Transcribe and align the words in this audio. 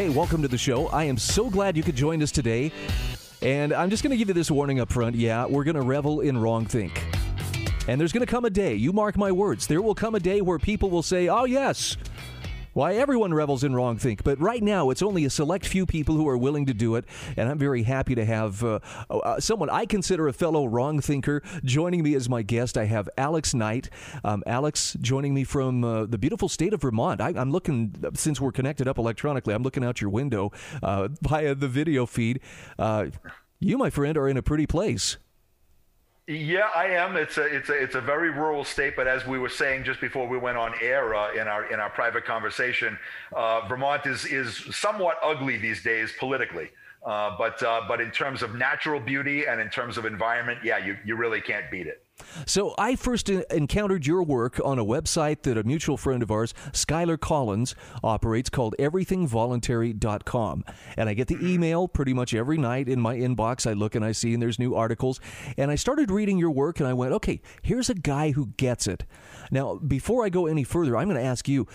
Hey, 0.00 0.08
welcome 0.08 0.40
to 0.40 0.48
the 0.48 0.56
show. 0.56 0.86
I 0.86 1.04
am 1.04 1.18
so 1.18 1.50
glad 1.50 1.76
you 1.76 1.82
could 1.82 1.94
join 1.94 2.22
us 2.22 2.32
today. 2.32 2.72
And 3.42 3.70
I'm 3.70 3.90
just 3.90 4.02
going 4.02 4.12
to 4.12 4.16
give 4.16 4.28
you 4.28 4.34
this 4.34 4.50
warning 4.50 4.80
up 4.80 4.90
front. 4.90 5.14
Yeah, 5.14 5.44
we're 5.44 5.62
going 5.62 5.74
to 5.74 5.82
revel 5.82 6.20
in 6.20 6.38
wrong 6.38 6.64
think. 6.64 7.04
And 7.86 8.00
there's 8.00 8.10
going 8.10 8.24
to 8.24 8.30
come 8.30 8.46
a 8.46 8.50
day, 8.50 8.74
you 8.76 8.94
mark 8.94 9.18
my 9.18 9.30
words, 9.30 9.66
there 9.66 9.82
will 9.82 9.94
come 9.94 10.14
a 10.14 10.18
day 10.18 10.40
where 10.40 10.58
people 10.58 10.88
will 10.88 11.02
say, 11.02 11.28
oh, 11.28 11.44
yes, 11.44 11.98
why, 12.72 12.94
everyone 12.94 13.34
revels 13.34 13.64
in 13.64 13.74
wrong 13.74 13.98
think, 13.98 14.22
but 14.24 14.40
right 14.40 14.62
now 14.62 14.90
it's 14.90 15.02
only 15.02 15.24
a 15.24 15.30
select 15.30 15.66
few 15.66 15.86
people 15.86 16.14
who 16.16 16.28
are 16.28 16.36
willing 16.36 16.66
to 16.66 16.74
do 16.74 16.96
it, 16.96 17.04
and 17.36 17.48
I'm 17.48 17.58
very 17.58 17.82
happy 17.82 18.14
to 18.14 18.24
have 18.24 18.62
uh, 18.62 18.78
uh, 19.10 19.40
someone 19.40 19.70
I 19.70 19.86
consider 19.86 20.28
a 20.28 20.32
fellow 20.32 20.66
wrong 20.66 21.00
thinker 21.00 21.42
joining 21.64 22.02
me 22.02 22.14
as 22.14 22.28
my 22.28 22.42
guest. 22.42 22.78
I 22.78 22.84
have 22.86 23.08
Alex 23.18 23.54
Knight. 23.54 23.90
Um, 24.24 24.42
Alex 24.46 24.96
joining 25.00 25.34
me 25.34 25.44
from 25.44 25.84
uh, 25.84 26.06
the 26.06 26.18
beautiful 26.18 26.48
state 26.48 26.72
of 26.72 26.82
Vermont. 26.82 27.20
I, 27.20 27.30
am 27.30 27.50
looking, 27.50 27.94
since 28.14 28.40
we're 28.40 28.52
connected 28.52 28.88
up 28.88 28.98
electronically, 28.98 29.54
I'm 29.54 29.62
looking 29.62 29.84
out 29.84 30.00
your 30.00 30.10
window 30.10 30.52
uh, 30.82 31.08
via 31.22 31.54
the 31.54 31.68
video 31.68 32.06
feed. 32.06 32.40
Uh, 32.78 33.06
you, 33.58 33.76
my 33.78 33.90
friend, 33.90 34.16
are 34.16 34.28
in 34.28 34.36
a 34.36 34.42
pretty 34.42 34.66
place. 34.66 35.16
Yeah, 36.30 36.68
I 36.76 36.86
am. 36.86 37.16
It's 37.16 37.38
a 37.38 37.42
it's 37.42 37.70
a 37.70 37.72
it's 37.72 37.96
a 37.96 38.00
very 38.00 38.30
rural 38.30 38.62
state, 38.62 38.94
but 38.94 39.08
as 39.08 39.26
we 39.26 39.36
were 39.36 39.48
saying 39.48 39.82
just 39.82 40.00
before 40.00 40.28
we 40.28 40.38
went 40.38 40.56
on 40.56 40.74
air 40.80 41.12
uh, 41.12 41.32
in 41.34 41.48
our 41.48 41.64
in 41.72 41.80
our 41.80 41.90
private 41.90 42.24
conversation, 42.24 42.96
uh, 43.34 43.66
Vermont 43.66 44.06
is 44.06 44.24
is 44.26 44.62
somewhat 44.70 45.18
ugly 45.24 45.56
these 45.56 45.82
days 45.82 46.12
politically. 46.20 46.70
Uh, 47.04 47.36
but 47.36 47.60
uh, 47.64 47.80
but 47.88 48.00
in 48.00 48.12
terms 48.12 48.44
of 48.44 48.54
natural 48.54 49.00
beauty 49.00 49.48
and 49.48 49.60
in 49.60 49.70
terms 49.70 49.98
of 49.98 50.04
environment, 50.04 50.60
yeah, 50.62 50.78
you 50.78 50.96
you 51.04 51.16
really 51.16 51.40
can't 51.40 51.68
beat 51.68 51.88
it. 51.88 52.04
So 52.46 52.74
I 52.78 52.96
first 52.96 53.28
encountered 53.28 54.06
your 54.06 54.22
work 54.22 54.60
on 54.64 54.78
a 54.78 54.84
website 54.84 55.42
that 55.42 55.58
a 55.58 55.64
mutual 55.64 55.96
friend 55.96 56.22
of 56.22 56.30
ours, 56.30 56.54
Skyler 56.72 57.18
Collins, 57.18 57.74
operates 58.02 58.50
called 58.50 58.74
everythingvoluntary.com. 58.78 60.64
And 60.96 61.08
I 61.08 61.14
get 61.14 61.28
the 61.28 61.38
email 61.40 61.88
pretty 61.88 62.14
much 62.14 62.34
every 62.34 62.58
night 62.58 62.88
in 62.88 63.00
my 63.00 63.16
inbox. 63.16 63.68
I 63.68 63.74
look 63.74 63.94
and 63.94 64.04
I 64.04 64.12
see 64.12 64.34
and 64.34 64.42
there's 64.42 64.58
new 64.58 64.74
articles. 64.74 65.20
And 65.56 65.70
I 65.70 65.74
started 65.74 66.10
reading 66.10 66.38
your 66.38 66.50
work 66.50 66.80
and 66.80 66.88
I 66.88 66.92
went, 66.92 67.12
okay, 67.14 67.40
here's 67.62 67.90
a 67.90 67.94
guy 67.94 68.32
who 68.32 68.46
gets 68.56 68.86
it. 68.86 69.04
Now, 69.50 69.76
before 69.76 70.24
I 70.24 70.28
go 70.28 70.46
any 70.46 70.64
further, 70.64 70.96
I'm 70.96 71.08
going 71.08 71.20
to 71.20 71.26
ask 71.26 71.48
you, 71.48 71.66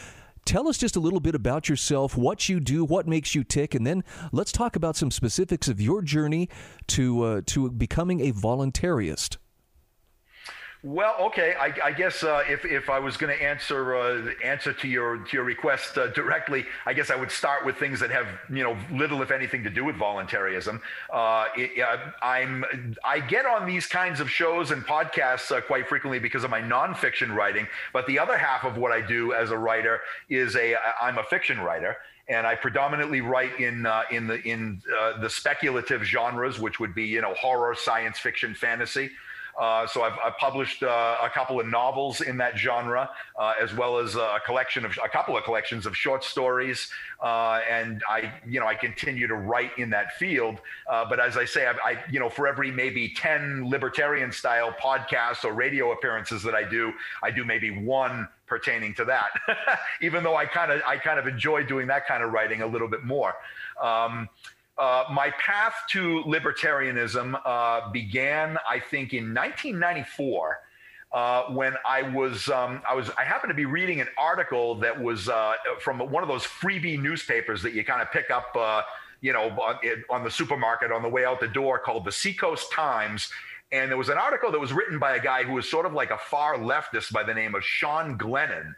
Tell 0.46 0.68
us 0.68 0.78
just 0.78 0.96
a 0.96 1.00
little 1.00 1.20
bit 1.20 1.34
about 1.34 1.70
yourself, 1.70 2.16
what 2.16 2.48
you 2.48 2.60
do, 2.60 2.86
what 2.86 3.08
makes 3.08 3.34
you 3.34 3.44
tick, 3.44 3.74
and 3.74 3.86
then 3.86 4.04
let's 4.32 4.52
talk 4.52 4.76
about 4.76 4.96
some 4.96 5.10
specifics 5.10 5.68
of 5.68 5.82
your 5.82 6.04
journey 6.04 6.50
to 6.90 7.24
uh, 7.24 7.42
to 7.48 7.72
becoming 7.72 8.22
a 8.22 8.32
voluntarist. 8.32 9.38
Well, 10.86 11.16
okay. 11.20 11.56
I, 11.60 11.74
I 11.84 11.92
guess 11.94 12.24
uh, 12.24 12.44
if, 12.48 12.64
if 12.64 12.92
I 12.92 13.00
was 13.00 13.18
going 13.18 13.36
to 13.36 13.44
answer 13.44 13.96
uh, 13.96 14.30
answer 14.44 14.72
to 14.72 14.88
your 14.88 15.18
to 15.18 15.34
your 15.36 15.44
request 15.44 15.98
uh, 15.98 16.10
directly, 16.10 16.64
I 16.86 16.94
guess 16.94 17.10
I 17.10 17.16
would 17.16 17.32
start 17.32 17.66
with 17.66 17.76
things 17.78 18.00
that 18.02 18.12
have 18.12 18.28
you 18.52 18.64
know 18.64 18.78
little, 18.92 19.24
if 19.24 19.32
anything, 19.32 19.64
to 19.64 19.72
do 19.72 19.84
with 19.84 19.96
voluntarism. 19.96 20.80
Uh, 21.12 21.48
it, 21.56 21.84
I'm 22.22 22.66
I 23.04 23.20
get 23.20 23.48
on 23.48 23.66
these 23.66 23.88
kinds 23.88 24.20
of 24.20 24.30
shows 24.30 24.70
and 24.70 24.86
podcasts 24.86 25.52
uh, 25.52 25.60
quite 25.62 25.90
frequently 25.90 26.20
because 26.20 26.44
of 26.44 26.52
my 26.52 26.62
nonfiction 26.62 27.34
writing. 27.34 27.66
But 27.92 28.06
the 28.06 28.20
other 28.20 28.38
half 28.38 28.64
of 28.64 28.78
what 28.78 28.92
I 28.92 29.02
do 29.02 29.34
as 29.34 29.50
a 29.50 29.58
writer 29.58 30.02
is 30.30 30.56
a 30.56 30.76
I'm 31.02 31.18
a 31.18 31.24
fiction 31.24 31.62
writer 31.62 31.98
and 32.28 32.48
I 32.48 32.56
predominantly 32.56 33.22
write 33.22 33.60
in 33.60 33.86
uh, 33.86 34.04
in 34.12 34.28
the 34.28 34.42
in 34.48 34.82
uh, 35.00 35.20
the 35.20 35.30
speculative 35.30 36.04
genres, 36.04 36.60
which 36.60 36.80
would 36.80 36.96
be 36.96 37.06
you 37.06 37.22
know 37.22 37.34
horror, 37.34 37.76
science 37.76 38.20
fiction, 38.20 38.54
fantasy. 38.54 39.10
Uh, 39.60 39.88
so 39.88 40.04
I've, 40.04 40.18
I've 40.24 40.38
published 40.38 40.84
uh, 40.84 41.18
a 41.22 41.30
couple 41.30 41.60
of 41.60 41.68
novels 41.68 42.22
in 42.22 42.38
that 42.38 42.58
genre, 42.58 43.10
uh, 43.40 43.54
as 43.62 43.74
well 43.74 43.98
as 43.98 44.16
a 44.16 44.40
collection 44.46 44.86
of 44.86 44.98
a 45.04 45.08
couple 45.08 45.38
of 45.38 45.44
collections 45.44 45.86
of 45.86 45.96
short 45.96 46.24
stories. 46.24 46.90
Uh, 47.22 47.62
and 47.70 48.04
I, 48.10 48.34
you 48.48 48.60
know, 48.60 48.68
I 48.68 48.76
continue 48.76 49.28
to 49.28 49.36
write 49.36 49.72
in 49.78 49.90
that 49.92 50.14
field. 50.18 50.60
Uh, 50.90 51.06
but 51.08 51.20
as 51.20 51.38
I 51.38 51.46
say, 51.46 51.68
I, 51.68 51.72
I, 51.72 52.04
you 52.10 52.20
know, 52.20 52.30
for 52.30 52.48
every 52.48 52.72
maybe 52.72 53.14
ten 53.16 53.70
libertarian 53.70 54.32
style 54.32 54.74
podcasts 54.74 55.46
or 55.46 55.54
radio 55.54 55.92
appearances 55.92 56.44
that 56.44 56.56
I 56.56 56.64
do, 56.68 56.94
I 57.24 57.32
do 57.32 57.46
maybe 57.46 57.72
one 57.72 58.28
pertaining 58.48 58.94
to 58.96 59.06
that. 59.06 59.30
Even 60.02 60.24
though 60.24 60.36
I 60.36 60.46
kind 60.46 60.72
of 60.72 60.82
I 60.86 60.98
kind 60.98 61.20
of 61.20 61.28
enjoy 61.28 61.64
doing 61.64 61.88
that 61.88 62.08
kind 62.08 62.24
of 62.24 62.32
writing 62.32 62.62
a 62.62 62.68
little 62.68 62.88
bit 62.88 63.04
more. 63.04 63.34
Um, 63.82 64.30
uh, 64.78 65.06
my 65.12 65.32
path 65.40 65.74
to 65.90 66.24
libertarianism 66.26 67.40
uh, 67.46 67.90
began, 67.92 68.58
I 68.70 68.80
think, 68.80 69.14
in 69.14 69.34
1994. 69.34 70.60
Uh, 71.14 71.44
when 71.44 71.74
I 71.88 72.02
was, 72.02 72.50
um, 72.50 72.82
I 72.90 72.94
was, 72.94 73.10
I 73.18 73.24
happened 73.24 73.50
to 73.52 73.56
be 73.56 73.66
reading 73.66 74.02
an 74.02 74.10
article 74.18 74.76
that 74.76 75.02
was 75.02 75.30
uh, 75.30 75.54
from 75.80 76.00
one 76.00 76.24
of 76.24 76.28
those 76.28 76.44
freebie 76.44 77.02
newspapers 77.02 77.62
that 77.62 77.74
you 77.74 77.86
kind 77.86 78.02
of 78.02 78.12
pick 78.12 78.30
up, 78.30 78.54
uh, 78.54 78.82
you 79.22 79.32
know, 79.32 79.48
on, 79.52 79.78
on, 80.10 80.24
the 80.26 80.32
supermarket 80.32 80.92
on 80.92 81.02
the 81.02 81.08
way 81.08 81.24
out 81.24 81.40
the 81.40 81.48
door, 81.48 81.80
called 81.80 82.04
the 82.04 82.12
Seacoast 82.12 82.70
Times. 82.74 83.30
And 83.72 83.90
there 83.90 83.98
was 83.98 84.10
an 84.10 84.18
article 84.18 84.52
that 84.52 84.60
was 84.60 84.74
written 84.74 85.00
by 85.00 85.16
a 85.16 85.20
guy 85.22 85.44
who 85.44 85.54
was 85.54 85.70
sort 85.70 85.86
of 85.86 85.94
like 85.94 86.12
a 86.12 86.18
far 86.18 86.58
leftist 86.58 87.14
by 87.14 87.24
the 87.24 87.34
name 87.34 87.56
of 87.56 87.64
Sean 87.64 88.18
Glennon. 88.18 88.76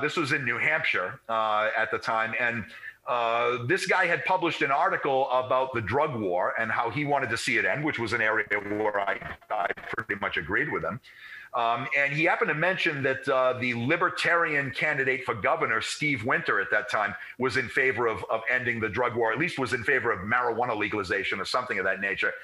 This 0.00 0.16
was 0.16 0.30
in 0.30 0.44
New 0.44 0.58
Hampshire 0.58 1.18
at 1.28 1.90
the 1.90 1.98
time, 1.98 2.34
and 2.38 2.64
uh, 3.08 3.64
this 3.66 3.86
guy 3.86 4.06
had 4.06 4.24
published 4.26 4.60
an 4.60 4.70
article 4.70 5.30
about 5.30 5.72
the 5.72 5.80
drug 5.80 6.14
war 6.14 6.52
and 6.60 6.70
how 6.70 6.90
he 6.90 7.06
wanted 7.06 7.30
to 7.30 7.38
see 7.38 7.56
it 7.56 7.64
end, 7.64 7.82
which 7.82 7.98
was 7.98 8.12
an 8.12 8.20
area 8.20 8.46
where 8.50 9.00
I, 9.00 9.18
I 9.50 9.68
pretty 9.96 10.20
much 10.20 10.36
agreed 10.36 10.70
with 10.70 10.84
him. 10.84 11.00
Um, 11.54 11.88
and 11.96 12.12
he 12.12 12.24
happened 12.24 12.48
to 12.48 12.54
mention 12.54 13.02
that 13.04 13.26
uh, 13.26 13.54
the 13.58 13.72
libertarian 13.74 14.70
candidate 14.70 15.24
for 15.24 15.34
governor, 15.34 15.80
Steve 15.80 16.26
Winter, 16.26 16.60
at 16.60 16.70
that 16.70 16.90
time, 16.90 17.14
was 17.38 17.56
in 17.56 17.68
favor 17.70 18.06
of, 18.06 18.22
of 18.28 18.42
ending 18.50 18.78
the 18.78 18.88
drug 18.90 19.16
war, 19.16 19.32
at 19.32 19.38
least 19.38 19.58
was 19.58 19.72
in 19.72 19.82
favor 19.84 20.12
of 20.12 20.20
marijuana 20.20 20.76
legalization 20.76 21.40
or 21.40 21.46
something 21.46 21.78
of 21.78 21.86
that 21.86 22.00
nature. 22.00 22.34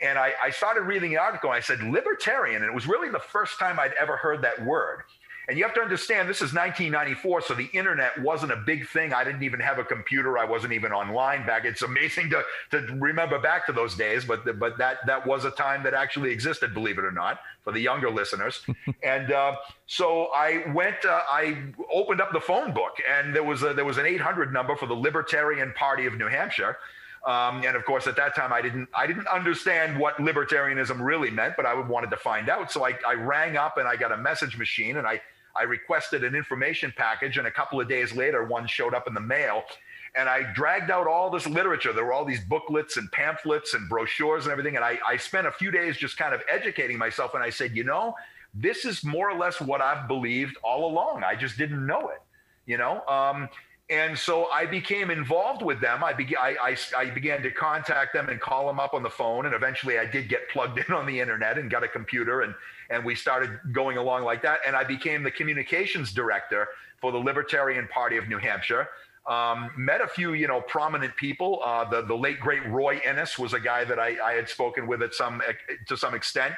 And 0.00 0.18
I, 0.18 0.32
I 0.42 0.50
started 0.50 0.82
reading 0.82 1.10
the 1.10 1.18
article 1.18 1.50
and 1.50 1.56
I 1.58 1.60
said, 1.60 1.82
libertarian. 1.82 2.62
And 2.62 2.64
it 2.64 2.74
was 2.74 2.86
really 2.86 3.10
the 3.10 3.20
first 3.20 3.58
time 3.58 3.78
I'd 3.78 3.92
ever 4.00 4.16
heard 4.16 4.42
that 4.42 4.64
word. 4.64 5.02
And 5.48 5.58
you 5.58 5.64
have 5.64 5.74
to 5.74 5.80
understand, 5.80 6.28
this 6.28 6.38
is 6.38 6.54
1994, 6.54 7.42
so 7.42 7.54
the 7.54 7.68
internet 7.74 8.18
wasn't 8.22 8.52
a 8.52 8.56
big 8.56 8.88
thing. 8.88 9.12
I 9.12 9.24
didn't 9.24 9.42
even 9.42 9.60
have 9.60 9.78
a 9.78 9.84
computer. 9.84 10.38
I 10.38 10.44
wasn't 10.44 10.72
even 10.72 10.90
online 10.92 11.46
back. 11.46 11.66
It's 11.66 11.82
amazing 11.82 12.30
to, 12.30 12.42
to 12.70 12.94
remember 12.94 13.38
back 13.38 13.66
to 13.66 13.72
those 13.72 13.94
days, 13.94 14.24
but 14.24 14.58
but 14.58 14.78
that 14.78 15.06
that 15.06 15.26
was 15.26 15.44
a 15.44 15.50
time 15.50 15.82
that 15.82 15.92
actually 15.92 16.30
existed, 16.30 16.72
believe 16.72 16.98
it 16.98 17.04
or 17.04 17.12
not, 17.12 17.40
for 17.62 17.72
the 17.72 17.80
younger 17.80 18.10
listeners. 18.10 18.64
and 19.02 19.32
uh, 19.32 19.56
so 19.86 20.28
I 20.34 20.64
went, 20.72 21.04
uh, 21.04 21.20
I 21.30 21.62
opened 21.92 22.22
up 22.22 22.32
the 22.32 22.40
phone 22.40 22.72
book, 22.72 22.96
and 23.10 23.36
there 23.36 23.44
was 23.44 23.62
a, 23.62 23.74
there 23.74 23.84
was 23.84 23.98
an 23.98 24.06
800 24.06 24.52
number 24.52 24.76
for 24.76 24.86
the 24.86 24.94
Libertarian 24.94 25.72
Party 25.72 26.06
of 26.06 26.14
New 26.14 26.28
Hampshire. 26.28 26.78
Um, 27.26 27.64
and 27.64 27.74
of 27.74 27.84
course, 27.86 28.06
at 28.06 28.16
that 28.16 28.34
time, 28.34 28.52
I 28.52 28.60
didn't 28.60 28.88
I 28.94 29.06
didn't 29.06 29.26
understand 29.28 29.98
what 29.98 30.16
libertarianism 30.16 31.00
really 31.00 31.30
meant, 31.30 31.54
but 31.56 31.64
I 31.64 31.74
wanted 31.74 32.10
to 32.10 32.18
find 32.18 32.48
out. 32.48 32.70
So 32.70 32.86
I, 32.86 32.98
I 33.06 33.14
rang 33.14 33.56
up 33.56 33.78
and 33.78 33.88
I 33.88 33.96
got 33.96 34.12
a 34.12 34.16
message 34.16 34.58
machine 34.58 34.98
and 34.98 35.06
I 35.06 35.20
I 35.56 35.62
requested 35.62 36.24
an 36.24 36.34
information 36.34 36.92
package, 36.96 37.38
and 37.38 37.46
a 37.46 37.50
couple 37.50 37.80
of 37.80 37.88
days 37.88 38.14
later, 38.14 38.44
one 38.44 38.66
showed 38.66 38.94
up 38.94 39.06
in 39.06 39.14
the 39.14 39.20
mail. 39.20 39.62
And 40.16 40.28
I 40.28 40.52
dragged 40.52 40.90
out 40.90 41.06
all 41.06 41.28
this 41.28 41.46
literature. 41.46 41.92
There 41.92 42.04
were 42.04 42.12
all 42.12 42.24
these 42.24 42.44
booklets 42.44 42.96
and 42.96 43.10
pamphlets 43.10 43.74
and 43.74 43.88
brochures 43.88 44.44
and 44.44 44.52
everything. 44.52 44.76
And 44.76 44.84
I, 44.84 44.98
I 45.06 45.16
spent 45.16 45.46
a 45.46 45.52
few 45.52 45.70
days 45.72 45.96
just 45.96 46.16
kind 46.16 46.32
of 46.32 46.42
educating 46.48 46.98
myself. 46.98 47.34
And 47.34 47.42
I 47.42 47.50
said, 47.50 47.76
you 47.76 47.82
know, 47.82 48.14
this 48.54 48.84
is 48.84 49.02
more 49.02 49.28
or 49.28 49.36
less 49.36 49.60
what 49.60 49.80
I've 49.80 50.06
believed 50.06 50.56
all 50.62 50.90
along. 50.90 51.24
I 51.24 51.34
just 51.34 51.58
didn't 51.58 51.84
know 51.84 52.10
it, 52.10 52.22
you 52.66 52.78
know? 52.78 53.04
Um, 53.08 53.48
and 53.90 54.18
so 54.18 54.46
I 54.46 54.64
became 54.64 55.10
involved 55.10 55.60
with 55.60 55.78
them. 55.80 56.02
I, 56.02 56.14
be- 56.14 56.36
I, 56.36 56.56
I, 56.60 56.76
I, 56.96 57.10
began 57.10 57.42
to 57.42 57.50
contact 57.50 58.14
them 58.14 58.30
and 58.30 58.40
call 58.40 58.66
them 58.66 58.80
up 58.80 58.94
on 58.94 59.02
the 59.02 59.10
phone. 59.10 59.44
And 59.44 59.54
eventually 59.54 59.98
I 59.98 60.06
did 60.06 60.28
get 60.30 60.48
plugged 60.48 60.78
in 60.88 60.94
on 60.94 61.06
the 61.06 61.20
internet 61.20 61.58
and 61.58 61.70
got 61.70 61.82
a 61.82 61.88
computer 61.88 62.42
and 62.42 62.54
and 62.90 63.02
we 63.04 63.14
started 63.14 63.58
going 63.72 63.96
along 63.96 64.24
like 64.24 64.42
that. 64.42 64.60
And 64.66 64.76
I 64.76 64.84
became 64.84 65.22
the 65.22 65.30
communications 65.30 66.12
director 66.12 66.68
for 67.00 67.12
the 67.12 67.18
Libertarian 67.18 67.88
Party 67.88 68.18
of 68.18 68.28
New 68.28 68.38
Hampshire. 68.38 68.88
Um, 69.26 69.70
met 69.76 70.02
a 70.02 70.06
few, 70.06 70.34
you 70.34 70.46
know, 70.46 70.60
prominent 70.60 71.16
people. 71.16 71.60
Uh, 71.64 71.88
the 71.88 72.02
the 72.02 72.16
late 72.16 72.40
great 72.40 72.66
Roy 72.68 73.00
Innis 73.06 73.38
was 73.38 73.54
a 73.54 73.60
guy 73.60 73.84
that 73.84 73.98
I, 73.98 74.16
I 74.22 74.32
had 74.32 74.48
spoken 74.48 74.86
with 74.86 75.02
at 75.02 75.14
some 75.14 75.42
to 75.88 75.96
some 75.96 76.14
extent. 76.14 76.54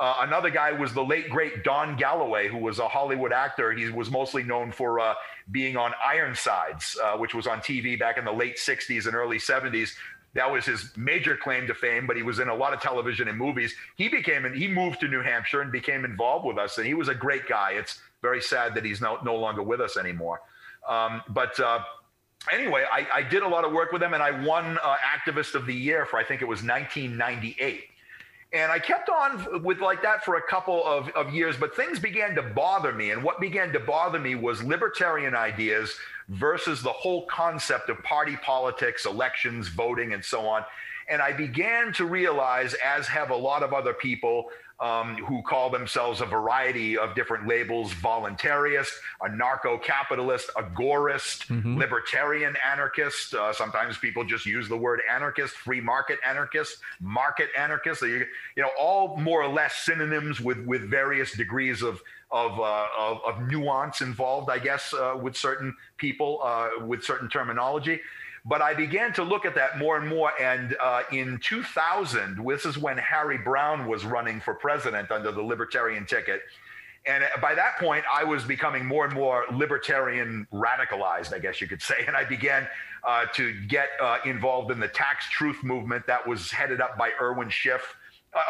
Uh, 0.00 0.16
another 0.20 0.48
guy 0.48 0.72
was 0.72 0.94
the 0.94 1.04
late 1.04 1.28
great 1.28 1.62
Don 1.62 1.94
Galloway, 1.94 2.48
who 2.48 2.56
was 2.56 2.78
a 2.78 2.88
Hollywood 2.88 3.34
actor. 3.34 3.70
He 3.70 3.90
was 3.90 4.10
mostly 4.10 4.42
known 4.42 4.72
for 4.72 4.98
uh, 4.98 5.12
being 5.50 5.76
on 5.76 5.92
Ironsides, 6.02 6.96
uh, 7.04 7.18
which 7.18 7.34
was 7.34 7.46
on 7.46 7.58
TV 7.60 7.98
back 7.98 8.16
in 8.16 8.24
the 8.24 8.32
late 8.32 8.56
60s 8.56 9.04
and 9.04 9.14
early 9.14 9.36
70s. 9.36 9.90
That 10.32 10.50
was 10.50 10.64
his 10.64 10.96
major 10.96 11.36
claim 11.36 11.66
to 11.66 11.74
fame, 11.74 12.06
but 12.06 12.16
he 12.16 12.22
was 12.22 12.38
in 12.38 12.48
a 12.48 12.54
lot 12.54 12.72
of 12.72 12.80
television 12.80 13.28
and 13.28 13.36
movies. 13.36 13.74
He 13.96 14.08
became, 14.08 14.46
and 14.46 14.56
he 14.56 14.68
moved 14.68 15.00
to 15.00 15.08
New 15.08 15.20
Hampshire 15.20 15.60
and 15.60 15.70
became 15.70 16.06
involved 16.06 16.46
with 16.46 16.56
us, 16.56 16.78
and 16.78 16.86
he 16.86 16.94
was 16.94 17.08
a 17.08 17.14
great 17.14 17.46
guy. 17.46 17.72
It's 17.72 18.00
very 18.22 18.40
sad 18.40 18.74
that 18.76 18.86
he's 18.86 19.02
no, 19.02 19.18
no 19.22 19.36
longer 19.36 19.62
with 19.62 19.82
us 19.82 19.98
anymore. 19.98 20.40
Um, 20.88 21.20
but 21.28 21.60
uh, 21.60 21.80
anyway, 22.50 22.86
I, 22.90 23.06
I, 23.12 23.22
did 23.22 23.42
a 23.42 23.48
lot 23.48 23.66
of 23.66 23.72
work 23.72 23.92
with 23.92 24.02
him, 24.02 24.14
and 24.14 24.22
I 24.22 24.30
won 24.30 24.78
uh, 24.82 24.96
Activist 24.96 25.54
of 25.54 25.66
the 25.66 25.74
Year 25.74 26.06
for 26.06 26.18
I 26.18 26.24
think 26.24 26.40
it 26.40 26.48
was 26.48 26.62
1998. 26.62 27.84
And 28.52 28.72
I 28.72 28.80
kept 28.80 29.08
on 29.08 29.62
with 29.62 29.78
like 29.78 30.02
that 30.02 30.24
for 30.24 30.36
a 30.36 30.42
couple 30.42 30.84
of, 30.84 31.08
of 31.10 31.32
years, 31.32 31.56
but 31.56 31.76
things 31.76 32.00
began 32.00 32.34
to 32.34 32.42
bother 32.42 32.92
me. 32.92 33.10
And 33.10 33.22
what 33.22 33.40
began 33.40 33.72
to 33.72 33.80
bother 33.80 34.18
me 34.18 34.34
was 34.34 34.62
libertarian 34.62 35.36
ideas 35.36 35.94
versus 36.28 36.82
the 36.82 36.92
whole 36.92 37.26
concept 37.26 37.90
of 37.90 38.02
party 38.02 38.36
politics, 38.42 39.06
elections, 39.06 39.68
voting, 39.68 40.14
and 40.14 40.24
so 40.24 40.46
on. 40.46 40.64
And 41.08 41.22
I 41.22 41.32
began 41.32 41.92
to 41.94 42.04
realize, 42.04 42.74
as 42.84 43.06
have 43.06 43.30
a 43.30 43.36
lot 43.36 43.62
of 43.62 43.72
other 43.72 43.92
people, 43.92 44.50
um, 44.80 45.16
who 45.16 45.42
call 45.42 45.68
themselves 45.68 46.22
a 46.22 46.26
variety 46.26 46.96
of 46.96 47.14
different 47.14 47.46
labels 47.46 47.92
voluntarist, 47.94 48.92
anarcho 49.22 49.82
capitalist, 49.82 50.50
agorist, 50.56 51.46
mm-hmm. 51.48 51.76
libertarian 51.76 52.54
anarchist. 52.66 53.34
Uh, 53.34 53.52
sometimes 53.52 53.98
people 53.98 54.24
just 54.24 54.46
use 54.46 54.68
the 54.68 54.76
word 54.76 55.00
anarchist, 55.10 55.54
free 55.54 55.82
market 55.82 56.18
anarchist, 56.26 56.78
market 57.00 57.50
anarchist. 57.56 58.00
You, 58.00 58.24
you 58.56 58.62
know, 58.62 58.70
all 58.78 59.18
more 59.18 59.42
or 59.42 59.52
less 59.52 59.74
synonyms 59.84 60.40
with, 60.40 60.64
with 60.64 60.88
various 60.88 61.32
degrees 61.32 61.82
of, 61.82 62.00
of, 62.30 62.58
uh, 62.58 62.86
of, 62.98 63.20
of, 63.26 63.48
nuance 63.48 64.00
involved, 64.00 64.50
I 64.50 64.58
guess, 64.58 64.94
uh, 64.94 65.18
with 65.20 65.36
certain 65.36 65.76
people, 65.98 66.40
uh, 66.42 66.86
with 66.86 67.04
certain 67.04 67.28
terminology. 67.28 68.00
But 68.44 68.62
I 68.62 68.74
began 68.74 69.12
to 69.14 69.22
look 69.22 69.44
at 69.44 69.54
that 69.56 69.78
more 69.78 69.98
and 69.98 70.08
more. 70.08 70.32
And 70.40 70.76
uh, 70.80 71.02
in 71.12 71.38
2000, 71.42 72.44
this 72.46 72.64
is 72.64 72.78
when 72.78 72.96
Harry 72.98 73.38
Browne 73.38 73.86
was 73.86 74.04
running 74.04 74.40
for 74.40 74.54
president 74.54 75.10
under 75.10 75.30
the 75.30 75.42
Libertarian 75.42 76.06
ticket. 76.06 76.42
And 77.06 77.24
by 77.40 77.54
that 77.54 77.78
point, 77.78 78.04
I 78.12 78.24
was 78.24 78.44
becoming 78.44 78.84
more 78.84 79.06
and 79.06 79.14
more 79.14 79.44
libertarian 79.52 80.46
radicalized, 80.52 81.32
I 81.32 81.38
guess 81.38 81.60
you 81.60 81.66
could 81.66 81.80
say. 81.80 82.04
And 82.06 82.14
I 82.14 82.24
began 82.24 82.68
uh, 83.06 83.26
to 83.34 83.54
get 83.68 83.88
uh, 84.00 84.18
involved 84.24 84.70
in 84.70 84.78
the 84.78 84.88
tax 84.88 85.28
truth 85.30 85.62
movement 85.64 86.06
that 86.06 86.26
was 86.26 86.50
headed 86.50 86.80
up 86.80 86.98
by 86.98 87.12
Irwin 87.20 87.48
Schiff, 87.48 87.96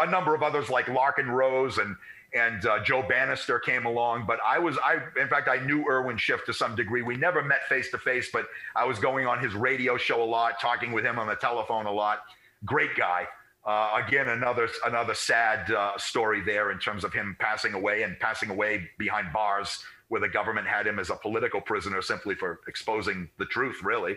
a 0.02 0.10
number 0.10 0.34
of 0.34 0.42
others 0.42 0.68
like 0.68 0.86
Larken 0.86 1.28
Rose 1.28 1.78
and 1.78 1.96
and 2.34 2.64
uh, 2.66 2.82
Joe 2.84 3.02
Banister 3.08 3.58
came 3.58 3.86
along. 3.86 4.24
But 4.26 4.38
I 4.46 4.58
was, 4.58 4.78
I 4.84 4.98
in 5.20 5.28
fact, 5.28 5.48
I 5.48 5.64
knew 5.64 5.84
Irwin 5.88 6.16
Schiff 6.16 6.44
to 6.46 6.52
some 6.52 6.76
degree. 6.76 7.02
We 7.02 7.16
never 7.16 7.42
met 7.42 7.64
face 7.68 7.90
to 7.90 7.98
face, 7.98 8.30
but 8.32 8.46
I 8.76 8.84
was 8.84 8.98
going 8.98 9.26
on 9.26 9.42
his 9.42 9.54
radio 9.54 9.96
show 9.96 10.22
a 10.22 10.24
lot, 10.24 10.60
talking 10.60 10.92
with 10.92 11.04
him 11.04 11.18
on 11.18 11.26
the 11.26 11.34
telephone 11.34 11.86
a 11.86 11.92
lot. 11.92 12.20
Great 12.64 12.94
guy. 12.96 13.26
Uh, 13.64 14.00
again, 14.06 14.28
another 14.28 14.68
another 14.86 15.14
sad 15.14 15.70
uh, 15.70 15.96
story 15.98 16.40
there 16.40 16.70
in 16.70 16.78
terms 16.78 17.04
of 17.04 17.12
him 17.12 17.36
passing 17.38 17.74
away 17.74 18.02
and 18.02 18.18
passing 18.18 18.50
away 18.50 18.88
behind 18.98 19.32
bars 19.32 19.82
where 20.08 20.20
the 20.20 20.28
government 20.28 20.66
had 20.66 20.86
him 20.86 20.98
as 20.98 21.10
a 21.10 21.14
political 21.14 21.60
prisoner 21.60 22.02
simply 22.02 22.34
for 22.34 22.60
exposing 22.66 23.28
the 23.38 23.46
truth, 23.46 23.80
really. 23.82 24.16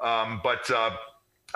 Um, 0.00 0.40
but 0.42 0.68
uh, 0.70 0.90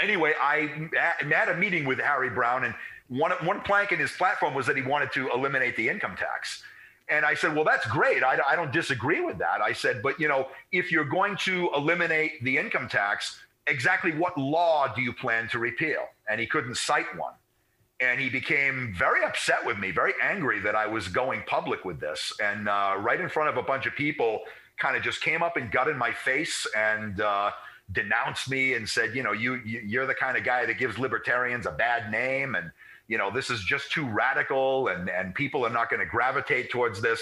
anyway, 0.00 0.32
I 0.40 0.88
had 1.28 1.48
a 1.48 1.56
meeting 1.56 1.84
with 1.84 1.98
Harry 1.98 2.30
Browne, 2.30 2.64
and 2.64 2.74
one, 3.08 3.32
one 3.44 3.60
plank 3.60 3.92
in 3.92 3.98
his 3.98 4.12
platform 4.12 4.54
was 4.54 4.66
that 4.66 4.76
he 4.76 4.82
wanted 4.82 5.12
to 5.12 5.30
eliminate 5.30 5.76
the 5.76 5.88
income 5.88 6.16
tax. 6.16 6.62
And 7.08 7.24
I 7.24 7.34
said, 7.34 7.54
well, 7.54 7.64
that's 7.64 7.86
great. 7.86 8.22
I, 8.22 8.38
I 8.48 8.56
don't 8.56 8.72
disagree 8.72 9.20
with 9.20 9.38
that. 9.38 9.60
I 9.60 9.72
said, 9.72 10.02
but 10.02 10.18
you 10.18 10.28
know, 10.28 10.48
if 10.72 10.90
you're 10.90 11.04
going 11.04 11.36
to 11.38 11.70
eliminate 11.76 12.42
the 12.42 12.56
income 12.56 12.88
tax, 12.88 13.38
exactly 13.66 14.12
what 14.12 14.36
law 14.38 14.92
do 14.94 15.02
you 15.02 15.12
plan 15.12 15.48
to 15.50 15.58
repeal? 15.58 16.04
And 16.28 16.40
he 16.40 16.46
couldn't 16.46 16.76
cite 16.76 17.14
one. 17.16 17.34
And 18.00 18.18
he 18.20 18.28
became 18.28 18.94
very 18.98 19.24
upset 19.24 19.64
with 19.64 19.78
me, 19.78 19.90
very 19.90 20.14
angry 20.20 20.60
that 20.60 20.74
I 20.74 20.86
was 20.86 21.08
going 21.08 21.42
public 21.46 21.84
with 21.84 22.00
this. 22.00 22.32
And 22.42 22.68
uh, 22.68 22.96
right 22.98 23.20
in 23.20 23.28
front 23.28 23.50
of 23.50 23.56
a 23.56 23.62
bunch 23.62 23.86
of 23.86 23.94
people, 23.94 24.40
kind 24.78 24.96
of 24.96 25.02
just 25.02 25.20
came 25.20 25.42
up 25.42 25.56
and 25.56 25.70
got 25.70 25.88
in 25.88 25.96
my 25.96 26.10
face 26.10 26.66
and 26.76 27.20
uh, 27.20 27.50
denounced 27.92 28.50
me 28.50 28.74
and 28.74 28.88
said, 28.88 29.14
you 29.14 29.22
know, 29.22 29.32
you, 29.32 29.60
you 29.64 29.80
you're 29.86 30.06
the 30.06 30.14
kind 30.14 30.36
of 30.36 30.44
guy 30.44 30.66
that 30.66 30.78
gives 30.78 30.98
libertarians 30.98 31.66
a 31.66 31.70
bad 31.70 32.10
name 32.10 32.54
and 32.54 32.70
you 33.08 33.18
know, 33.18 33.30
this 33.30 33.50
is 33.50 33.62
just 33.62 33.90
too 33.92 34.08
radical 34.08 34.88
and, 34.88 35.08
and 35.10 35.34
people 35.34 35.64
are 35.66 35.70
not 35.70 35.90
going 35.90 36.00
to 36.00 36.06
gravitate 36.06 36.70
towards 36.70 37.00
this. 37.00 37.20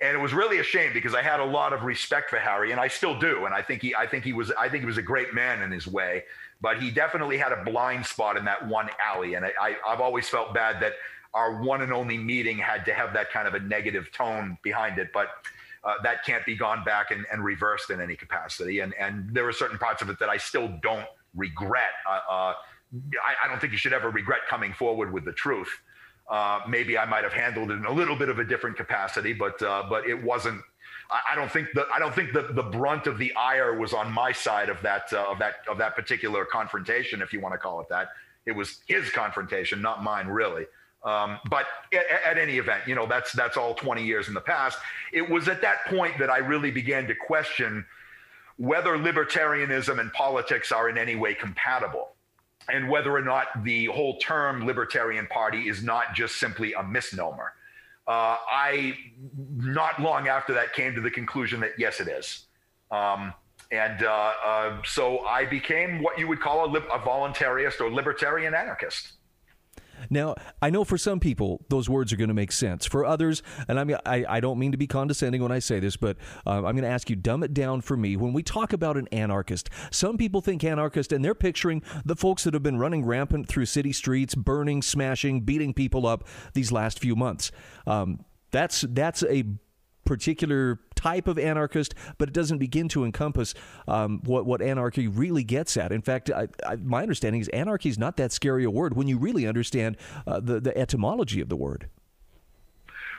And 0.00 0.14
it 0.14 0.20
was 0.20 0.34
really 0.34 0.58
a 0.58 0.62
shame 0.62 0.92
because 0.92 1.14
I 1.14 1.22
had 1.22 1.40
a 1.40 1.44
lot 1.44 1.72
of 1.72 1.82
respect 1.82 2.28
for 2.28 2.36
Harry 2.36 2.70
and 2.70 2.80
I 2.80 2.88
still 2.88 3.18
do. 3.18 3.46
And 3.46 3.54
I 3.54 3.62
think 3.62 3.82
he, 3.82 3.94
I 3.94 4.06
think 4.06 4.24
he 4.24 4.32
was, 4.32 4.52
I 4.58 4.68
think 4.68 4.82
he 4.82 4.86
was 4.86 4.98
a 4.98 5.02
great 5.02 5.34
man 5.34 5.62
in 5.62 5.70
his 5.70 5.86
way, 5.86 6.24
but 6.60 6.80
he 6.80 6.90
definitely 6.90 7.38
had 7.38 7.52
a 7.52 7.64
blind 7.64 8.04
spot 8.04 8.36
in 8.36 8.44
that 8.44 8.66
one 8.68 8.88
alley. 9.02 9.34
And 9.34 9.44
I, 9.46 9.52
I, 9.60 9.76
I've 9.86 10.00
always 10.00 10.28
felt 10.28 10.52
bad 10.52 10.80
that 10.82 10.92
our 11.34 11.62
one 11.62 11.82
and 11.82 11.92
only 11.92 12.18
meeting 12.18 12.58
had 12.58 12.84
to 12.84 12.94
have 12.94 13.12
that 13.14 13.30
kind 13.30 13.48
of 13.48 13.54
a 13.54 13.60
negative 13.60 14.12
tone 14.12 14.58
behind 14.62 14.98
it. 14.98 15.08
But 15.12 15.28
uh, 15.82 15.94
that 16.02 16.24
can't 16.24 16.44
be 16.44 16.56
gone 16.56 16.84
back 16.84 17.10
and, 17.10 17.24
and, 17.32 17.44
reversed 17.44 17.90
in 17.90 18.00
any 18.00 18.16
capacity. 18.16 18.80
And, 18.80 18.92
and 18.98 19.32
there 19.32 19.46
are 19.46 19.52
certain 19.52 19.78
parts 19.78 20.02
of 20.02 20.10
it 20.10 20.18
that 20.18 20.28
I 20.28 20.36
still 20.36 20.68
don't 20.82 21.06
regret. 21.36 21.92
Uh, 22.10 22.32
uh, 22.32 22.52
I, 23.26 23.46
I, 23.46 23.48
don't 23.48 23.60
think 23.60 23.72
you 23.72 23.78
should 23.78 23.92
ever 23.92 24.10
regret 24.10 24.40
coming 24.48 24.72
forward 24.72 25.12
with 25.12 25.24
the 25.24 25.32
truth. 25.32 25.68
Uh, 26.28 26.60
maybe 26.68 26.98
I 26.98 27.04
might 27.04 27.24
have 27.24 27.32
handled 27.32 27.70
it 27.70 27.74
in 27.74 27.84
a 27.84 27.92
little 27.92 28.16
bit 28.16 28.28
of 28.28 28.38
a 28.38 28.44
different 28.44 28.76
capacity, 28.76 29.32
but 29.32 29.60
uh, 29.62 29.84
but 29.88 30.08
it 30.08 30.20
wasn't. 30.20 30.60
I, 31.08 31.36
don't 31.36 31.50
think 31.52 31.68
the 31.72 31.86
I 31.94 32.00
don't 32.00 32.14
think 32.14 32.32
the, 32.32 32.48
the 32.50 32.64
brunt 32.64 33.06
of 33.06 33.16
the 33.16 33.32
ire 33.36 33.78
was 33.78 33.92
on 33.92 34.10
my 34.10 34.32
side 34.32 34.68
of 34.68 34.82
that 34.82 35.12
uh, 35.12 35.30
of 35.30 35.38
that 35.38 35.56
of 35.68 35.78
that 35.78 35.94
particular 35.94 36.44
confrontation, 36.44 37.22
if 37.22 37.32
you 37.32 37.40
want 37.40 37.54
to 37.54 37.58
call 37.58 37.80
it 37.80 37.88
that. 37.90 38.08
It 38.44 38.52
was 38.52 38.80
his 38.86 39.10
confrontation, 39.10 39.80
not 39.80 40.02
mine, 40.02 40.26
really. 40.26 40.66
Um, 41.04 41.38
but 41.48 41.66
at, 41.94 42.06
at, 42.24 42.38
any 42.38 42.58
event, 42.58 42.82
you 42.88 42.96
know 42.96 43.06
that's 43.06 43.32
that's 43.32 43.56
all 43.56 43.74
20 43.74 44.04
years 44.04 44.26
in 44.26 44.34
the 44.34 44.40
past. 44.40 44.78
It 45.12 45.30
was 45.30 45.46
at 45.46 45.62
that 45.62 45.84
point 45.86 46.18
that 46.18 46.30
I 46.30 46.38
really 46.38 46.72
began 46.72 47.06
to 47.06 47.14
question 47.14 47.86
whether 48.56 48.98
libertarianism 48.98 50.00
and 50.00 50.12
politics 50.12 50.72
are 50.72 50.88
in 50.88 50.98
any 50.98 51.14
way 51.14 51.34
compatible 51.34 52.15
and 52.68 52.88
whether 52.88 53.12
or 53.12 53.22
not 53.22 53.64
the 53.64 53.86
whole 53.86 54.18
term 54.18 54.66
Libertarian 54.66 55.26
Party 55.28 55.68
is 55.68 55.82
not 55.82 56.14
just 56.14 56.36
simply 56.36 56.72
a 56.72 56.82
misnomer. 56.82 57.52
Uh, 58.08 58.36
I, 58.50 58.96
not 59.56 60.00
long 60.00 60.28
after 60.28 60.54
that, 60.54 60.72
came 60.72 60.94
to 60.94 61.00
the 61.00 61.10
conclusion 61.10 61.60
that 61.60 61.72
yes, 61.78 62.00
it 62.00 62.08
is. 62.08 62.46
Um, 62.90 63.34
and 63.72 64.04
uh, 64.04 64.32
uh, 64.44 64.82
so 64.84 65.20
I 65.20 65.44
became 65.44 66.00
what 66.02 66.18
you 66.18 66.28
would 66.28 66.40
call 66.40 66.66
a, 66.66 66.68
li- 66.70 66.86
a 66.92 66.98
voluntarist 67.00 67.80
or 67.80 67.90
libertarian 67.90 68.54
anarchist. 68.54 69.14
Now, 70.10 70.34
I 70.60 70.70
know 70.70 70.84
for 70.84 70.98
some 70.98 71.20
people 71.20 71.64
those 71.68 71.88
words 71.88 72.12
are 72.12 72.16
going 72.16 72.28
to 72.28 72.34
make 72.34 72.52
sense. 72.52 72.86
For 72.86 73.04
others, 73.04 73.42
and 73.68 73.78
I 73.78 73.84
mean, 73.84 73.96
I, 74.06 74.24
I 74.28 74.40
don't 74.40 74.58
mean 74.58 74.72
to 74.72 74.78
be 74.78 74.86
condescending 74.86 75.42
when 75.42 75.52
I 75.52 75.58
say 75.58 75.80
this, 75.80 75.96
but 75.96 76.16
um, 76.46 76.66
I'm 76.66 76.74
going 76.74 76.82
to 76.82 76.88
ask 76.88 77.10
you, 77.10 77.16
dumb 77.16 77.42
it 77.42 77.54
down 77.54 77.80
for 77.80 77.96
me. 77.96 78.16
When 78.16 78.32
we 78.32 78.42
talk 78.42 78.72
about 78.72 78.96
an 78.96 79.08
anarchist, 79.12 79.70
some 79.90 80.16
people 80.16 80.40
think 80.40 80.64
anarchist, 80.64 81.12
and 81.12 81.24
they're 81.24 81.34
picturing 81.34 81.82
the 82.04 82.16
folks 82.16 82.44
that 82.44 82.54
have 82.54 82.62
been 82.62 82.78
running 82.78 83.04
rampant 83.04 83.48
through 83.48 83.66
city 83.66 83.92
streets, 83.92 84.34
burning, 84.34 84.82
smashing, 84.82 85.42
beating 85.42 85.74
people 85.74 86.06
up 86.06 86.26
these 86.54 86.72
last 86.72 86.98
few 86.98 87.16
months. 87.16 87.50
Um, 87.86 88.24
that's 88.50 88.82
that's 88.88 89.22
a 89.24 89.44
particular 90.06 90.80
type 90.94 91.28
of 91.28 91.38
anarchist, 91.38 91.94
but 92.16 92.28
it 92.28 92.32
doesn't 92.32 92.58
begin 92.58 92.88
to 92.88 93.04
encompass 93.04 93.54
um, 93.86 94.20
what 94.24 94.46
what 94.46 94.62
anarchy 94.62 95.06
really 95.06 95.44
gets 95.44 95.76
at. 95.76 95.92
In 95.92 96.00
fact, 96.00 96.30
I, 96.30 96.48
I, 96.66 96.76
my 96.76 97.02
understanding 97.02 97.40
is 97.40 97.48
anarchy 97.48 97.90
is 97.90 97.98
not 97.98 98.16
that 98.16 98.32
scary 98.32 98.64
a 98.64 98.70
word 98.70 98.96
when 98.96 99.08
you 99.08 99.18
really 99.18 99.46
understand 99.46 99.96
uh, 100.26 100.40
the 100.40 100.60
the 100.60 100.76
etymology 100.76 101.40
of 101.40 101.48
the 101.48 101.56
word. 101.56 101.88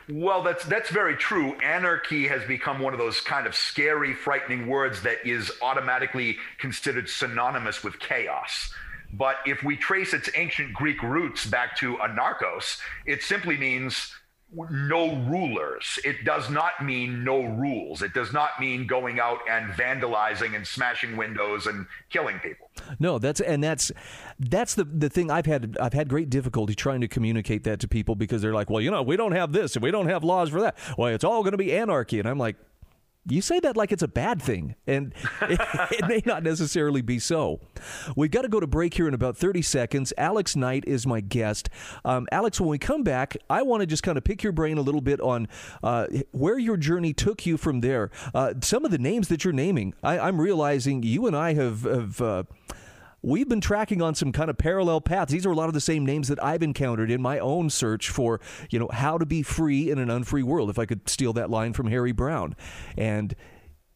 Well, 0.09 0.41
that's 0.41 0.63
that's 0.65 0.89
very 0.89 1.17
true. 1.17 1.53
Anarchy 1.55 2.27
has 2.27 2.41
become 2.45 2.79
one 2.79 2.93
of 2.93 2.99
those 2.99 3.19
kind 3.19 3.45
of 3.45 3.53
scary, 3.53 4.13
frightening 4.13 4.67
words 4.67 5.01
that 5.03 5.17
is 5.25 5.51
automatically 5.61 6.37
considered 6.59 7.09
synonymous 7.09 7.83
with 7.83 7.99
chaos. 7.99 8.73
But 9.13 9.37
if 9.45 9.63
we 9.63 9.75
trace 9.75 10.13
its 10.13 10.29
ancient 10.35 10.73
Greek 10.73 11.01
roots 11.03 11.45
back 11.45 11.77
to 11.77 11.97
anarchos, 11.97 12.79
it 13.05 13.21
simply 13.21 13.57
means 13.57 14.13
no 14.69 15.15
rulers. 15.15 15.99
It 16.05 16.23
does 16.23 16.49
not 16.49 16.83
mean 16.83 17.23
no 17.23 17.43
rules. 17.43 18.01
It 18.01 18.13
does 18.13 18.31
not 18.31 18.59
mean 18.59 18.87
going 18.87 19.19
out 19.19 19.39
and 19.49 19.71
vandalizing 19.73 20.55
and 20.55 20.65
smashing 20.65 21.17
windows 21.17 21.67
and 21.67 21.85
killing 22.09 22.39
people. 22.39 22.71
No, 22.99 23.19
that's 23.19 23.41
and 23.41 23.63
that's 23.63 23.91
that's 24.39 24.75
the 24.75 24.85
the 24.85 25.09
thing 25.09 25.29
I've 25.29 25.45
had 25.45 25.77
I've 25.81 25.93
had 25.93 26.07
great 26.07 26.29
difficulty 26.29 26.75
trying 26.75 27.01
to 27.01 27.07
communicate 27.07 27.63
that 27.65 27.79
to 27.81 27.87
people 27.87 28.15
because 28.15 28.41
they're 28.41 28.53
like, 28.53 28.69
"Well, 28.69 28.81
you 28.81 28.91
know, 28.91 29.03
we 29.03 29.17
don't 29.17 29.33
have 29.33 29.51
this 29.51 29.75
and 29.75 29.83
we 29.83 29.91
don't 29.91 30.07
have 30.07 30.23
laws 30.23 30.49
for 30.49 30.61
that." 30.61 30.77
Well, 30.97 31.13
it's 31.13 31.23
all 31.23 31.43
going 31.43 31.51
to 31.51 31.57
be 31.57 31.73
anarchy 31.73 32.19
and 32.19 32.27
I'm 32.27 32.37
like, 32.37 32.55
You 33.29 33.41
say 33.41 33.59
that 33.59 33.75
like 33.75 33.91
it's 33.91 34.03
a 34.03 34.07
bad 34.07 34.41
thing, 34.41 34.75
and 34.85 35.13
it, 35.41 35.59
it, 35.91 36.07
may 36.07 36.21
not 36.25 36.43
necessarily 36.43 37.01
be 37.01 37.19
so. 37.19 37.59
We've 38.15 38.31
got 38.31 38.43
to 38.43 38.47
go 38.47 38.59
to 38.59 38.67
break 38.67 38.93
here 38.93 39.07
in 39.07 39.13
about 39.13 39.37
30 39.37 39.61
seconds. 39.61 40.13
Alex 40.17 40.55
Knight 40.55 40.83
is 40.87 41.05
my 41.05 41.19
guest. 41.19 41.69
Um, 42.05 42.27
Alex, 42.31 42.59
when 42.59 42.69
we 42.69 42.77
come 42.77 43.03
back, 43.03 43.35
I 43.49 43.61
want 43.63 43.81
to 43.81 43.87
just 43.87 44.03
kind 44.03 44.17
of 44.17 44.23
pick 44.23 44.43
your 44.43 44.53
brain 44.53 44.77
a 44.77 44.81
little 44.81 45.01
bit 45.01 45.19
on 45.19 45.47
uh, 45.83 46.07
where 46.31 46.57
your 46.57 46.77
journey 46.77 47.13
took 47.13 47.45
you 47.45 47.57
from 47.57 47.81
there. 47.81 48.11
Uh, 48.33 48.53
some 48.61 48.85
of 48.85 48.91
the 48.91 48.97
names 48.97 49.27
that 49.27 49.43
you're 49.43 49.53
naming, 49.53 49.93
I, 50.03 50.27
am 50.27 50.39
realizing 50.39 51.03
you 51.03 51.27
and 51.27 51.35
I 51.35 51.53
have. 51.53 51.83
have 51.83 52.21
uh, 52.21 52.43
we've 53.27 53.49
been 53.49 53.61
tracking 53.61 54.01
on 54.01 54.15
some 54.15 54.31
kind 54.31 54.49
of 54.49 54.57
parallel 54.57 55.01
paths. 55.01 55.31
These 55.33 55.45
are 55.45 55.51
a 55.51 55.55
lot 55.55 55.67
of 55.67 55.73
the 55.73 55.81
same 55.81 56.05
names 56.05 56.29
that 56.29 56.41
I've 56.41 56.63
encountered 56.63 57.11
in 57.11 57.21
my 57.21 57.39
own 57.39 57.69
search 57.69 58.09
for, 58.09 58.39
you 58.69 58.79
know, 58.79 58.87
how 58.91 59.17
to 59.17 59.25
be 59.25 59.43
free 59.43 59.91
in 59.91 59.99
an 59.99 60.09
unfree 60.09 60.43
world, 60.43 60.69
if 60.69 60.79
I 60.79 60.85
could 60.85 61.09
steal 61.09 61.33
that 61.33 61.49
line 61.49 61.73
from 61.73 61.87
Harry 61.87 62.13
Browne. 62.13 62.55
And 62.97 63.35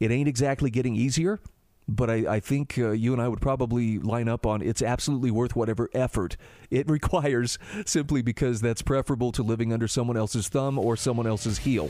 it 0.02 0.12
ain't 0.12 0.28
exactly 0.28 0.70
getting 0.70 0.98
easier, 0.98 1.40
but 1.88 2.10
I, 2.10 2.16
I 2.28 2.40
think 2.42 2.78
uh, 2.78 2.92
you 2.92 3.14
and 3.14 3.22
I 3.22 3.30
would 3.30 3.40
probably 3.40 4.00
line 4.00 4.28
up 4.28 4.46
on 4.46 4.62
it's 4.62 4.82
absolutely 4.82 5.32
worth 5.32 5.56
whatever 5.56 5.90
effort 5.94 6.36
it 6.70 6.90
requires, 6.90 7.58
simply 7.86 8.22
because 8.22 8.60
that's 8.60 8.82
preferable 8.82 9.32
to 9.32 9.44
living 9.44 9.72
under 9.72 9.88
someone 9.88 10.18
else's 10.18 10.50
thumb 10.50 10.78
or 10.78 10.98
someone 10.98 11.28
else's 11.28 11.60
heel. 11.60 11.90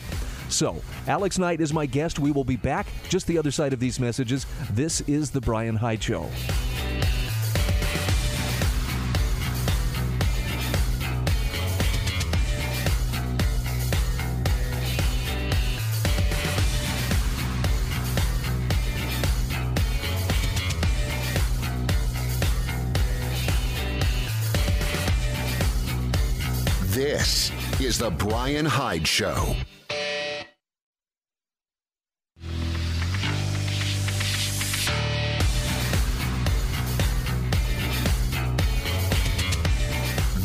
So, 0.50 0.80
Alex 1.08 1.40
Knight 1.40 1.60
is 1.60 1.74
my 1.74 1.88
guest. 1.88 2.20
We 2.20 2.32
will 2.32 2.44
be 2.44 2.58
back 2.58 2.86
just 3.10 3.26
the 3.26 3.40
other 3.40 3.52
side 3.52 3.74
of 3.74 3.80
these 3.80 4.00
messages. 4.00 4.46
This 4.70 5.02
is 5.02 5.32
The 5.32 5.42
Bryan 5.42 5.78
Hyde 5.78 6.04
Show. 6.04 6.30
This 27.22 27.52
is 27.80 28.00
The 28.00 28.10
Bryan 28.10 28.66
Hyde 28.66 29.08
Show. 29.08 29.56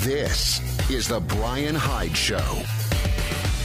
This 0.01 0.61
is 0.91 1.09
The 1.09 1.21
Bryan 1.21 1.75
Hyde 1.75 2.15
Show. 2.15 2.37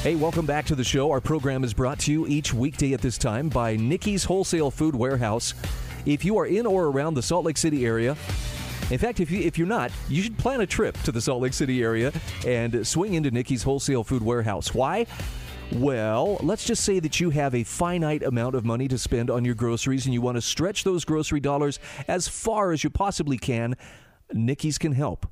Hey, 0.04 0.16
welcome 0.16 0.46
back 0.46 0.66
to 0.68 0.76
the 0.76 0.86
show. 0.86 1.12
Our 1.12 1.20
program 1.20 1.66
is 1.66 1.74
brought 1.74 2.00
to 2.00 2.14
you 2.14 2.28
each 2.28 2.54
weekday 2.54 2.94
at 2.94 3.02
this 3.02 3.18
time 3.18 3.50
by 3.50 3.76
Nickey's 3.76 4.24
Wholesale 4.24 4.72
Food 4.72 4.96
Warehouse. 4.96 5.54
If 6.06 6.24
you 6.24 6.38
are 6.38 6.46
in 6.46 6.66
or 6.66 6.86
around 6.86 7.16
the 7.16 7.22
Salt 7.22 7.44
Lake 7.44 7.58
City 7.58 7.86
area, 7.86 8.16
in 8.92 8.98
fact, 8.98 9.22
if, 9.22 9.32
you, 9.32 9.40
if 9.40 9.58
you're 9.58 9.68
not, 9.68 9.90
you 10.10 10.22
should 10.22 10.38
plan 10.38 10.60
a 10.60 10.68
trip 10.68 10.98
to 11.04 11.12
the 11.12 11.22
Salt 11.22 11.42
Lake 11.42 11.54
City 11.54 11.82
area 11.82 12.12
and 12.46 12.86
swing 12.86 13.14
into 13.14 13.32
Nickey's 13.32 13.64
Wholesale 13.64 14.04
Food 14.04 14.22
Warehouse. 14.22 14.74
Why? 14.74 15.06
Well, 15.72 16.38
let's 16.42 16.66
just 16.66 16.84
say 16.84 17.00
that 17.00 17.22
you 17.22 17.30
have 17.30 17.56
a 17.56 17.64
finite 17.64 18.22
amount 18.22 18.56
of 18.56 18.66
money 18.66 18.90
to 18.90 18.98
spend 18.98 19.30
on 19.30 19.46
your 19.46 19.56
groceries 19.56 20.06
and 20.06 20.14
you 20.14 20.20
want 20.20 20.36
to 20.36 20.42
stretch 20.42 20.84
those 20.84 21.06
grocery 21.06 21.40
dollars 21.40 21.80
as 22.10 22.28
far 22.28 22.74
as 22.74 22.84
you 22.84 22.90
possibly 22.90 23.38
can. 23.38 23.76
Nickey's 24.34 24.78
can 24.78 24.92
help. 24.92 25.26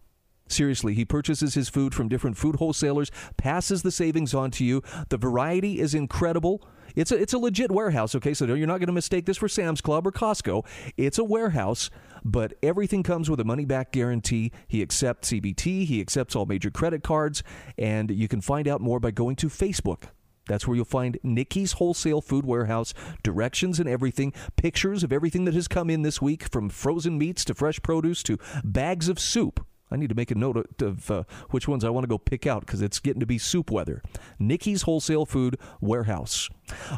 Seriously, 0.47 0.93
he 0.93 1.03
purchases 1.03 1.53
his 1.53 1.67
food 1.67 1.93
from 1.93 2.07
different 2.07 2.37
food 2.37 2.55
wholesalers, 2.55 3.11
passes 3.35 3.83
the 3.83 3.91
savings 3.91 4.33
on 4.33 4.49
to 4.51 4.63
you. 4.63 4.81
The 5.09 5.17
variety 5.17 5.79
is 5.81 5.93
incredible. 5.93 6.65
It's 6.95 7.11
a 7.11 7.15
it's 7.15 7.33
a 7.33 7.37
legit 7.37 7.71
warehouse, 7.71 8.15
okay? 8.15 8.33
So 8.33 8.45
you're 8.45 8.67
not 8.67 8.79
going 8.79 8.87
to 8.87 8.93
mistake 8.93 9.25
this 9.25 9.37
for 9.37 9.47
Sam's 9.47 9.81
Club 9.81 10.07
or 10.07 10.11
Costco. 10.11 10.65
It's 10.97 11.17
a 11.17 11.23
warehouse, 11.23 11.89
but 12.23 12.53
everything 12.63 13.03
comes 13.03 13.29
with 13.29 13.39
a 13.39 13.45
money 13.45 13.65
back 13.65 13.91
guarantee. 13.91 14.51
He 14.67 14.81
accepts 14.81 15.31
EBT, 15.31 15.85
he 15.85 16.01
accepts 16.01 16.35
all 16.35 16.45
major 16.45 16.71
credit 16.71 17.03
cards, 17.03 17.43
and 17.77 18.11
you 18.11 18.27
can 18.27 18.41
find 18.41 18.67
out 18.67 18.81
more 18.81 18.99
by 18.99 19.11
going 19.11 19.35
to 19.37 19.47
Facebook. 19.47 20.09
That's 20.47 20.67
where 20.67 20.75
you'll 20.75 20.85
find 20.85 21.19
Nickey's 21.21 21.73
Wholesale 21.73 22.21
Food 22.21 22.43
Warehouse, 22.43 22.93
directions 23.21 23.79
and 23.79 23.87
everything, 23.87 24.33
pictures 24.55 25.03
of 25.03 25.13
everything 25.13 25.45
that 25.45 25.53
has 25.53 25.67
come 25.67 25.91
in 25.91 26.01
this 26.01 26.21
week 26.21 26.51
from 26.51 26.69
frozen 26.69 27.19
meats 27.19 27.45
to 27.45 27.53
fresh 27.53 27.79
produce 27.83 28.23
to 28.23 28.39
bags 28.63 29.09
of 29.09 29.19
soup. 29.19 29.63
I 29.91 29.95
need 29.95 30.09
to 30.09 30.15
make 30.15 30.31
a 30.31 30.35
note 30.35 30.81
of 30.81 31.11
uh, 31.11 31.23
which 31.49 31.67
ones 31.67 31.83
I 31.83 31.89
want 31.89 32.03
to 32.03 32.07
go 32.07 32.17
pick 32.17 32.45
out 32.45 32.65
because 32.65 32.81
it's 32.81 32.99
getting 32.99 33.19
to 33.19 33.25
be 33.25 33.37
soup 33.37 33.71
weather. 33.71 34.01
Nickey's 34.37 34.83
Wholesale 34.83 35.25
Food 35.25 35.57
Warehouse. 35.81 36.49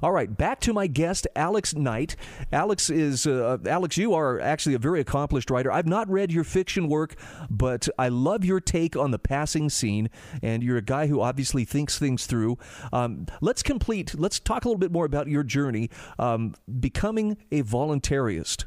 All 0.01 0.11
right, 0.11 0.35
back 0.35 0.59
to 0.61 0.73
my 0.73 0.87
guest, 0.87 1.27
Alex 1.35 1.73
Knight. 1.73 2.15
Alex 2.51 2.89
is 2.89 3.25
uh, 3.25 3.57
Alex. 3.65 3.97
You 3.97 4.13
are 4.13 4.39
actually 4.39 4.75
a 4.75 4.79
very 4.79 4.99
accomplished 4.99 5.49
writer. 5.49 5.71
I've 5.71 5.87
not 5.87 6.09
read 6.09 6.31
your 6.31 6.43
fiction 6.43 6.89
work, 6.89 7.15
but 7.49 7.87
I 7.97 8.09
love 8.09 8.43
your 8.43 8.59
take 8.59 8.95
on 8.95 9.11
the 9.11 9.19
passing 9.19 9.69
scene, 9.69 10.09
and 10.41 10.61
you're 10.63 10.77
a 10.77 10.81
guy 10.81 11.07
who 11.07 11.21
obviously 11.21 11.63
thinks 11.63 11.97
things 11.97 12.25
through. 12.25 12.57
Um, 12.91 13.27
let's 13.39 13.63
complete. 13.63 14.13
Let's 14.19 14.39
talk 14.39 14.65
a 14.65 14.67
little 14.67 14.79
bit 14.79 14.91
more 14.91 15.05
about 15.05 15.27
your 15.27 15.43
journey 15.43 15.89
um, 16.19 16.55
becoming 16.79 17.37
a 17.51 17.63
voluntarist. 17.63 18.65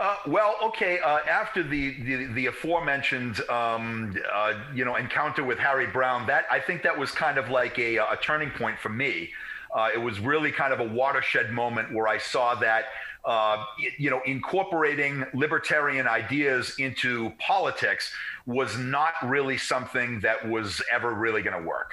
Uh, 0.00 0.16
well, 0.26 0.56
okay. 0.62 0.98
Uh, 0.98 1.18
after 1.28 1.62
the, 1.62 2.02
the, 2.02 2.24
the 2.32 2.46
aforementioned, 2.46 3.38
um, 3.50 4.16
uh, 4.32 4.54
you 4.74 4.82
know, 4.82 4.96
encounter 4.96 5.44
with 5.44 5.58
Harry 5.58 5.86
Browne, 5.86 6.26
that 6.26 6.46
I 6.50 6.58
think 6.58 6.82
that 6.84 6.98
was 6.98 7.10
kind 7.10 7.36
of 7.36 7.50
like 7.50 7.78
a, 7.78 7.96
a 7.98 8.18
turning 8.22 8.50
point 8.50 8.78
for 8.78 8.88
me. 8.88 9.28
Uh, 9.76 9.90
it 9.92 9.98
was 9.98 10.18
really 10.18 10.52
kind 10.52 10.72
of 10.72 10.80
a 10.80 10.84
watershed 10.84 11.50
moment 11.52 11.92
where 11.92 12.08
I 12.08 12.16
saw 12.16 12.54
that, 12.56 12.86
uh, 13.26 13.62
you 13.98 14.08
know, 14.08 14.22
incorporating 14.24 15.26
libertarian 15.34 16.08
ideas 16.08 16.74
into 16.78 17.30
politics 17.38 18.10
was 18.46 18.78
not 18.78 19.12
really 19.22 19.58
something 19.58 20.20
that 20.20 20.48
was 20.48 20.82
ever 20.90 21.12
really 21.12 21.42
going 21.42 21.60
to 21.60 21.68
work. 21.68 21.92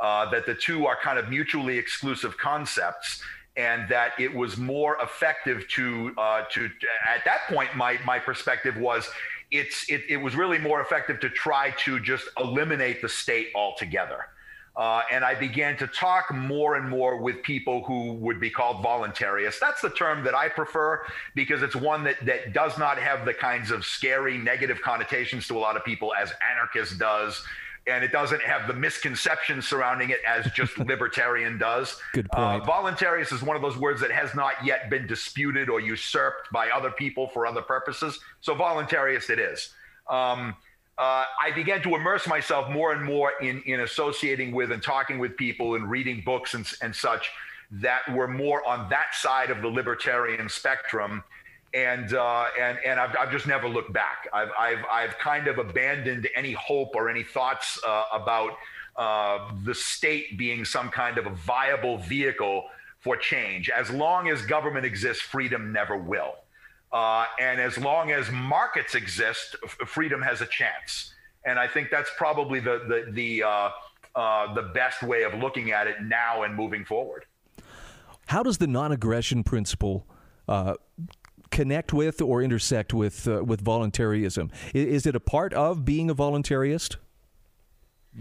That 0.00 0.46
the 0.46 0.54
two 0.54 0.86
are 0.86 0.96
kind 1.02 1.18
of 1.18 1.28
mutually 1.28 1.76
exclusive 1.76 2.38
concepts 2.38 3.20
and 3.58 3.88
that 3.88 4.12
it 4.18 4.32
was 4.32 4.56
more 4.56 4.96
effective 5.02 5.68
to 5.68 6.14
uh, 6.16 6.44
to 6.50 6.70
at 7.06 7.24
that 7.26 7.40
point 7.48 7.68
my 7.76 7.98
my 8.06 8.18
perspective 8.18 8.76
was 8.78 9.10
it's 9.50 9.90
it, 9.90 10.02
it 10.08 10.16
was 10.16 10.36
really 10.36 10.58
more 10.58 10.80
effective 10.80 11.20
to 11.20 11.28
try 11.28 11.70
to 11.72 12.00
just 12.00 12.28
eliminate 12.38 13.02
the 13.02 13.08
state 13.08 13.48
altogether. 13.54 14.26
Uh, 14.76 15.02
and 15.10 15.24
I 15.24 15.34
began 15.34 15.76
to 15.78 15.88
talk 15.88 16.32
more 16.32 16.76
and 16.76 16.88
more 16.88 17.20
with 17.20 17.42
people 17.42 17.82
who 17.82 18.12
would 18.12 18.38
be 18.38 18.48
called 18.48 18.76
voluntarists. 18.76 19.58
That's 19.58 19.82
the 19.82 19.90
term 19.90 20.22
that 20.22 20.36
I 20.36 20.48
prefer 20.48 21.04
because 21.34 21.64
it's 21.64 21.74
one 21.74 22.04
that, 22.04 22.24
that 22.26 22.52
does 22.52 22.78
not 22.78 22.96
have 22.96 23.24
the 23.24 23.34
kinds 23.34 23.72
of 23.72 23.84
scary 23.84 24.38
negative 24.38 24.80
connotations 24.80 25.48
to 25.48 25.56
a 25.56 25.58
lot 25.58 25.76
of 25.76 25.84
people 25.84 26.14
as 26.14 26.32
anarchist 26.48 26.96
does 26.96 27.42
and 27.86 28.04
it 28.04 28.12
doesn't 28.12 28.42
have 28.42 28.66
the 28.66 28.74
misconceptions 28.74 29.66
surrounding 29.66 30.10
it 30.10 30.20
as 30.26 30.50
just 30.52 30.78
libertarian 30.78 31.58
does. 31.58 32.00
Good 32.12 32.28
uh, 32.32 32.58
point. 32.58 32.62
Uh, 32.62 32.66
voluntarist 32.66 33.32
is 33.32 33.42
one 33.42 33.56
of 33.56 33.62
those 33.62 33.76
words 33.76 34.00
that 34.00 34.10
has 34.10 34.34
not 34.34 34.54
yet 34.64 34.90
been 34.90 35.06
disputed 35.06 35.68
or 35.68 35.80
usurped 35.80 36.50
by 36.52 36.68
other 36.70 36.90
people 36.90 37.28
for 37.28 37.46
other 37.46 37.62
purposes. 37.62 38.18
So 38.40 38.54
voluntarist 38.54 39.30
it 39.30 39.38
is. 39.38 39.74
Um, 40.08 40.54
uh, 40.98 41.24
I 41.40 41.52
began 41.54 41.80
to 41.82 41.94
immerse 41.94 42.26
myself 42.26 42.70
more 42.70 42.92
and 42.92 43.04
more 43.04 43.32
in, 43.40 43.62
in 43.66 43.80
associating 43.80 44.50
with 44.50 44.72
and 44.72 44.82
talking 44.82 45.18
with 45.18 45.36
people 45.36 45.76
and 45.76 45.88
reading 45.88 46.22
books 46.24 46.54
and, 46.54 46.68
and 46.82 46.94
such 46.94 47.30
that 47.70 48.00
were 48.12 48.26
more 48.26 48.66
on 48.66 48.88
that 48.88 49.14
side 49.14 49.50
of 49.50 49.62
the 49.62 49.68
libertarian 49.68 50.48
spectrum 50.48 51.22
and 51.74 52.14
uh, 52.14 52.46
and 52.58 52.78
and 52.84 52.98
I've, 52.98 53.16
I've 53.16 53.30
just 53.30 53.46
never 53.46 53.68
looked 53.68 53.92
back. 53.92 54.28
I've, 54.32 54.50
I've 54.58 54.84
I've 54.90 55.18
kind 55.18 55.48
of 55.48 55.58
abandoned 55.58 56.28
any 56.34 56.52
hope 56.52 56.90
or 56.94 57.08
any 57.08 57.22
thoughts 57.22 57.78
uh, 57.86 58.04
about 58.12 58.52
uh, 58.96 59.50
the 59.64 59.74
state 59.74 60.38
being 60.38 60.64
some 60.64 60.88
kind 60.88 61.18
of 61.18 61.26
a 61.26 61.30
viable 61.30 61.98
vehicle 61.98 62.64
for 63.00 63.16
change. 63.16 63.70
As 63.70 63.90
long 63.90 64.28
as 64.28 64.42
government 64.42 64.84
exists, 64.84 65.22
freedom 65.22 65.72
never 65.72 65.96
will. 65.96 66.34
Uh, 66.90 67.26
and 67.38 67.60
as 67.60 67.76
long 67.76 68.10
as 68.10 68.30
markets 68.30 68.94
exist, 68.94 69.56
f- 69.62 69.76
freedom 69.86 70.22
has 70.22 70.40
a 70.40 70.46
chance. 70.46 71.14
And 71.44 71.58
I 71.58 71.68
think 71.68 71.90
that's 71.90 72.10
probably 72.16 72.60
the 72.60 72.80
the 72.88 73.12
the 73.12 73.42
uh, 73.42 73.70
uh, 74.14 74.54
the 74.54 74.62
best 74.74 75.02
way 75.02 75.22
of 75.22 75.34
looking 75.34 75.70
at 75.70 75.86
it 75.86 76.02
now 76.02 76.42
and 76.42 76.54
moving 76.54 76.84
forward. 76.84 77.24
How 78.26 78.42
does 78.42 78.58
the 78.58 78.66
non-aggression 78.66 79.44
principle 79.44 80.06
connect 81.50 81.92
with 81.92 82.20
or 82.20 82.42
intersect 82.42 82.94
with 82.94 83.26
uh, 83.28 83.42
with 83.44 83.60
voluntarism? 83.60 84.50
Is, 84.74 84.86
is, 84.86 85.06
it 85.06 85.16
a 85.16 85.20
part 85.20 85.52
of 85.54 85.84
being 85.84 86.10
a 86.10 86.14
voluntarist? 86.14 86.96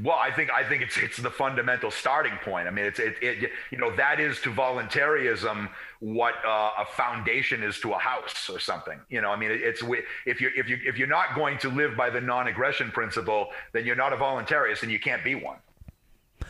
Well, 0.04 0.18
I 0.18 0.32
think 0.32 0.52
I 0.52 0.64
think 0.64 0.84
it's 0.84 0.98
it's 0.98 1.18
the 1.18 1.32
fundamental 1.32 1.90
starting 1.90 2.38
point. 2.44 2.68
I 2.68 2.72
mean, 2.72 2.86
it's 2.86 3.00
it, 3.00 3.16
it 3.22 3.52
you 3.72 3.78
know 3.78 3.96
that 3.96 4.20
is 4.20 4.40
to 4.42 4.52
voluntarism 4.52 5.70
what 6.00 6.36
uh, 6.46 6.72
a 6.78 6.86
foundation 6.86 7.64
is 7.64 7.80
to 7.80 7.94
a 7.94 7.98
house 7.98 8.50
or 8.50 8.60
something. 8.60 9.00
You 9.10 9.22
know, 9.22 9.32
I 9.32 9.38
mean, 9.38 9.50
it's 9.52 9.82
if 10.26 10.40
you 10.40 10.52
if 10.56 10.70
you 10.70 10.78
if 10.86 10.98
you're 10.98 11.08
not 11.08 11.36
going 11.36 11.58
to 11.60 11.70
live 11.70 11.98
by 11.98 12.12
the 12.12 12.22
non-aggression 12.22 12.92
principle, 12.92 13.50
then 13.72 13.86
you're 13.86 13.96
not 13.96 14.14
a 14.14 14.18
voluntarist 14.18 14.84
and 14.84 14.92
you 14.92 15.00
can't 15.00 15.24
be 15.24 15.34
one. 15.34 15.58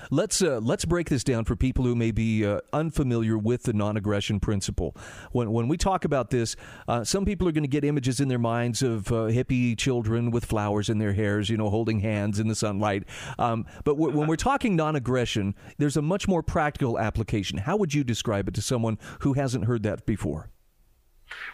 Let's 0.10 0.42
uh, 0.42 0.60
let's 0.62 0.86
break 0.86 1.10
this 1.10 1.24
down 1.24 1.46
for 1.46 1.56
people 1.56 1.84
who 1.84 1.96
may 1.96 2.12
be 2.12 2.46
uh, 2.46 2.62
unfamiliar 2.72 3.38
with 3.38 3.64
the 3.64 3.74
non-aggression 3.74 4.40
principle. 4.40 4.96
When 5.32 5.52
when 5.52 5.68
we 5.68 5.78
talk 5.78 6.06
about 6.06 6.30
this, 6.30 6.56
uh, 6.88 7.04
some 7.04 7.26
people 7.26 7.48
are 7.48 7.52
going 7.52 7.64
to 7.64 7.68
get 7.70 7.84
images 7.84 8.20
in 8.20 8.28
their 8.28 8.40
minds 8.40 8.82
of 8.82 9.12
uh, 9.12 9.28
hippie 9.28 9.78
children 9.78 10.32
with 10.32 10.46
flowers 10.46 10.90
in 10.90 10.98
their 10.98 11.14
hairs, 11.14 11.50
you 11.50 11.58
know, 11.58 11.70
holding 11.70 12.00
hands 12.00 12.40
in 12.40 12.48
the 12.48 12.56
sunlight. 12.56 13.04
Um, 13.38 13.66
but 13.84 13.94
w- 13.94 14.18
when 14.18 14.28
we're 14.28 14.36
talking 14.36 14.76
non-aggression, 14.76 15.56
there's 15.78 15.98
a 15.98 16.02
much 16.02 16.28
more 16.28 16.44
practical 16.44 16.98
application. 16.98 17.58
How 17.58 17.76
would 17.78 17.94
you 17.94 18.04
describe 18.04 18.48
it 18.48 18.54
to 18.56 18.62
someone 18.62 18.98
who 19.20 19.34
hasn't 19.34 19.66
heard 19.66 19.84
that 19.84 20.06
before? 20.06 20.50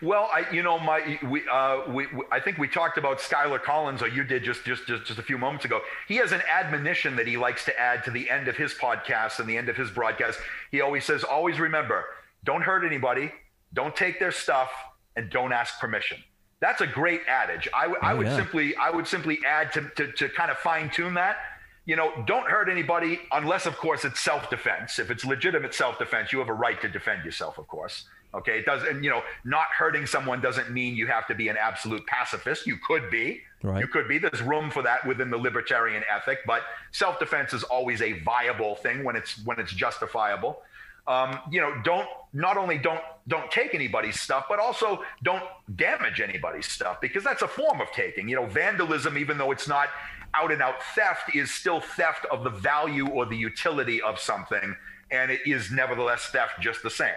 Well, 0.01 0.29
I, 0.31 0.45
you 0.51 0.61
know, 0.61 0.77
my, 0.79 1.19
we, 1.23 1.41
uh, 1.51 1.81
we, 1.87 2.07
we, 2.07 2.23
I 2.31 2.39
think 2.39 2.57
we 2.57 2.67
talked 2.67 2.97
about 2.97 3.19
Skyler 3.19 3.61
Collins, 3.61 4.01
or 4.01 4.07
you 4.07 4.23
did 4.23 4.43
just, 4.43 4.63
just, 4.65 4.85
just, 4.85 5.05
just 5.05 5.19
a 5.19 5.23
few 5.23 5.37
moments 5.37 5.65
ago. 5.65 5.81
He 6.07 6.17
has 6.17 6.31
an 6.31 6.41
admonition 6.51 7.15
that 7.15 7.27
he 7.27 7.37
likes 7.37 7.65
to 7.65 7.79
add 7.79 8.03
to 8.03 8.11
the 8.11 8.29
end 8.29 8.47
of 8.47 8.55
his 8.55 8.73
podcast 8.73 9.39
and 9.39 9.49
the 9.49 9.57
end 9.57 9.69
of 9.69 9.75
his 9.75 9.89
broadcast. 9.89 10.39
He 10.71 10.81
always 10.81 11.05
says, 11.05 11.23
always 11.23 11.59
remember, 11.59 12.05
don't 12.43 12.61
hurt 12.61 12.85
anybody, 12.85 13.31
don't 13.73 13.95
take 13.95 14.19
their 14.19 14.31
stuff, 14.31 14.71
and 15.15 15.29
don't 15.29 15.51
ask 15.51 15.79
permission. 15.79 16.17
That's 16.59 16.81
a 16.81 16.87
great 16.87 17.21
adage. 17.27 17.67
I, 17.73 17.83
w- 17.83 17.99
oh, 18.01 18.05
I 18.05 18.13
would 18.13 18.27
yeah. 18.27 18.37
simply, 18.37 18.75
I 18.75 18.89
would 18.89 19.07
simply 19.07 19.39
add 19.45 19.73
to, 19.73 19.89
to, 19.95 20.11
to 20.13 20.29
kind 20.29 20.49
of 20.49 20.57
fine 20.57 20.89
tune 20.89 21.15
that. 21.15 21.37
You 21.85 21.97
know, 21.97 22.13
don't 22.25 22.47
hurt 22.47 22.69
anybody 22.69 23.19
unless, 23.31 23.65
of 23.65 23.75
course, 23.75 24.05
it's 24.05 24.21
self-defense. 24.21 24.99
If 24.99 25.11
it's 25.11 25.25
legitimate 25.25 25.73
self-defense, 25.73 26.31
you 26.31 26.39
have 26.39 26.47
a 26.47 26.53
right 26.53 26.79
to 26.81 26.87
defend 26.87 27.25
yourself, 27.25 27.57
of 27.57 27.67
course. 27.67 28.05
Okay, 28.35 28.57
it 28.57 28.65
doesn't, 28.65 29.03
you 29.03 29.11
know, 29.11 29.21
not 29.43 29.65
hurting 29.77 30.07
someone 30.07 30.41
doesn't 30.41 30.71
mean 30.71 30.95
you 30.95 31.05
have 31.05 31.27
to 31.27 31.35
be 31.35 31.49
an 31.49 31.57
absolute 31.57 32.05
pacifist. 32.07 32.65
You 32.65 32.77
could 32.77 33.11
be. 33.11 33.41
Right. 33.61 33.79
You 33.79 33.87
could 33.87 34.07
be. 34.07 34.17
There's 34.17 34.41
room 34.41 34.71
for 34.71 34.81
that 34.81 35.05
within 35.05 35.29
the 35.29 35.37
libertarian 35.37 36.03
ethic, 36.11 36.39
but 36.47 36.63
self-defense 36.91 37.53
is 37.53 37.63
always 37.63 38.01
a 38.01 38.13
viable 38.21 38.75
thing 38.75 39.03
when 39.03 39.15
it's 39.15 39.43
when 39.45 39.59
it's 39.59 39.71
justifiable. 39.71 40.61
Um, 41.05 41.39
you 41.51 41.61
know, 41.61 41.75
don't 41.83 42.07
not 42.31 42.57
only 42.57 42.77
don't 42.77 43.01
don't 43.27 43.51
take 43.51 43.75
anybody's 43.75 44.19
stuff, 44.19 44.45
but 44.49 44.59
also 44.59 45.03
don't 45.21 45.43
damage 45.75 46.19
anybody's 46.19 46.65
stuff 46.65 47.01
because 47.01 47.23
that's 47.23 47.41
a 47.41 47.47
form 47.47 47.81
of 47.81 47.91
taking. 47.91 48.27
You 48.27 48.37
know, 48.37 48.45
vandalism, 48.45 49.17
even 49.17 49.37
though 49.37 49.51
it's 49.51 49.67
not 49.67 49.89
out 50.33 50.51
and 50.51 50.61
out 50.61 50.81
theft, 50.95 51.35
is 51.35 51.51
still 51.51 51.81
theft 51.81 52.25
of 52.31 52.43
the 52.43 52.49
value 52.49 53.07
or 53.09 53.25
the 53.25 53.37
utility 53.37 54.01
of 54.01 54.19
something, 54.19 54.75
and 55.11 55.29
it 55.29 55.41
is 55.45 55.71
nevertheless 55.71 56.27
theft 56.31 56.53
just 56.59 56.81
the 56.81 56.89
same. 56.89 57.11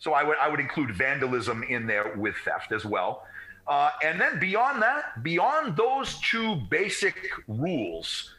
So 0.00 0.14
I 0.14 0.24
would 0.24 0.36
I 0.40 0.48
would 0.48 0.60
include 0.60 0.90
vandalism 0.94 1.62
in 1.62 1.86
there 1.86 2.14
with 2.16 2.34
theft 2.44 2.72
as 2.72 2.84
well. 2.84 3.26
Uh, 3.68 3.90
and 4.02 4.20
then 4.20 4.40
beyond 4.40 4.82
that, 4.82 5.22
beyond 5.22 5.76
those 5.76 6.18
two 6.20 6.56
basic 6.70 7.14
rules, 7.46 8.34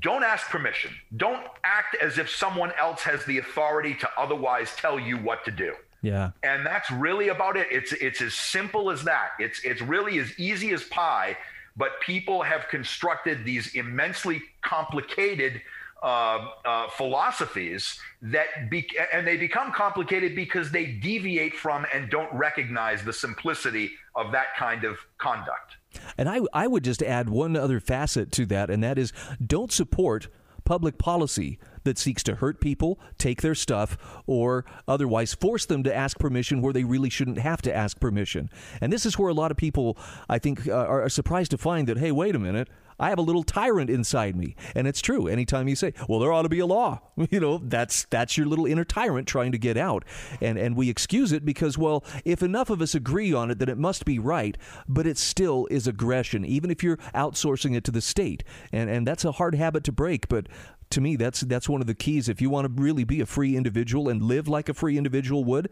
don't 0.00 0.22
ask 0.22 0.48
permission. 0.48 0.92
Don't 1.16 1.44
act 1.64 1.96
as 2.00 2.18
if 2.18 2.30
someone 2.30 2.72
else 2.78 3.02
has 3.02 3.24
the 3.24 3.38
authority 3.38 3.94
to 3.94 4.08
otherwise 4.16 4.76
tell 4.76 5.00
you 5.00 5.16
what 5.16 5.44
to 5.46 5.50
do. 5.50 5.74
Yeah. 6.02 6.30
And 6.44 6.64
that's 6.64 6.90
really 6.90 7.28
about 7.28 7.56
it. 7.56 7.66
It's 7.70 7.92
it's 7.92 8.20
as 8.20 8.34
simple 8.34 8.90
as 8.90 9.02
that. 9.04 9.30
It's 9.38 9.64
it's 9.64 9.80
really 9.80 10.18
as 10.18 10.38
easy 10.38 10.72
as 10.72 10.84
pie, 10.84 11.36
but 11.76 12.00
people 12.00 12.42
have 12.42 12.68
constructed 12.68 13.44
these 13.44 13.74
immensely 13.74 14.42
complicated 14.60 15.60
uh, 16.02 16.48
uh, 16.64 16.88
philosophies 16.90 17.98
that 18.22 18.70
be- 18.70 18.88
and 19.12 19.26
they 19.26 19.36
become 19.36 19.72
complicated 19.72 20.36
because 20.36 20.70
they 20.70 20.86
deviate 20.86 21.54
from 21.54 21.86
and 21.92 22.10
don't 22.10 22.32
recognize 22.32 23.04
the 23.04 23.12
simplicity 23.12 23.90
of 24.14 24.32
that 24.32 24.54
kind 24.56 24.84
of 24.84 24.96
conduct. 25.18 25.76
And 26.16 26.28
I, 26.28 26.40
I 26.52 26.66
would 26.66 26.84
just 26.84 27.02
add 27.02 27.28
one 27.28 27.56
other 27.56 27.80
facet 27.80 28.30
to 28.32 28.46
that, 28.46 28.70
and 28.70 28.82
that 28.82 28.98
is 28.98 29.12
don't 29.44 29.72
support 29.72 30.28
public 30.64 30.98
policy 30.98 31.58
that 31.84 31.96
seeks 31.96 32.22
to 32.22 32.34
hurt 32.34 32.60
people, 32.60 33.00
take 33.16 33.40
their 33.40 33.54
stuff, 33.54 33.96
or 34.26 34.66
otherwise 34.86 35.32
force 35.32 35.64
them 35.64 35.82
to 35.82 35.94
ask 35.94 36.18
permission 36.18 36.60
where 36.60 36.74
they 36.74 36.84
really 36.84 37.08
shouldn't 37.08 37.38
have 37.38 37.62
to 37.62 37.74
ask 37.74 37.98
permission. 37.98 38.50
And 38.80 38.92
this 38.92 39.06
is 39.06 39.18
where 39.18 39.30
a 39.30 39.34
lot 39.34 39.50
of 39.50 39.56
people, 39.56 39.96
I 40.28 40.38
think, 40.38 40.68
uh, 40.68 40.74
are 40.74 41.08
surprised 41.08 41.52
to 41.52 41.58
find 41.58 41.86
that, 41.88 41.96
hey, 41.96 42.12
wait 42.12 42.34
a 42.34 42.38
minute. 42.38 42.68
I 42.98 43.10
have 43.10 43.18
a 43.18 43.22
little 43.22 43.42
tyrant 43.42 43.90
inside 43.90 44.36
me. 44.36 44.56
And 44.74 44.86
it's 44.86 45.00
true. 45.00 45.28
Anytime 45.28 45.68
you 45.68 45.76
say, 45.76 45.92
well, 46.08 46.18
there 46.18 46.32
ought 46.32 46.42
to 46.42 46.48
be 46.48 46.58
a 46.58 46.66
law, 46.66 47.00
you 47.30 47.40
know, 47.40 47.58
that's 47.58 48.04
that's 48.10 48.36
your 48.36 48.46
little 48.46 48.66
inner 48.66 48.84
tyrant 48.84 49.28
trying 49.28 49.52
to 49.52 49.58
get 49.58 49.76
out. 49.76 50.04
And 50.40 50.58
and 50.58 50.76
we 50.76 50.90
excuse 50.90 51.32
it 51.32 51.44
because, 51.44 51.78
well, 51.78 52.04
if 52.24 52.42
enough 52.42 52.70
of 52.70 52.82
us 52.82 52.94
agree 52.94 53.32
on 53.32 53.50
it, 53.50 53.58
then 53.58 53.68
it 53.68 53.78
must 53.78 54.04
be 54.04 54.18
right. 54.18 54.56
But 54.88 55.06
it 55.06 55.18
still 55.18 55.66
is 55.70 55.86
aggression, 55.86 56.44
even 56.44 56.70
if 56.70 56.82
you're 56.82 56.98
outsourcing 57.14 57.76
it 57.76 57.84
to 57.84 57.90
the 57.90 58.00
state. 58.00 58.44
And 58.72 58.90
and 58.90 59.06
that's 59.06 59.24
a 59.24 59.32
hard 59.32 59.54
habit 59.54 59.84
to 59.84 59.92
break. 59.92 60.28
But 60.28 60.48
to 60.90 61.00
me, 61.00 61.16
that's 61.16 61.40
that's 61.40 61.68
one 61.68 61.80
of 61.80 61.86
the 61.86 61.94
keys. 61.94 62.28
If 62.28 62.40
you 62.40 62.50
want 62.50 62.66
to 62.66 62.82
really 62.82 63.04
be 63.04 63.20
a 63.20 63.26
free 63.26 63.56
individual 63.56 64.08
and 64.08 64.22
live 64.22 64.48
like 64.48 64.68
a 64.68 64.74
free 64.74 64.96
individual 64.96 65.44
would, 65.44 65.70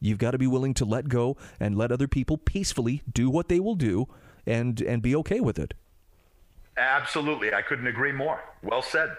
you've 0.00 0.18
got 0.18 0.32
to 0.32 0.38
be 0.38 0.46
willing 0.46 0.74
to 0.74 0.84
let 0.84 1.08
go 1.08 1.36
and 1.60 1.76
let 1.76 1.92
other 1.92 2.08
people 2.08 2.38
peacefully 2.38 3.02
do 3.10 3.28
what 3.28 3.48
they 3.48 3.60
will 3.60 3.74
do 3.74 4.06
and 4.46 4.80
and 4.80 5.02
be 5.02 5.14
okay 5.16 5.40
with 5.40 5.58
it. 5.58 5.74
Absolutely. 6.76 7.52
I 7.52 7.62
couldn't 7.62 7.86
agree 7.86 8.12
more. 8.12 8.40
Well 8.62 8.82
said. 8.82 9.10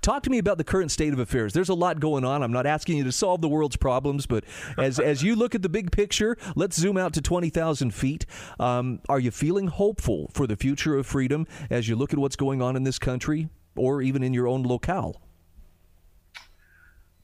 Talk 0.00 0.22
to 0.24 0.30
me 0.30 0.38
about 0.38 0.58
the 0.58 0.64
current 0.64 0.90
state 0.90 1.12
of 1.12 1.18
affairs. 1.18 1.52
There's 1.52 1.68
a 1.68 1.74
lot 1.74 2.00
going 2.00 2.24
on. 2.24 2.42
I'm 2.42 2.52
not 2.52 2.66
asking 2.66 2.98
you 2.98 3.04
to 3.04 3.12
solve 3.12 3.40
the 3.40 3.48
world's 3.48 3.76
problems, 3.76 4.26
but 4.26 4.44
as 4.78 4.98
as 4.98 5.22
you 5.22 5.36
look 5.36 5.54
at 5.54 5.62
the 5.62 5.68
big 5.68 5.92
picture, 5.92 6.36
let's 6.54 6.78
zoom 6.78 6.96
out 6.96 7.12
to 7.14 7.22
20,000 7.22 7.92
feet. 7.92 8.26
Um, 8.58 9.00
are 9.08 9.20
you 9.20 9.30
feeling 9.30 9.66
hopeful 9.66 10.30
for 10.32 10.46
the 10.46 10.56
future 10.56 10.96
of 10.96 11.06
freedom 11.06 11.46
as 11.70 11.88
you 11.88 11.96
look 11.96 12.12
at 12.12 12.18
what's 12.18 12.36
going 12.36 12.62
on 12.62 12.76
in 12.76 12.84
this 12.84 12.98
country, 12.98 13.48
or 13.76 14.02
even 14.02 14.22
in 14.22 14.32
your 14.34 14.46
own 14.46 14.62
locale? 14.62 15.20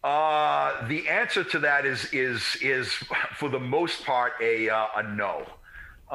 Uh, 0.03 0.87
the 0.87 1.09
answer 1.09 1.43
to 1.45 1.59
that 1.61 1.87
is 1.87 2.13
is 2.13 2.57
is 2.61 2.93
for 3.37 3.49
the 3.49 3.61
most 3.61 4.05
part 4.05 4.35
a 4.43 4.69
uh, 4.69 4.87
a 4.97 5.03
no. 5.03 5.47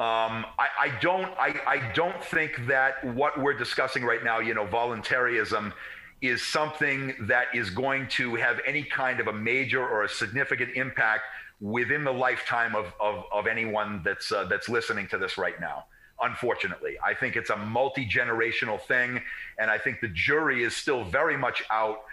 Um, 0.00 0.46
I, 0.58 0.68
I, 0.80 0.98
don't. 1.02 1.26
I, 1.38 1.60
I, 1.66 1.92
don't 1.92 2.24
think 2.24 2.66
that 2.68 3.04
what 3.04 3.38
we're 3.38 3.52
discussing 3.52 4.02
right 4.02 4.24
now, 4.24 4.38
you 4.38 4.54
know, 4.54 4.64
voluntarism, 4.64 5.74
is 6.22 6.40
something 6.46 7.14
that 7.28 7.48
is 7.54 7.68
going 7.68 8.08
to 8.12 8.34
have 8.36 8.60
any 8.66 8.82
kind 8.82 9.20
of 9.20 9.26
a 9.26 9.32
major 9.34 9.86
or 9.86 10.04
a 10.04 10.08
significant 10.08 10.70
impact 10.74 11.24
within 11.60 12.02
the 12.02 12.12
lifetime 12.12 12.74
of, 12.74 12.94
of, 12.98 13.24
of 13.30 13.46
anyone 13.46 14.00
that's 14.02 14.32
uh, 14.32 14.44
that's 14.44 14.70
listening 14.70 15.06
to 15.08 15.18
this 15.18 15.36
right 15.36 15.60
now. 15.60 15.84
Unfortunately, 16.22 16.96
I 17.04 17.12
think 17.12 17.36
it's 17.36 17.50
a 17.50 17.56
multi 17.58 18.08
generational 18.08 18.80
thing, 18.80 19.20
and 19.58 19.70
I 19.70 19.76
think 19.76 20.00
the 20.00 20.08
jury 20.08 20.64
is 20.64 20.74
still 20.74 21.04
very 21.04 21.36
much 21.36 21.62
out 21.70 22.04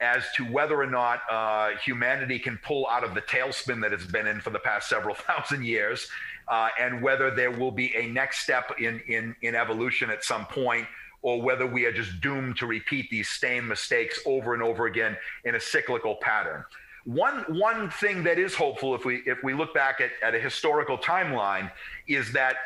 as 0.00 0.24
to 0.36 0.44
whether 0.44 0.80
or 0.80 0.86
not 0.86 1.20
uh, 1.30 1.76
humanity 1.84 2.38
can 2.38 2.58
pull 2.64 2.86
out 2.88 3.04
of 3.04 3.14
the 3.14 3.20
tailspin 3.20 3.82
that 3.82 3.92
it's 3.92 4.06
been 4.06 4.26
in 4.26 4.40
for 4.40 4.48
the 4.48 4.58
past 4.60 4.88
several 4.88 5.14
thousand 5.28 5.66
years 5.66 6.08
uh, 6.48 6.68
and 6.80 7.02
whether 7.02 7.30
there 7.30 7.50
will 7.50 7.70
be 7.70 7.94
a 7.96 8.06
next 8.06 8.40
step 8.40 8.72
in, 8.78 9.00
in, 9.08 9.34
in 9.42 9.54
evolution 9.54 10.10
at 10.10 10.24
some 10.24 10.46
point, 10.46 10.86
or 11.22 11.40
whether 11.40 11.66
we 11.66 11.86
are 11.86 11.92
just 11.92 12.20
doomed 12.20 12.56
to 12.58 12.66
repeat 12.66 13.08
these 13.10 13.30
same 13.30 13.66
mistakes 13.66 14.20
over 14.26 14.54
and 14.54 14.62
over 14.62 14.86
again 14.86 15.16
in 15.44 15.54
a 15.54 15.60
cyclical 15.60 16.16
pattern. 16.16 16.64
One, 17.04 17.44
one 17.48 17.90
thing 17.90 18.22
that 18.24 18.38
is 18.38 18.54
hopeful, 18.54 18.94
if 18.94 19.04
we, 19.04 19.22
if 19.26 19.42
we 19.42 19.54
look 19.54 19.74
back 19.74 20.00
at, 20.00 20.10
at 20.22 20.34
a 20.34 20.38
historical 20.38 20.96
timeline, 20.96 21.70
is 22.08 22.32
that 22.32 22.56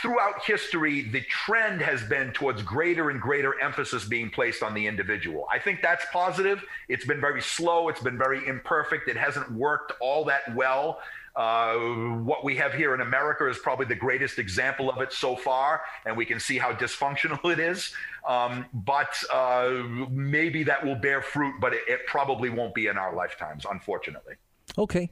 throughout 0.00 0.42
history, 0.44 1.02
the 1.02 1.22
trend 1.22 1.80
has 1.80 2.02
been 2.02 2.32
towards 2.32 2.62
greater 2.62 3.10
and 3.10 3.20
greater 3.20 3.58
emphasis 3.60 4.04
being 4.04 4.30
placed 4.30 4.62
on 4.62 4.74
the 4.74 4.86
individual. 4.86 5.46
I 5.50 5.58
think 5.58 5.80
that's 5.82 6.04
positive. 6.12 6.62
It's 6.88 7.04
been 7.04 7.20
very 7.20 7.40
slow, 7.40 7.88
it's 7.88 8.00
been 8.00 8.18
very 8.18 8.46
imperfect, 8.46 9.08
it 9.08 9.16
hasn't 9.16 9.50
worked 9.50 9.92
all 10.00 10.24
that 10.26 10.54
well. 10.54 11.00
Uh, 11.34 11.76
what 12.22 12.44
we 12.44 12.54
have 12.56 12.74
here 12.74 12.94
in 12.94 13.00
America 13.00 13.48
is 13.48 13.58
probably 13.58 13.86
the 13.86 13.94
greatest 13.94 14.38
example 14.38 14.90
of 14.90 15.00
it 15.00 15.12
so 15.12 15.34
far, 15.34 15.80
and 16.04 16.14
we 16.14 16.26
can 16.26 16.38
see 16.38 16.58
how 16.58 16.72
dysfunctional 16.72 17.40
it 17.50 17.58
is. 17.58 17.94
Um, 18.28 18.66
but 18.74 19.14
uh, 19.32 19.82
maybe 20.10 20.62
that 20.64 20.84
will 20.84 20.96
bear 20.96 21.22
fruit, 21.22 21.54
but 21.60 21.72
it, 21.72 21.82
it 21.88 22.06
probably 22.06 22.50
won't 22.50 22.74
be 22.74 22.88
in 22.88 22.98
our 22.98 23.16
lifetimes, 23.16 23.64
unfortunately. 23.68 24.34
Okay. 24.76 25.10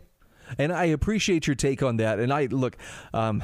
And 0.59 0.73
I 0.73 0.87
appreciate 0.87 1.47
your 1.47 1.57
take 1.57 1.83
on 1.83 1.97
that. 1.99 2.19
And 2.19 2.33
I 2.33 2.47
look, 2.47 2.77
um, 3.15 3.43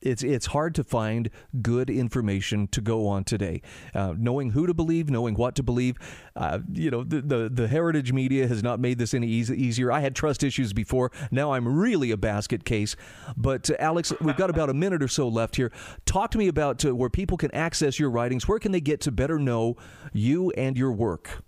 it's 0.00 0.22
it's 0.22 0.46
hard 0.46 0.74
to 0.76 0.84
find 0.84 1.30
good 1.62 1.90
information 1.90 2.68
to 2.68 2.80
go 2.80 3.06
on 3.06 3.24
today. 3.24 3.62
Uh, 3.94 4.14
knowing 4.16 4.50
who 4.50 4.66
to 4.66 4.74
believe, 4.74 5.10
knowing 5.10 5.34
what 5.34 5.54
to 5.56 5.62
believe, 5.62 5.96
uh, 6.36 6.60
you 6.72 6.90
know, 6.90 7.04
the, 7.04 7.20
the, 7.20 7.50
the 7.52 7.68
heritage 7.68 8.12
media 8.12 8.46
has 8.46 8.62
not 8.62 8.80
made 8.80 8.98
this 8.98 9.14
any 9.14 9.26
easy, 9.26 9.60
easier. 9.60 9.90
I 9.90 10.00
had 10.00 10.14
trust 10.14 10.42
issues 10.42 10.72
before. 10.72 11.10
Now 11.30 11.52
I'm 11.52 11.66
really 11.66 12.10
a 12.10 12.16
basket 12.16 12.64
case. 12.64 12.96
But 13.36 13.70
uh, 13.70 13.76
Alex, 13.78 14.12
we've 14.20 14.36
got 14.36 14.50
about 14.50 14.70
a 14.70 14.74
minute 14.74 15.02
or 15.02 15.08
so 15.08 15.28
left 15.28 15.56
here. 15.56 15.72
Talk 16.06 16.30
to 16.32 16.38
me 16.38 16.48
about 16.48 16.84
uh, 16.84 16.94
where 16.94 17.10
people 17.10 17.36
can 17.36 17.52
access 17.54 17.98
your 17.98 18.10
writings. 18.10 18.46
Where 18.46 18.58
can 18.58 18.72
they 18.72 18.80
get 18.80 19.00
to 19.02 19.12
better 19.12 19.38
know 19.38 19.76
you 20.12 20.50
and 20.52 20.76
your 20.76 20.92
work? 20.92 21.42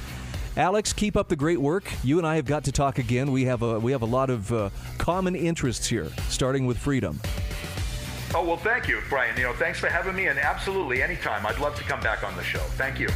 Alex, 0.56 0.94
keep 0.94 1.18
up 1.18 1.28
the 1.28 1.36
great 1.36 1.60
work. 1.60 1.84
You 2.02 2.16
and 2.16 2.26
I 2.26 2.36
have 2.36 2.46
got 2.46 2.64
to 2.64 2.72
talk 2.72 2.98
again. 2.98 3.30
We 3.30 3.44
have 3.44 3.60
a 3.60 3.78
we 3.78 3.92
have 3.92 4.00
a 4.00 4.06
lot 4.06 4.30
of 4.30 4.50
uh, 4.50 4.70
common 4.96 5.36
interests 5.36 5.86
here, 5.86 6.10
starting 6.30 6.64
with 6.64 6.78
freedom. 6.78 7.20
Oh 8.34 8.42
well, 8.42 8.56
thank 8.56 8.88
you, 8.88 9.00
Bryan. 9.10 9.36
You 9.36 9.44
know, 9.44 9.52
thanks 9.52 9.78
for 9.78 9.88
having 9.88 10.16
me, 10.16 10.28
and 10.28 10.38
absolutely 10.38 11.02
anytime. 11.02 11.44
I'd 11.44 11.58
love 11.58 11.76
to 11.76 11.84
come 11.84 12.00
back 12.00 12.24
on 12.24 12.34
the 12.36 12.42
show. 12.42 12.60
Thank 12.78 12.98
you. 12.98 13.08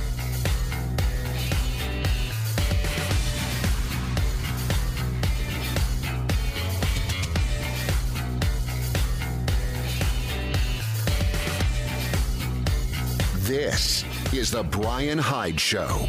This 13.52 14.02
is 14.32 14.50
The 14.50 14.62
Bryan 14.62 15.18
Hyde 15.18 15.60
Show. 15.60 16.08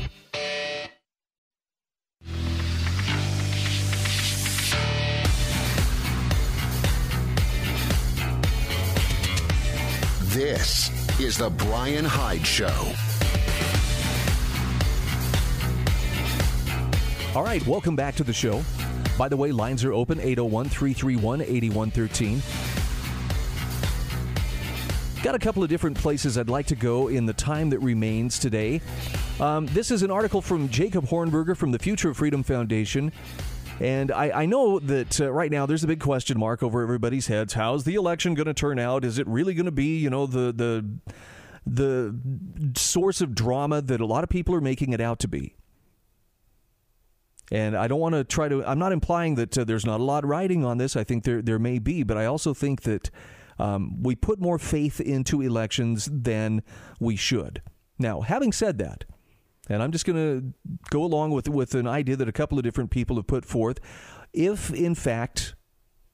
This 10.27 11.19
is 11.19 11.37
The 11.37 11.49
Bryan 11.49 12.05
Hyde 12.05 12.47
Show. 12.47 12.67
All 17.35 17.43
right, 17.43 17.67
welcome 17.67 17.97
back 17.97 18.15
to 18.15 18.23
the 18.23 18.31
show. 18.31 18.63
By 19.17 19.27
the 19.27 19.35
way, 19.35 19.51
lines 19.51 19.83
are 19.83 19.91
open 19.91 20.21
801 20.21 20.69
331 20.69 21.41
8113. 21.41 22.82
Got 25.23 25.35
a 25.35 25.39
couple 25.39 25.63
of 25.63 25.69
different 25.69 25.97
places 25.97 26.37
I'd 26.37 26.49
like 26.49 26.65
to 26.65 26.75
go 26.75 27.07
in 27.07 27.25
the 27.25 27.31
time 27.31 27.69
that 27.69 27.79
remains 27.79 28.37
today. 28.37 28.81
Um, 29.39 29.67
this 29.67 29.89
is 29.89 30.03
an 30.03 30.11
article 30.11 30.41
from 30.41 30.67
Jacob 30.67 31.05
Hornberger 31.05 31.55
from 31.55 31.71
the 31.71 31.79
Future 31.79 32.09
of 32.09 32.17
Freedom 32.17 32.43
Foundation. 32.43 33.09
And 33.79 34.11
I, 34.11 34.41
I 34.41 34.45
know 34.45 34.79
that 34.79 35.21
uh, 35.21 35.31
right 35.31 35.49
now 35.49 35.65
there's 35.65 35.85
a 35.85 35.87
big 35.87 36.01
question 36.01 36.37
mark 36.37 36.61
over 36.61 36.81
everybody's 36.81 37.27
heads. 37.27 37.53
How's 37.53 37.85
the 37.85 37.95
election 37.95 38.33
going 38.33 38.47
to 38.47 38.53
turn 38.53 38.79
out? 38.79 39.05
Is 39.05 39.17
it 39.17 39.25
really 39.25 39.53
going 39.53 39.65
to 39.65 39.71
be, 39.71 39.97
you 39.97 40.09
know, 40.09 40.25
the 40.25 40.51
the 40.51 40.89
the 41.65 42.19
source 42.75 43.21
of 43.21 43.33
drama 43.33 43.81
that 43.81 44.01
a 44.01 44.05
lot 44.05 44.25
of 44.25 44.29
people 44.29 44.53
are 44.53 44.61
making 44.61 44.91
it 44.91 44.99
out 44.99 45.19
to 45.19 45.29
be? 45.29 45.55
And 47.49 47.77
I 47.77 47.87
don't 47.87 48.01
want 48.01 48.15
to 48.15 48.25
try 48.25 48.49
to. 48.49 48.61
I'm 48.65 48.79
not 48.79 48.91
implying 48.91 49.35
that 49.35 49.57
uh, 49.57 49.63
there's 49.63 49.85
not 49.85 50.01
a 50.01 50.03
lot 50.03 50.25
riding 50.25 50.65
on 50.65 50.79
this. 50.79 50.97
I 50.97 51.05
think 51.05 51.23
there 51.23 51.41
there 51.41 51.59
may 51.59 51.79
be, 51.79 52.03
but 52.03 52.17
I 52.17 52.25
also 52.25 52.53
think 52.53 52.81
that 52.81 53.09
um, 53.59 54.01
we 54.01 54.15
put 54.15 54.39
more 54.39 54.59
faith 54.59 54.99
into 54.99 55.41
elections 55.41 56.09
than 56.11 56.63
we 56.99 57.15
should. 57.15 57.61
Now, 57.99 58.21
having 58.21 58.51
said 58.51 58.77
that, 58.79 59.05
and 59.69 59.81
I'm 59.81 59.91
just 59.91 60.05
going 60.05 60.17
to 60.17 60.53
go 60.89 61.03
along 61.03 61.31
with 61.31 61.47
with 61.47 61.73
an 61.75 61.87
idea 61.87 62.15
that 62.17 62.27
a 62.27 62.33
couple 62.33 62.57
of 62.57 62.63
different 62.63 62.91
people 62.91 63.15
have 63.15 63.27
put 63.27 63.45
forth. 63.45 63.79
If 64.33 64.73
in 64.73 64.95
fact, 64.95 65.55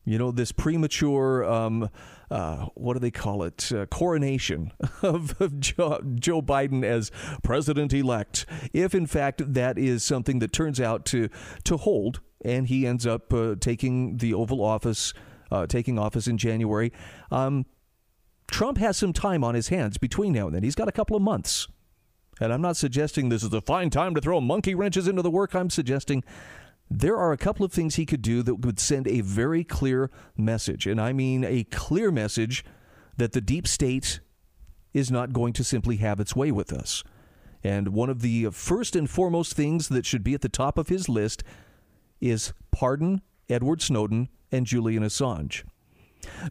you 0.06 0.18
know, 0.18 0.32
this 0.32 0.52
premature, 0.52 1.44
um, 1.46 1.90
uh, 2.32 2.68
what 2.76 2.94
do 2.94 3.00
they 3.00 3.12
call 3.12 3.44
it, 3.44 3.72
uh, 3.72 3.86
coronation 3.88 4.72
of, 5.02 5.40
of 5.42 5.60
Joe, 5.60 6.02
Joe, 6.16 6.42
Biden 6.42 6.84
as 6.84 7.12
president 7.44 7.94
elect, 7.94 8.46
if 8.74 8.94
in 8.94 9.06
fact 9.06 9.54
that 9.54 9.78
is 9.78 10.04
something 10.04 10.40
that 10.40 10.52
turns 10.52 10.80
out 10.80 11.06
to 11.08 11.30
to 11.64 11.78
hold, 11.78 12.22
and 12.44 12.68
he 12.68 12.86
ends 12.86 13.06
up 13.06 13.34
uh, 13.34 13.56
taking 13.60 14.18
the 14.18 14.34
Oval 14.34 14.64
Office 14.64 15.14
uh, 15.52 15.68
taking 15.68 15.98
office 15.98 16.28
in 16.28 16.38
January. 16.38 16.92
Um, 17.32 17.66
Trump 18.50 18.78
has 18.78 18.98
some 18.98 19.14
time 19.14 19.44
on 19.44 19.56
his 19.56 19.70
hands 19.70 19.98
between 19.98 20.34
now 20.34 20.48
and 20.48 20.56
then. 20.56 20.64
He's 20.64 20.76
got 20.76 20.88
a 20.88 20.94
couple 20.94 21.16
of 21.16 21.22
months. 21.22 21.68
And 22.42 22.54
I'm 22.54 22.62
not 22.62 22.78
suggesting 22.78 23.30
this 23.30 23.44
is 23.44 23.54
a 23.54 23.62
fine 23.62 23.90
time 23.90 24.16
to 24.16 24.22
throw 24.22 24.40
monkey 24.40 24.74
wrenches 24.74 25.08
into 25.08 25.22
the 25.22 25.30
work. 25.30 25.54
I'm 25.54 25.70
suggesting 25.70 26.24
there 26.90 27.18
are 27.18 27.32
a 27.32 27.38
couple 27.38 27.66
of 27.66 27.72
things 27.72 27.96
he 27.96 28.06
could 28.06 28.22
do 28.22 28.42
that 28.44 28.66
would 28.66 28.80
send 28.80 29.08
a 29.08 29.22
very 29.22 29.64
clear 29.64 30.10
message. 30.38 30.88
And 30.88 31.00
I 31.00 31.14
mean 31.14 31.44
a 31.44 31.66
clear 31.66 32.12
message 32.12 32.66
that 33.18 33.34
the 33.34 33.42
deep 33.42 33.68
state 33.68 34.22
is 34.94 35.12
not 35.12 35.34
going 35.34 35.54
to 35.54 35.64
simply 35.64 35.98
have 35.98 36.20
its 36.20 36.36
way 36.36 36.52
with 36.52 36.74
us. 36.74 37.04
And 37.64 37.90
one 37.90 38.10
of 38.10 38.22
the 38.22 38.50
first 38.52 38.96
and 38.96 39.10
foremost 39.10 39.54
things 39.54 39.90
that 39.90 40.06
should 40.06 40.24
be 40.24 40.34
at 40.34 40.42
the 40.42 40.50
top 40.50 40.78
of 40.78 40.88
his 40.88 41.10
list 41.10 41.44
is 42.22 42.54
pardon 42.72 43.22
Edward 43.50 43.82
Snowden 43.82 44.30
and 44.52 44.66
Julian 44.66 45.04
Assange. 45.04 45.64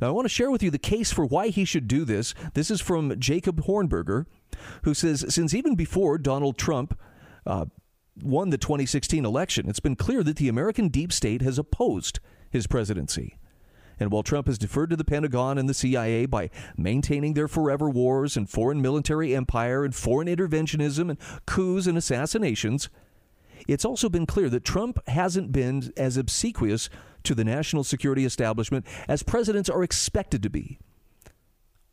Now, 0.01 0.09
I 0.09 0.11
want 0.11 0.25
to 0.25 0.31
share 0.31 0.51
with 0.51 0.63
you 0.63 0.71
the 0.71 0.79
case 0.79 1.13
for 1.13 1.27
why 1.27 1.49
he 1.49 1.65
should 1.65 1.89
do 1.89 2.05
this. 2.05 2.35
This 2.55 2.71
is 2.71 2.81
from 2.81 3.19
Jacob 3.19 3.63
Hornberger, 3.63 4.27
who 4.85 4.95
says 4.95 5.25
since 5.29 5.55
even 5.55 5.75
before 5.75 6.19
Donald 6.19 6.57
Trump 6.57 6.99
uh, 7.47 7.67
won 8.23 8.51
the 8.51 8.59
2016 8.59 9.25
election, 9.25 9.69
it's 9.69 9.81
been 9.81 9.97
clear 9.97 10.23
that 10.23 10.37
the 10.37 10.49
American 10.49 10.89
deep 10.89 11.13
state 11.13 11.43
has 11.43 11.59
opposed 11.59 12.21
his 12.51 12.67
presidency. 12.67 13.39
And 14.01 14.13
while 14.13 14.23
Trump 14.23 14.47
has 14.47 14.59
deferred 14.59 14.91
to 14.91 14.97
the 14.97 15.05
Pentagon 15.05 15.59
and 15.59 15.69
the 15.69 15.75
CIA 15.75 16.27
by 16.27 16.51
maintaining 16.77 17.35
their 17.35 17.49
forever 17.49 17.91
wars 17.91 18.37
and 18.37 18.49
foreign 18.49 18.81
military 18.81 19.35
empire 19.35 19.85
and 19.85 19.95
foreign 19.95 20.29
interventionism 20.29 21.11
and 21.11 21.19
coups 21.47 21.87
and 21.87 21.99
assassinations, 21.99 22.89
it's 23.69 23.85
also 23.85 24.09
been 24.09 24.27
clear 24.27 24.49
that 24.49 24.65
Trump 24.65 24.99
hasn't 25.09 25.53
been 25.53 25.93
as 25.97 26.17
obsequious 26.17 26.89
to 27.25 27.35
the 27.35 27.45
national 27.45 27.85
security 27.85 28.25
establishment 28.25 28.87
as 29.07 29.23
presidents 29.23 29.69
are 29.69 29.83
expected 29.83 30.43
to 30.43 30.51
be. 30.51 30.79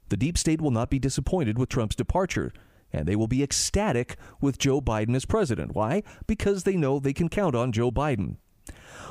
The 0.10 0.18
deep 0.18 0.38
state 0.38 0.62
will 0.62 0.72
not 0.72 0.90
be 0.90 1.00
disappointed 1.00 1.58
with 1.58 1.70
Trump's 1.70 1.96
departure, 1.96 2.54
and 2.94 3.08
they 3.08 3.16
will 3.16 3.28
be 3.28 3.44
ecstatic 3.44 4.16
with 4.40 4.58
Joe 4.58 4.80
Biden 4.80 5.16
as 5.16 5.26
president. 5.26 5.76
Why? 5.76 6.04
Because 6.28 6.64
they 6.64 6.78
know 6.78 7.00
they 7.00 7.14
can 7.14 7.28
count 7.28 7.56
on 7.56 7.72
Joe 7.72 7.92
Biden. 7.92 8.38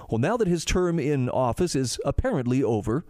Well, 0.08 0.18
now 0.18 0.36
that 0.36 0.48
his 0.48 0.64
term 0.64 0.98
in 0.98 1.28
office 1.28 1.74
is 1.74 1.98
apparently 2.04 2.62
over, 2.62 3.04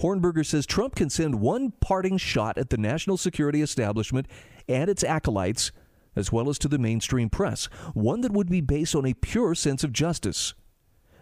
Hornberger 0.00 0.44
says 0.44 0.66
Trump 0.66 0.94
can 0.94 1.10
send 1.10 1.40
one 1.40 1.72
parting 1.80 2.18
shot 2.18 2.58
at 2.58 2.70
the 2.70 2.76
national 2.76 3.16
security 3.16 3.62
establishment 3.62 4.26
and 4.68 4.90
its 4.90 5.02
acolytes, 5.02 5.72
as 6.16 6.32
well 6.32 6.48
as 6.48 6.58
to 6.58 6.68
the 6.68 6.78
mainstream 6.78 7.30
press, 7.30 7.66
one 7.94 8.22
that 8.22 8.32
would 8.32 8.48
be 8.48 8.60
based 8.60 8.96
on 8.96 9.06
a 9.06 9.14
pure 9.14 9.54
sense 9.54 9.84
of 9.84 9.92
justice 9.92 10.54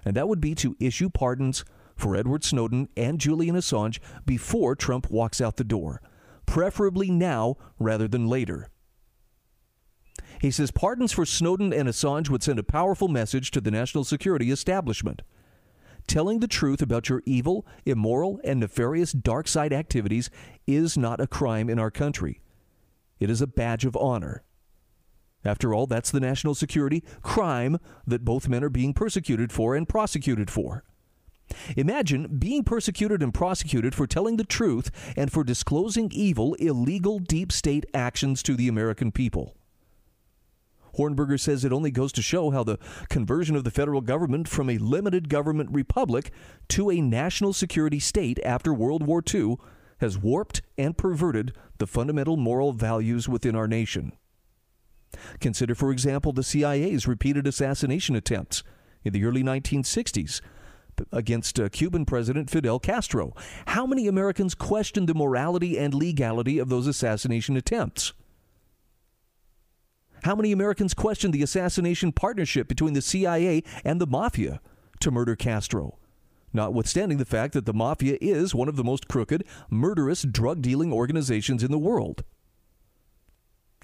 and 0.05 0.15
that 0.15 0.29
would 0.29 0.41
be 0.41 0.55
to 0.55 0.77
issue 0.79 1.09
pardons 1.09 1.65
for 1.97 2.17
Edward 2.17 2.45
Snowden 2.45 2.89
and 2.97 3.21
Julian 3.21 3.57
Assange 3.57 3.99
before 4.27 4.75
Trump 4.75 5.11
walks 5.11 5.41
out 5.41 5.57
the 5.57 5.65
door, 5.65 6.03
preferably 6.47 7.11
now 7.11 7.57
rather 7.79 8.09
than 8.09 8.29
later. 8.29 8.69
He 10.41 10.51
says 10.51 10.71
pardons 10.71 11.13
for 11.13 11.25
Snowden 11.25 11.73
and 11.73 11.89
Assange 11.89 12.29
would 12.29 12.43
send 12.43 12.59
a 12.59 12.65
powerful 12.65 13.09
message 13.09 13.51
to 13.53 13.61
the 13.61 13.71
national 13.71 14.05
security 14.05 14.51
establishment. 14.51 15.23
Telling 16.07 16.41
the 16.41 16.49
truth 16.49 16.83
about 16.83 17.09
your 17.09 17.23
evil, 17.25 17.67
immoral, 17.87 18.39
and 18.45 18.61
nefarious 18.61 19.13
dark 19.13 19.49
side 19.49 19.73
activities 19.73 20.29
is 20.67 20.99
not 20.99 21.21
a 21.21 21.27
crime 21.27 21.71
in 21.71 21.79
our 21.79 21.91
country. 21.91 22.43
It 23.21 23.31
is 23.31 23.41
a 23.41 23.47
badge 23.47 23.87
of 23.87 23.97
honor. 23.97 24.43
After 25.45 25.75
all, 25.75 25.87
that's 25.87 26.11
the 26.11 26.21
national 26.21 26.55
security 26.55 27.03
crime 27.23 27.79
that 28.07 28.25
both 28.25 28.49
men 28.49 28.65
are 28.65 28.71
being 28.71 28.95
persecuted 28.95 29.53
for 29.53 29.75
and 29.75 29.89
prosecuted 29.89 30.51
for. 30.51 30.85
Imagine 31.77 32.39
being 32.39 32.65
persecuted 32.65 33.23
and 33.23 33.35
prosecuted 33.35 33.95
for 33.95 34.07
telling 34.07 34.37
the 34.37 34.45
truth 34.45 34.91
and 35.17 35.31
for 35.31 35.45
disclosing 35.45 36.11
evil, 36.13 36.55
illegal 36.55 37.19
deep 37.19 37.53
state 37.53 37.85
actions 37.93 38.43
to 38.43 38.55
the 38.55 38.69
American 38.69 39.13
people. 39.13 39.55
Hornberger 40.97 41.39
says 41.39 41.65
it 41.65 41.73
only 41.73 41.91
goes 41.91 42.13
to 42.13 42.23
show 42.23 42.51
how 42.51 42.63
the 42.63 42.79
conversion 43.09 43.57
of 43.57 43.65
the 43.65 43.71
federal 43.71 44.01
government 44.01 44.49
from 44.49 44.71
a 44.71 44.79
limited 44.79 45.29
government 45.29 45.71
republic 45.73 46.31
to 46.69 46.91
a 46.91 47.01
national 47.01 47.53
security 47.53 47.99
state 47.99 48.39
after 48.45 48.73
World 48.73 49.05
War 49.05 49.23
II 49.33 49.57
has 49.99 50.17
warped 50.17 50.63
and 50.79 50.97
perverted 50.97 51.53
the 51.79 51.87
fundamental 51.87 52.37
moral 52.37 52.73
values 52.73 53.29
within 53.29 53.57
our 53.57 53.69
nation. 53.69 54.13
Consider, 55.41 55.75
for 55.75 55.91
example, 55.91 56.33
the 56.33 56.43
CIA's 56.43 57.07
repeated 57.07 57.47
assassination 57.47 58.17
attempts 58.17 58.63
in 59.05 59.13
the 59.13 59.25
early 59.25 59.43
1960s 59.43 60.41
against 61.13 61.59
uh, 61.59 61.69
Cuban 61.69 62.05
President 62.05 62.51
Fidel 62.51 62.79
Castro. 62.79 63.35
How 63.67 63.87
many 63.87 64.07
Americans 64.07 64.55
questioned 64.55 65.09
the 65.09 65.15
morality 65.15 65.79
and 65.79 65.95
legality 65.95 66.59
of 66.59 66.69
those 66.69 66.87
assassination 66.87 67.57
attempts? 67.57 68.13
How 70.25 70.35
many 70.35 70.53
Americans 70.53 70.95
questioned 70.95 71.35
the 71.35 71.43
assassination 71.43 72.11
partnership 72.13 72.67
between 72.67 72.95
the 72.95 73.03
CIA 73.03 73.63
and 73.85 74.01
the 74.01 74.07
mafia 74.07 74.61
to 75.01 75.11
murder 75.11 75.37
Castro? 75.37 75.99
Notwithstanding 76.53 77.19
the 77.19 77.25
fact 77.25 77.53
that 77.53 77.67
the 77.67 77.75
mafia 77.75 78.17
is 78.21 78.55
one 78.55 78.69
of 78.69 78.77
the 78.77 78.85
most 78.85 79.09
crooked, 79.09 79.45
murderous, 79.69 80.23
drug 80.23 80.63
dealing 80.63 80.93
organizations 80.93 81.63
in 81.63 81.71
the 81.71 81.79
world. 81.79 82.25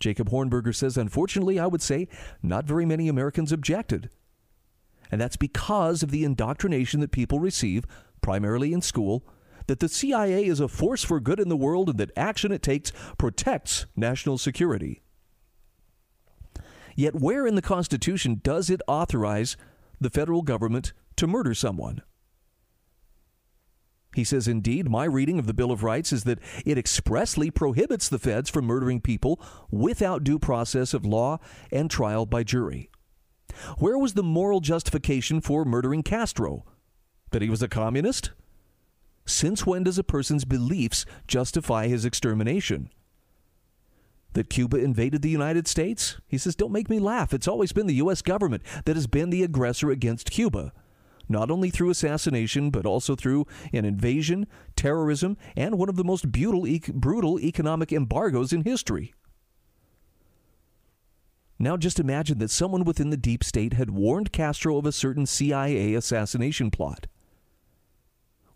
Jacob 0.01 0.31
Hornberger 0.31 0.75
says, 0.75 0.97
unfortunately, 0.97 1.59
I 1.59 1.67
would 1.67 1.83
say 1.83 2.09
not 2.43 2.65
very 2.65 2.87
many 2.87 3.09
Americans 3.09 3.53
objected. 3.53 4.11
And 5.11 5.21
that's 5.21 5.37
because 5.37 6.03
of 6.03 6.11
the 6.11 6.25
indoctrination 6.25 7.01
that 7.01 7.11
people 7.13 7.39
receive, 7.39 7.85
primarily 8.23 8.73
in 8.73 8.81
school, 8.81 9.25
that 9.67 9.81
the 9.81 9.89
CIA 9.89 10.47
is 10.47 10.59
a 10.59 10.69
force 10.69 11.05
for 11.05 11.21
good 11.21 11.39
in 11.39 11.49
the 11.49 11.57
world 11.57 11.91
and 11.91 11.99
that 11.99 12.17
action 12.17 12.51
it 12.51 12.63
takes 12.63 12.93
protects 13.19 13.87
national 13.95 14.39
security. 14.39 15.03
Yet, 16.97 17.15
where 17.15 17.47
in 17.47 17.55
the 17.55 17.63
Constitution 17.63 18.41
does 18.43 18.69
it 18.69 18.83
authorize 18.89 19.57
the 20.01 20.11
federal 20.11 20.43
government 20.43 20.93
to 21.17 21.27
murder 21.27 21.55
someone? 21.55 22.03
He 24.15 24.25
says, 24.25 24.49
Indeed, 24.49 24.91
my 24.91 25.05
reading 25.05 25.39
of 25.39 25.47
the 25.47 25.55
Bill 25.55 25.71
of 25.71 25.85
Rights 25.85 26.13
is 26.13 26.25
that 26.25 26.41
it 26.67 26.77
expressly 26.77 27.51
prohibits 27.51 28.09
the 28.09 28.19
feds 28.19 28.51
from 28.51 28.65
murdering 28.65 29.01
people 29.01 29.41
without 29.71 30.25
due 30.25 30.39
process 30.39 30.93
of 30.95 31.07
law 31.07 31.39
and 31.71 31.91
trial 31.91 32.27
by 32.27 32.43
jury. 32.43 32.91
Where 33.79 33.99
was 33.99 34.15
the 34.15 34.23
moral 34.23 34.61
justification 34.61 35.41
for 35.41 35.65
murdering 35.65 36.03
Castro? 36.03 36.65
That 37.31 37.43
he 37.43 37.51
was 37.51 37.63
a 37.63 37.69
communist? 37.69 38.33
Since 39.27 39.65
when 39.65 39.85
does 39.85 39.99
a 39.99 40.05
person's 40.05 40.45
beliefs 40.45 41.07
justify 41.29 41.87
his 41.87 42.05
extermination? 42.05 42.91
That 44.33 44.51
Cuba 44.51 44.79
invaded 44.79 45.23
the 45.23 45.31
United 45.31 45.69
States? 45.69 46.17
He 46.27 46.39
says, 46.39 46.57
Don't 46.57 46.73
make 46.73 46.89
me 46.89 46.99
laugh. 46.99 47.33
It's 47.33 47.49
always 47.49 47.73
been 47.73 47.87
the 47.87 47.95
U.S. 47.95 48.23
government 48.23 48.63
that 48.85 48.97
has 48.97 49.07
been 49.07 49.31
the 49.31 49.43
aggressor 49.43 49.91
against 49.91 50.31
Cuba, 50.31 50.73
not 51.31 51.51
only 51.51 51.71
through 51.71 51.91
assassination, 51.91 52.71
but 52.71 52.85
also 52.85 53.15
through 53.15 53.47
an 53.73 53.85
invasion, 53.85 54.47
terrorism, 54.77 55.37
and 55.57 55.79
one 55.79 55.89
of 55.89 55.97
the 55.97 56.05
most 56.05 56.31
brutal, 56.31 56.67
brutal 56.93 57.39
economic 57.41 57.93
embargoes 57.93 58.53
in 58.53 58.63
history. 58.63 59.15
Now 61.59 61.77
just 61.77 62.01
imagine 62.01 62.39
that 62.39 62.51
someone 62.51 62.85
within 62.85 63.11
the 63.11 63.17
deep 63.17 63.45
state 63.45 63.75
had 63.75 63.91
warned 63.91 64.33
Castro 64.33 64.77
of 64.79 64.87
a 64.87 64.93
certain 64.93 65.27
CIA 65.27 65.95
assassination 65.95 66.71
plot. 66.71 67.07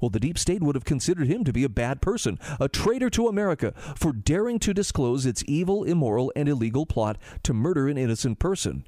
Well, 0.01 0.11
the 0.11 0.21
deep 0.21 0.39
state 0.39 0.63
would 0.63 0.75
have 0.75 0.85
considered 0.85 1.29
him 1.29 1.45
to 1.45 1.53
be 1.53 1.65
a 1.65 1.69
bad 1.69 2.03
person, 2.03 2.39
a 2.59 2.69
traitor 2.69 3.11
to 3.11 3.29
America, 3.29 3.73
for 3.97 4.13
daring 4.13 4.59
to 4.61 4.75
disclose 4.75 5.25
its 5.25 5.45
evil, 5.47 5.85
immoral, 5.85 6.33
and 6.35 6.49
illegal 6.49 6.87
plot 6.87 7.17
to 7.45 7.55
murder 7.55 7.89
an 7.89 7.97
innocent 7.97 8.39
person. 8.39 8.87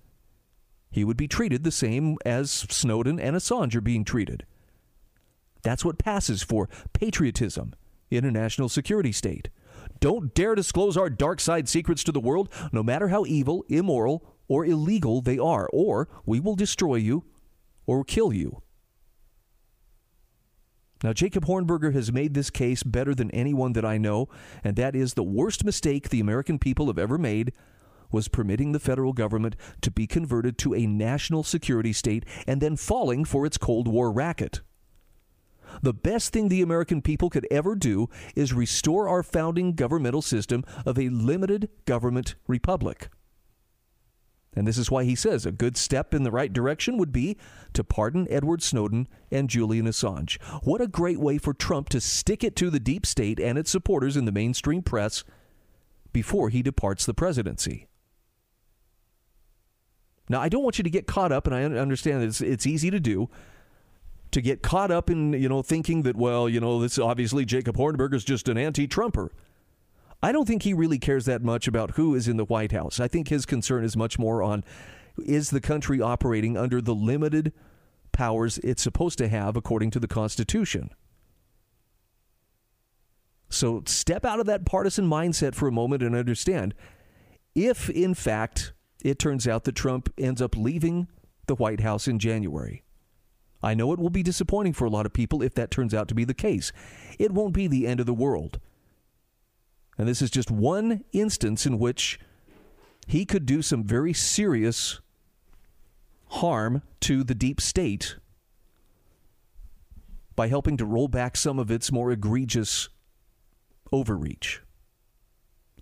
He 0.96 1.04
would 1.04 1.18
be 1.18 1.28
treated 1.28 1.62
the 1.62 1.70
same 1.70 2.16
as 2.24 2.50
Snowden 2.50 3.20
and 3.20 3.36
Assange 3.36 3.74
are 3.74 3.82
being 3.82 4.02
treated. 4.02 4.46
That's 5.62 5.84
what 5.84 5.98
passes 5.98 6.42
for 6.42 6.70
patriotism 6.94 7.74
in 8.10 8.24
a 8.24 8.30
national 8.30 8.70
security 8.70 9.12
state. 9.12 9.50
Don't 10.00 10.32
dare 10.32 10.54
disclose 10.54 10.96
our 10.96 11.10
dark 11.10 11.38
side 11.38 11.68
secrets 11.68 12.02
to 12.04 12.12
the 12.12 12.18
world, 12.18 12.48
no 12.72 12.82
matter 12.82 13.08
how 13.08 13.26
evil, 13.26 13.62
immoral, 13.68 14.24
or 14.48 14.64
illegal 14.64 15.20
they 15.20 15.38
are, 15.38 15.68
or 15.70 16.08
we 16.24 16.40
will 16.40 16.56
destroy 16.56 16.94
you 16.94 17.24
or 17.84 18.02
kill 18.02 18.32
you. 18.32 18.62
Now, 21.04 21.12
Jacob 21.12 21.44
Hornberger 21.44 21.92
has 21.92 22.10
made 22.10 22.32
this 22.32 22.48
case 22.48 22.82
better 22.82 23.14
than 23.14 23.30
anyone 23.32 23.74
that 23.74 23.84
I 23.84 23.98
know, 23.98 24.30
and 24.64 24.76
that 24.76 24.96
is 24.96 25.12
the 25.12 25.22
worst 25.22 25.62
mistake 25.62 26.08
the 26.08 26.20
American 26.20 26.58
people 26.58 26.86
have 26.86 26.98
ever 26.98 27.18
made 27.18 27.52
was 28.10 28.28
permitting 28.28 28.72
the 28.72 28.80
federal 28.80 29.12
government 29.12 29.56
to 29.82 29.90
be 29.90 30.06
converted 30.06 30.58
to 30.58 30.74
a 30.74 30.86
national 30.86 31.42
security 31.42 31.92
state 31.92 32.24
and 32.46 32.60
then 32.60 32.76
falling 32.76 33.24
for 33.24 33.46
its 33.46 33.58
Cold 33.58 33.88
War 33.88 34.12
racket. 34.12 34.60
The 35.82 35.94
best 35.94 36.32
thing 36.32 36.48
the 36.48 36.62
American 36.62 37.02
people 37.02 37.28
could 37.28 37.46
ever 37.50 37.74
do 37.74 38.08
is 38.34 38.52
restore 38.52 39.08
our 39.08 39.22
founding 39.22 39.74
governmental 39.74 40.22
system 40.22 40.64
of 40.84 40.98
a 40.98 41.08
limited 41.08 41.68
government 41.84 42.36
republic. 42.46 43.08
And 44.54 44.66
this 44.66 44.78
is 44.78 44.90
why 44.90 45.04
he 45.04 45.14
says 45.14 45.44
a 45.44 45.52
good 45.52 45.76
step 45.76 46.14
in 46.14 46.22
the 46.22 46.30
right 46.30 46.50
direction 46.50 46.96
would 46.96 47.12
be 47.12 47.36
to 47.74 47.84
pardon 47.84 48.26
Edward 48.30 48.62
Snowden 48.62 49.06
and 49.30 49.50
Julian 49.50 49.86
Assange. 49.86 50.40
What 50.62 50.80
a 50.80 50.86
great 50.86 51.20
way 51.20 51.36
for 51.36 51.52
Trump 51.52 51.90
to 51.90 52.00
stick 52.00 52.42
it 52.42 52.56
to 52.56 52.70
the 52.70 52.80
deep 52.80 53.04
state 53.04 53.38
and 53.38 53.58
its 53.58 53.70
supporters 53.70 54.16
in 54.16 54.24
the 54.24 54.32
mainstream 54.32 54.82
press 54.82 55.24
before 56.10 56.48
he 56.48 56.62
departs 56.62 57.04
the 57.04 57.12
presidency. 57.12 57.85
Now, 60.28 60.40
I 60.40 60.48
don't 60.48 60.62
want 60.62 60.78
you 60.78 60.84
to 60.84 60.90
get 60.90 61.06
caught 61.06 61.32
up, 61.32 61.46
and 61.46 61.54
I 61.54 61.64
understand 61.64 62.24
it's, 62.24 62.40
it's 62.40 62.66
easy 62.66 62.90
to 62.90 62.98
do 62.98 63.28
to 64.32 64.40
get 64.40 64.62
caught 64.62 64.90
up 64.90 65.08
in, 65.08 65.32
you 65.32 65.48
know, 65.48 65.62
thinking 65.62 66.02
that, 66.02 66.16
well, 66.16 66.48
you 66.48 66.60
know, 66.60 66.80
this 66.80 66.98
obviously 66.98 67.44
Jacob 67.44 67.76
Hornberger 67.76 68.14
is 68.14 68.24
just 68.24 68.48
an 68.48 68.58
anti 68.58 68.86
Trumper. 68.86 69.32
I 70.22 70.32
don't 70.32 70.46
think 70.46 70.62
he 70.62 70.74
really 70.74 70.98
cares 70.98 71.26
that 71.26 71.42
much 71.42 71.68
about 71.68 71.92
who 71.92 72.14
is 72.14 72.26
in 72.26 72.36
the 72.36 72.44
White 72.44 72.72
House. 72.72 72.98
I 72.98 73.06
think 73.06 73.28
his 73.28 73.46
concern 73.46 73.84
is 73.84 73.96
much 73.96 74.18
more 74.18 74.42
on 74.42 74.64
is 75.24 75.50
the 75.50 75.60
country 75.60 76.00
operating 76.00 76.56
under 76.56 76.80
the 76.80 76.94
limited 76.94 77.52
powers 78.12 78.58
it's 78.58 78.82
supposed 78.82 79.18
to 79.18 79.28
have 79.28 79.56
according 79.56 79.90
to 79.92 80.00
the 80.00 80.08
Constitution. 80.08 80.90
So 83.48 83.82
step 83.86 84.24
out 84.24 84.40
of 84.40 84.46
that 84.46 84.66
partisan 84.66 85.08
mindset 85.08 85.54
for 85.54 85.68
a 85.68 85.72
moment 85.72 86.02
and 86.02 86.16
understand 86.16 86.74
if, 87.54 87.88
in 87.88 88.14
fact, 88.14 88.72
it 89.06 89.20
turns 89.20 89.46
out 89.46 89.62
that 89.64 89.76
Trump 89.76 90.12
ends 90.18 90.42
up 90.42 90.56
leaving 90.56 91.06
the 91.46 91.54
White 91.54 91.80
House 91.80 92.08
in 92.08 92.18
January, 92.18 92.82
I 93.62 93.72
know 93.72 93.92
it 93.92 94.00
will 94.00 94.10
be 94.10 94.24
disappointing 94.24 94.72
for 94.72 94.84
a 94.84 94.90
lot 94.90 95.06
of 95.06 95.12
people 95.12 95.42
if 95.42 95.54
that 95.54 95.70
turns 95.70 95.94
out 95.94 96.08
to 96.08 96.14
be 96.14 96.24
the 96.24 96.34
case. 96.34 96.72
It 97.18 97.32
won't 97.32 97.54
be 97.54 97.68
the 97.68 97.86
end 97.86 98.00
of 98.00 98.06
the 98.06 98.12
world. 98.12 98.58
And 99.96 100.08
this 100.08 100.20
is 100.20 100.30
just 100.30 100.50
one 100.50 101.04
instance 101.12 101.66
in 101.66 101.78
which 101.78 102.18
he 103.06 103.24
could 103.24 103.46
do 103.46 103.62
some 103.62 103.84
very 103.84 104.12
serious 104.12 105.00
harm 106.30 106.82
to 107.00 107.22
the 107.22 107.34
deep 107.34 107.60
state 107.60 108.16
by 110.34 110.48
helping 110.48 110.76
to 110.76 110.84
roll 110.84 111.06
back 111.06 111.36
some 111.36 111.60
of 111.60 111.70
its 111.70 111.92
more 111.92 112.10
egregious 112.10 112.88
overreach. 113.92 114.62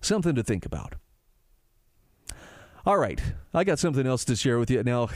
Something 0.02 0.34
to 0.34 0.42
think 0.42 0.66
about. 0.66 0.96
All 2.86 2.98
right, 2.98 3.18
I 3.54 3.64
got 3.64 3.78
something 3.78 4.06
else 4.06 4.26
to 4.26 4.36
share 4.36 4.58
with 4.58 4.70
you. 4.70 4.82
Now, 4.82 5.08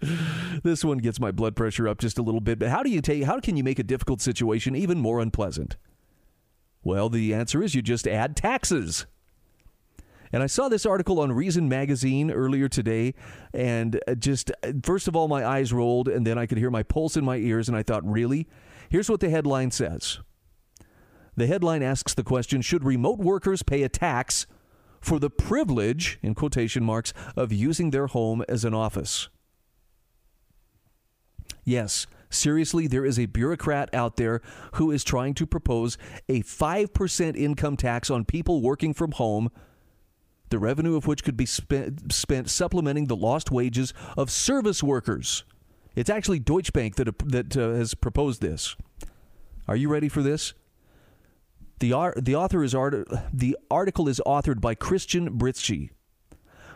this 0.62 0.82
one 0.82 0.96
gets 0.96 1.20
my 1.20 1.30
blood 1.30 1.54
pressure 1.54 1.86
up 1.86 1.98
just 1.98 2.16
a 2.16 2.22
little 2.22 2.40
bit. 2.40 2.58
But 2.58 2.70
how 2.70 2.82
do 2.82 2.88
you 2.88 3.02
take? 3.02 3.24
How 3.24 3.38
can 3.38 3.58
you 3.58 3.62
make 3.62 3.78
a 3.78 3.82
difficult 3.82 4.22
situation 4.22 4.74
even 4.74 4.98
more 4.98 5.20
unpleasant? 5.20 5.76
Well, 6.82 7.10
the 7.10 7.34
answer 7.34 7.62
is 7.62 7.74
you 7.74 7.82
just 7.82 8.08
add 8.08 8.34
taxes. 8.34 9.04
And 10.32 10.42
I 10.42 10.46
saw 10.46 10.70
this 10.70 10.86
article 10.86 11.20
on 11.20 11.32
Reason 11.32 11.68
Magazine 11.68 12.30
earlier 12.30 12.66
today, 12.66 13.14
and 13.52 14.00
uh, 14.08 14.14
just 14.14 14.50
uh, 14.62 14.72
first 14.82 15.06
of 15.06 15.14
all, 15.14 15.28
my 15.28 15.44
eyes 15.44 15.74
rolled, 15.74 16.08
and 16.08 16.26
then 16.26 16.38
I 16.38 16.46
could 16.46 16.56
hear 16.56 16.70
my 16.70 16.84
pulse 16.84 17.14
in 17.14 17.26
my 17.26 17.36
ears, 17.36 17.68
and 17.68 17.76
I 17.76 17.82
thought, 17.82 18.10
really? 18.10 18.48
Here's 18.88 19.10
what 19.10 19.20
the 19.20 19.28
headline 19.28 19.70
says. 19.70 20.20
The 21.36 21.46
headline 21.46 21.82
asks 21.82 22.14
the 22.14 22.24
question 22.24 22.62
Should 22.62 22.84
remote 22.84 23.18
workers 23.18 23.62
pay 23.62 23.82
a 23.82 23.88
tax 23.90 24.46
for 25.00 25.18
the 25.18 25.30
privilege, 25.30 26.18
in 26.22 26.34
quotation 26.34 26.84
marks, 26.84 27.12
of 27.36 27.52
using 27.52 27.90
their 27.90 28.06
home 28.06 28.44
as 28.48 28.64
an 28.64 28.74
office? 28.74 29.28
Yes, 31.64 32.06
seriously, 32.28 32.86
there 32.86 33.04
is 33.04 33.18
a 33.18 33.26
bureaucrat 33.26 33.92
out 33.94 34.16
there 34.16 34.40
who 34.74 34.90
is 34.90 35.04
trying 35.04 35.34
to 35.34 35.46
propose 35.46 35.98
a 36.28 36.42
5% 36.42 37.36
income 37.36 37.76
tax 37.76 38.10
on 38.10 38.24
people 38.24 38.60
working 38.60 38.94
from 38.94 39.12
home, 39.12 39.50
the 40.50 40.58
revenue 40.58 40.96
of 40.96 41.06
which 41.06 41.24
could 41.24 41.36
be 41.36 41.46
spent, 41.46 42.12
spent 42.12 42.50
supplementing 42.50 43.06
the 43.06 43.16
lost 43.16 43.50
wages 43.50 43.94
of 44.16 44.30
service 44.30 44.82
workers. 44.82 45.44
It's 45.94 46.10
actually 46.10 46.38
Deutsche 46.38 46.72
Bank 46.72 46.96
that, 46.96 47.18
that 47.28 47.56
uh, 47.56 47.70
has 47.70 47.94
proposed 47.94 48.40
this. 48.40 48.76
Are 49.68 49.76
you 49.76 49.88
ready 49.88 50.08
for 50.08 50.22
this? 50.22 50.54
The, 51.80 52.12
the 52.16 52.36
author 52.36 52.62
is 52.62 52.74
art, 52.74 53.08
the 53.32 53.56
article 53.70 54.08
is 54.08 54.20
authored 54.26 54.60
by 54.60 54.74
Christian 54.74 55.38
Britschgi, 55.38 55.90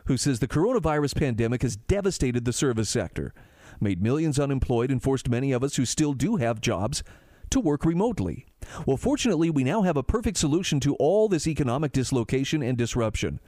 who 0.07 0.17
says 0.17 0.41
the 0.41 0.49
coronavirus 0.49 1.17
pandemic 1.17 1.63
has 1.63 1.77
devastated 1.77 2.45
the 2.45 2.53
service 2.53 2.91
sector 2.91 3.33
made 3.81 4.03
millions 4.03 4.39
unemployed, 4.39 4.91
and 4.91 5.03
forced 5.03 5.29
many 5.29 5.53
of 5.53 5.63
us 5.63 5.77
who 5.77 5.85
still 5.85 6.13
do 6.13 6.37
have 6.37 6.61
jobs 6.61 7.03
to 7.51 7.61
work 7.61 7.85
remotely. 7.85 8.47
Well, 8.87 8.97
fortunately, 8.97 9.51
we 9.51 9.65
now 9.65 9.83
have 9.83 9.97
a 9.97 10.03
perfect 10.03 10.39
solution 10.39 10.81
to 10.81 10.95
all 10.97 11.29
this 11.29 11.47
economic 11.47 11.93
dislocation 11.93 12.63
and 12.63 12.77
disruption 12.77 13.41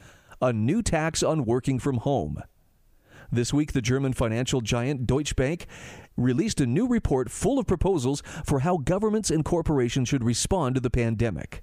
a 0.43 0.53
new 0.53 0.83
tax 0.83 1.23
on 1.23 1.47
working 1.47 1.79
from 1.79 1.97
home. 1.99 2.43
This 3.31 3.53
week, 3.53 3.73
the 3.73 3.83
German 3.83 4.13
financial 4.13 4.61
giant 4.61 5.07
Deutsche 5.07 5.37
Bank 5.37 5.67
released 6.17 6.61
a 6.61 6.67
new 6.67 6.87
report 6.87 7.31
full 7.31 7.59
of 7.59 7.67
proposals 7.67 8.23
for 8.45 8.61
how 8.61 8.79
governments 8.79 9.31
and 9.31 9.45
corporations 9.45 10.09
should 10.09 10.25
respond 10.25 10.75
to 10.75 10.81
the 10.81 10.91
pandemic. 10.91 11.63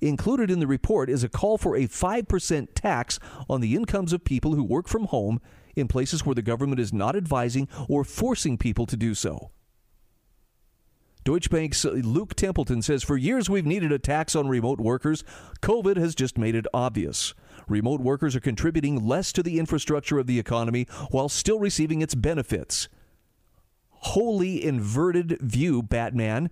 Included 0.00 0.50
in 0.50 0.58
the 0.58 0.66
report 0.66 1.08
is 1.08 1.22
a 1.22 1.28
call 1.28 1.58
for 1.58 1.76
a 1.76 1.86
5% 1.86 2.68
tax 2.74 3.18
on 3.48 3.60
the 3.60 3.74
incomes 3.74 4.12
of 4.12 4.24
people 4.24 4.54
who 4.54 4.64
work 4.64 4.88
from 4.88 5.04
home 5.04 5.40
in 5.76 5.86
places 5.86 6.24
where 6.24 6.34
the 6.34 6.42
government 6.42 6.80
is 6.80 6.92
not 6.92 7.14
advising 7.14 7.68
or 7.88 8.02
forcing 8.02 8.58
people 8.58 8.86
to 8.86 8.96
do 8.96 9.14
so. 9.14 9.50
Deutsche 11.26 11.50
Bank's 11.50 11.84
Luke 11.84 12.36
Templeman 12.36 12.82
says 12.82 13.02
For 13.02 13.16
years 13.16 13.50
we've 13.50 13.66
needed 13.66 13.90
a 13.90 13.98
tax 13.98 14.36
on 14.36 14.48
remote 14.48 14.78
workers. 14.78 15.24
COVID 15.60 15.96
has 15.96 16.14
just 16.14 16.38
made 16.38 16.54
it 16.54 16.66
obvious. 16.72 17.34
Remote 17.68 18.00
workers 18.00 18.36
are 18.36 18.40
contributing 18.40 19.06
less 19.06 19.32
to 19.32 19.42
the 19.42 19.58
infrastructure 19.58 20.18
of 20.18 20.26
the 20.26 20.38
economy 20.38 20.86
while 21.10 21.28
still 21.28 21.58
receiving 21.58 22.00
its 22.00 22.14
benefits. 22.14 22.88
Holy 23.90 24.64
inverted 24.64 25.38
view, 25.40 25.82
Batman. 25.82 26.50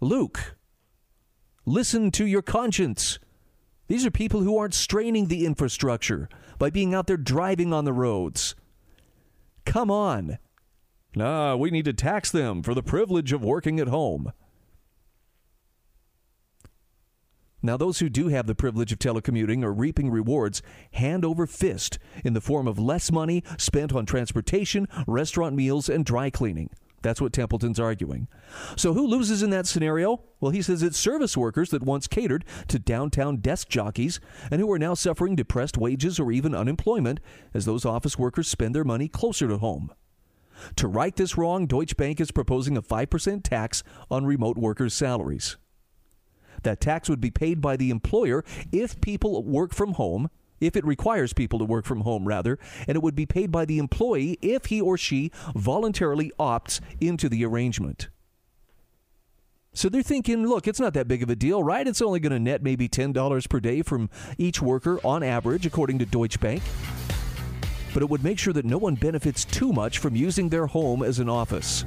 Luke, 0.00 0.56
listen 1.64 2.10
to 2.10 2.26
your 2.26 2.42
conscience. 2.42 3.18
These 3.88 4.04
are 4.04 4.10
people 4.10 4.40
who 4.40 4.58
aren't 4.58 4.74
straining 4.74 5.28
the 5.28 5.46
infrastructure 5.46 6.28
by 6.58 6.70
being 6.70 6.94
out 6.94 7.06
there 7.06 7.16
driving 7.16 7.72
on 7.72 7.84
the 7.84 7.92
roads. 7.92 8.54
Come 9.64 9.90
on. 9.90 10.38
Nah, 11.14 11.56
we 11.56 11.70
need 11.70 11.86
to 11.86 11.94
tax 11.94 12.30
them 12.30 12.62
for 12.62 12.74
the 12.74 12.82
privilege 12.82 13.32
of 13.32 13.42
working 13.42 13.80
at 13.80 13.88
home. 13.88 14.32
Now, 17.66 17.76
those 17.76 17.98
who 17.98 18.08
do 18.08 18.28
have 18.28 18.46
the 18.46 18.54
privilege 18.54 18.92
of 18.92 19.00
telecommuting 19.00 19.64
are 19.64 19.72
reaping 19.72 20.08
rewards 20.08 20.62
hand 20.92 21.24
over 21.24 21.48
fist 21.48 21.98
in 22.24 22.32
the 22.32 22.40
form 22.40 22.68
of 22.68 22.78
less 22.78 23.10
money 23.10 23.42
spent 23.58 23.92
on 23.92 24.06
transportation, 24.06 24.86
restaurant 25.08 25.56
meals, 25.56 25.88
and 25.88 26.04
dry 26.04 26.30
cleaning. 26.30 26.70
That's 27.02 27.20
what 27.20 27.32
Templeman's 27.32 27.80
arguing. 27.80 28.28
So, 28.76 28.94
who 28.94 29.04
loses 29.04 29.42
in 29.42 29.50
that 29.50 29.66
scenario? 29.66 30.22
Well, 30.38 30.52
he 30.52 30.62
says 30.62 30.80
it's 30.80 30.96
service 30.96 31.36
workers 31.36 31.70
that 31.70 31.82
once 31.82 32.06
catered 32.06 32.44
to 32.68 32.78
downtown 32.78 33.38
desk 33.38 33.68
jockeys 33.68 34.20
and 34.48 34.60
who 34.60 34.70
are 34.70 34.78
now 34.78 34.94
suffering 34.94 35.34
depressed 35.34 35.76
wages 35.76 36.20
or 36.20 36.30
even 36.30 36.54
unemployment 36.54 37.18
as 37.52 37.64
those 37.64 37.84
office 37.84 38.16
workers 38.16 38.46
spend 38.46 38.76
their 38.76 38.84
money 38.84 39.08
closer 39.08 39.48
to 39.48 39.58
home. 39.58 39.90
To 40.76 40.86
right 40.86 41.16
this 41.16 41.36
wrong, 41.36 41.66
Deutsche 41.66 41.96
Bank 41.96 42.20
is 42.20 42.30
proposing 42.30 42.76
a 42.76 42.82
5% 42.82 43.42
tax 43.42 43.82
on 44.08 44.24
remote 44.24 44.56
workers' 44.56 44.94
salaries. 44.94 45.56
That 46.66 46.80
tax 46.80 47.08
would 47.08 47.20
be 47.20 47.30
paid 47.30 47.60
by 47.60 47.76
the 47.76 47.90
employer 47.90 48.44
if 48.72 49.00
people 49.00 49.44
work 49.44 49.72
from 49.72 49.92
home, 49.92 50.30
if 50.58 50.74
it 50.74 50.84
requires 50.84 51.32
people 51.32 51.60
to 51.60 51.64
work 51.64 51.84
from 51.84 52.00
home, 52.00 52.26
rather, 52.26 52.58
and 52.88 52.96
it 52.96 53.02
would 53.04 53.14
be 53.14 53.24
paid 53.24 53.52
by 53.52 53.64
the 53.64 53.78
employee 53.78 54.36
if 54.42 54.64
he 54.64 54.80
or 54.80 54.98
she 54.98 55.30
voluntarily 55.54 56.32
opts 56.40 56.80
into 57.00 57.28
the 57.28 57.44
arrangement. 57.44 58.08
So 59.74 59.88
they're 59.88 60.02
thinking, 60.02 60.44
look, 60.44 60.66
it's 60.66 60.80
not 60.80 60.92
that 60.94 61.06
big 61.06 61.22
of 61.22 61.30
a 61.30 61.36
deal, 61.36 61.62
right? 61.62 61.86
It's 61.86 62.02
only 62.02 62.18
going 62.18 62.32
to 62.32 62.40
net 62.40 62.64
maybe 62.64 62.88
$10 62.88 63.48
per 63.48 63.60
day 63.60 63.82
from 63.82 64.10
each 64.36 64.60
worker 64.60 64.98
on 65.04 65.22
average, 65.22 65.66
according 65.66 66.00
to 66.00 66.04
Deutsche 66.04 66.40
Bank 66.40 66.64
but 67.94 68.02
it 68.02 68.10
would 68.10 68.22
make 68.22 68.38
sure 68.38 68.52
that 68.52 68.66
no 68.66 68.76
one 68.76 68.94
benefits 68.94 69.42
too 69.46 69.72
much 69.72 70.00
from 70.00 70.14
using 70.14 70.50
their 70.50 70.66
home 70.66 71.02
as 71.02 71.18
an 71.18 71.30
office. 71.30 71.82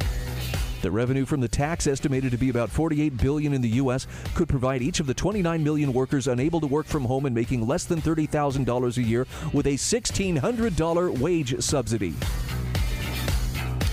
The 0.81 0.91
revenue 0.91 1.25
from 1.25 1.41
the 1.41 1.47
tax, 1.47 1.87
estimated 1.87 2.31
to 2.31 2.37
be 2.37 2.49
about 2.49 2.69
48 2.69 3.17
billion 3.17 3.53
in 3.53 3.61
the 3.61 3.69
U.S., 3.69 4.07
could 4.33 4.47
provide 4.47 4.81
each 4.81 5.01
of 5.01 5.07
the 5.07 5.13
29 5.13 5.61
million 5.61 5.91
workers 5.91 6.27
unable 6.27 6.61
to 6.61 6.67
work 6.67 6.85
from 6.85 7.03
home 7.03 7.25
and 7.25 7.35
making 7.35 7.67
less 7.67 7.83
than 7.83 8.01
$30,000 8.01 8.97
a 8.97 9.03
year 9.03 9.27
with 9.51 9.67
a 9.67 9.73
$1,600 9.73 11.19
wage 11.19 11.61
subsidy. 11.61 12.13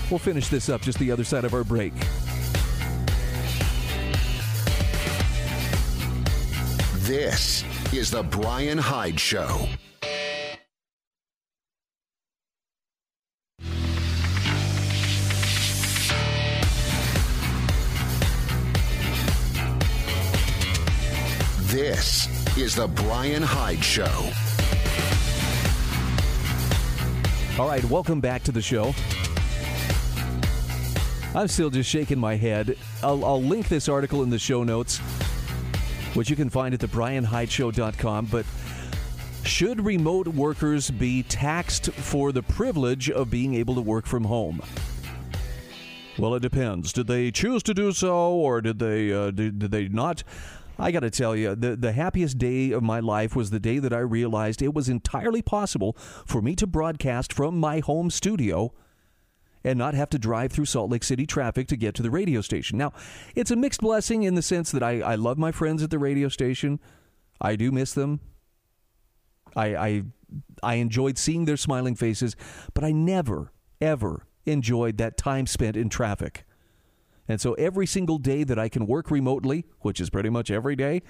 We'll 0.09 0.19
finish 0.19 0.47
this 0.47 0.69
up 0.69 0.81
just 0.81 0.99
the 0.99 1.11
other 1.11 1.25
side 1.25 1.43
of 1.43 1.53
our 1.53 1.65
break. 1.65 1.93
This 7.07 7.65
is 7.93 8.11
the 8.11 8.23
Bryan 8.23 8.77
Hyde 8.77 9.19
Show. 9.19 9.67
This 21.67 22.29
is 22.57 22.75
the 22.75 22.87
Bryan 22.87 23.43
Hyde 23.43 23.83
Show. 23.83 24.31
All 27.61 27.67
right, 27.67 27.83
welcome 27.83 28.21
back 28.21 28.41
to 28.43 28.53
the 28.53 28.61
show. 28.61 28.95
I'm 31.35 31.49
still 31.49 31.69
just 31.69 31.89
shaking 31.89 32.19
my 32.19 32.37
head. 32.37 32.77
I'll, 33.03 33.25
I'll 33.25 33.43
link 33.43 33.67
this 33.67 33.89
article 33.89 34.23
in 34.23 34.29
the 34.29 34.39
show 34.39 34.63
notes, 34.63 34.99
which 36.13 36.29
you 36.29 36.37
can 36.37 36.49
find 36.49 36.73
at 36.73 36.79
thebryanhydeshow.com. 36.79 38.27
But 38.27 38.45
should 39.43 39.85
remote 39.85 40.29
workers 40.29 40.89
be 40.89 41.23
taxed 41.23 41.91
for 41.91 42.31
the 42.31 42.43
privilege 42.43 43.09
of 43.09 43.29
being 43.29 43.55
able 43.55 43.75
to 43.75 43.81
work 43.81 44.05
from 44.05 44.23
home? 44.23 44.61
Well, 46.17 46.33
it 46.33 46.41
depends. 46.41 46.93
Did 46.93 47.07
they 47.07 47.29
choose 47.29 47.61
to 47.63 47.73
do 47.73 47.91
so, 47.91 48.15
or 48.31 48.61
did 48.61 48.79
they 48.79 49.11
uh, 49.11 49.31
did, 49.31 49.59
did 49.59 49.71
they 49.71 49.87
not? 49.87 50.23
I 50.79 50.91
got 50.91 50.99
to 51.01 51.09
tell 51.09 51.35
you, 51.35 51.55
the, 51.55 51.75
the 51.75 51.91
happiest 51.91 52.37
day 52.37 52.71
of 52.71 52.83
my 52.83 52.99
life 52.99 53.35
was 53.35 53.49
the 53.49 53.59
day 53.59 53.79
that 53.79 53.93
I 53.93 53.99
realized 53.99 54.61
it 54.61 54.73
was 54.73 54.89
entirely 54.89 55.41
possible 55.41 55.93
for 56.25 56.41
me 56.41 56.55
to 56.55 56.67
broadcast 56.67 57.33
from 57.33 57.59
my 57.59 57.79
home 57.79 58.09
studio 58.09 58.73
and 59.63 59.77
not 59.77 59.93
have 59.93 60.09
to 60.11 60.19
drive 60.19 60.51
through 60.51 60.65
Salt 60.65 60.89
Lake 60.89 61.03
City 61.03 61.25
traffic 61.25 61.67
to 61.67 61.75
get 61.75 61.95
to 61.95 62.03
the 62.03 62.11
radio 62.11 62.41
station. 62.41 62.77
Now, 62.77 62.93
it's 63.35 63.51
a 63.51 63.55
mixed 63.55 63.81
blessing 63.81 64.23
in 64.23 64.35
the 64.35 64.41
sense 64.41 64.71
that 64.71 64.83
I, 64.83 65.01
I 65.01 65.15
love 65.15 65.37
my 65.37 65.51
friends 65.51 65.83
at 65.83 65.89
the 65.89 65.99
radio 65.99 66.29
station. 66.29 66.79
I 67.41 67.55
do 67.55 67.71
miss 67.71 67.93
them. 67.93 68.21
I, 69.55 69.75
I, 69.75 70.03
I 70.63 70.75
enjoyed 70.75 71.17
seeing 71.17 71.45
their 71.45 71.57
smiling 71.57 71.95
faces, 71.95 72.35
but 72.73 72.83
I 72.83 72.91
never, 72.91 73.51
ever 73.81 74.27
enjoyed 74.45 74.97
that 74.97 75.17
time 75.17 75.47
spent 75.47 75.75
in 75.75 75.89
traffic. 75.89 76.45
And 77.27 77.41
so 77.41 77.53
every 77.53 77.85
single 77.85 78.17
day 78.17 78.43
that 78.43 78.57
I 78.57 78.69
can 78.69 78.87
work 78.87 79.11
remotely, 79.11 79.65
which 79.81 79.99
is 79.99 80.09
pretty 80.09 80.29
much 80.29 80.49
every 80.49 80.75
day, 80.75 81.01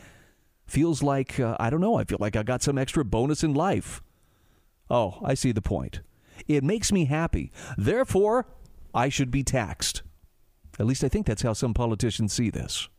feels 0.66 1.04
like, 1.04 1.40
uh, 1.40 1.56
I 1.60 1.70
don't 1.70 1.82
know, 1.82 1.96
I 1.96 2.04
feel 2.04 2.18
like 2.20 2.36
I 2.36 2.44
got 2.44 2.64
some 2.64 2.78
extra 2.78 3.06
bonus 3.06 3.44
in 3.44 3.54
life. 3.54 4.02
Oh, 4.90 5.20
I 5.24 5.34
see 5.34 5.52
the 5.52 5.62
point. 5.62 6.02
It 6.48 6.64
makes 6.64 6.92
me 6.92 7.06
happy. 7.06 7.52
Therefore, 7.78 8.48
I 8.94 9.10
should 9.10 9.32
be 9.32 9.44
taxed. 9.44 10.02
At 10.80 10.86
least 10.86 11.04
I 11.04 11.10
think 11.10 11.26
that's 11.26 11.42
how 11.42 11.54
some 11.54 11.74
politicians 11.74 12.34
see 12.34 12.50
this. 12.50 12.90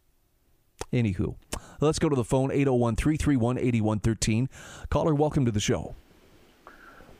Anywho, 0.92 1.36
let's 1.80 1.98
go 1.98 2.08
to 2.08 2.16
the 2.16 2.24
phone 2.24 2.50
801 2.52 2.96
331 2.96 3.58
8113. 3.58 4.48
Caller, 4.90 5.14
welcome 5.14 5.44
to 5.44 5.50
the 5.50 5.60
show. 5.60 5.94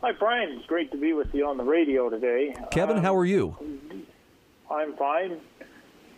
Hi, 0.00 0.12
Bryan. 0.12 0.52
It's 0.52 0.66
great 0.66 0.92
to 0.92 0.96
be 0.96 1.12
with 1.12 1.34
you 1.34 1.46
on 1.46 1.56
the 1.56 1.64
radio 1.64 2.08
today. 2.08 2.54
Kevin, 2.70 2.98
um, 2.98 3.02
how 3.02 3.16
are 3.16 3.24
you? 3.24 3.56
I'm 4.70 4.96
fine 4.96 5.40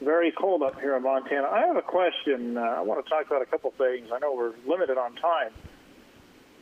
very 0.00 0.32
cold 0.32 0.62
up 0.62 0.80
here 0.80 0.96
in 0.96 1.02
Montana. 1.02 1.48
I 1.48 1.66
have 1.66 1.76
a 1.76 1.82
question. 1.82 2.56
Uh, 2.56 2.60
I 2.60 2.80
want 2.80 3.04
to 3.04 3.10
talk 3.10 3.26
about 3.26 3.42
a 3.42 3.46
couple 3.46 3.70
things. 3.76 4.08
I 4.12 4.18
know 4.18 4.34
we're 4.34 4.54
limited 4.66 4.98
on 4.98 5.14
time. 5.16 5.52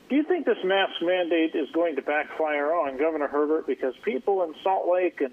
Do 0.09 0.17
you 0.17 0.23
think 0.23 0.47
this 0.47 0.59
mask 0.65 0.95
mandate 1.03 1.55
is 1.55 1.71
going 1.73 1.97
to 1.97 2.03
backfire 2.03 2.73
on 2.73 2.97
Governor 2.97 3.29
Herbert? 3.29 3.67
Because 3.67 3.95
people 4.05 4.43
in 4.43 4.55
Salt 4.63 4.89
Lake 4.91 5.21
and 5.21 5.33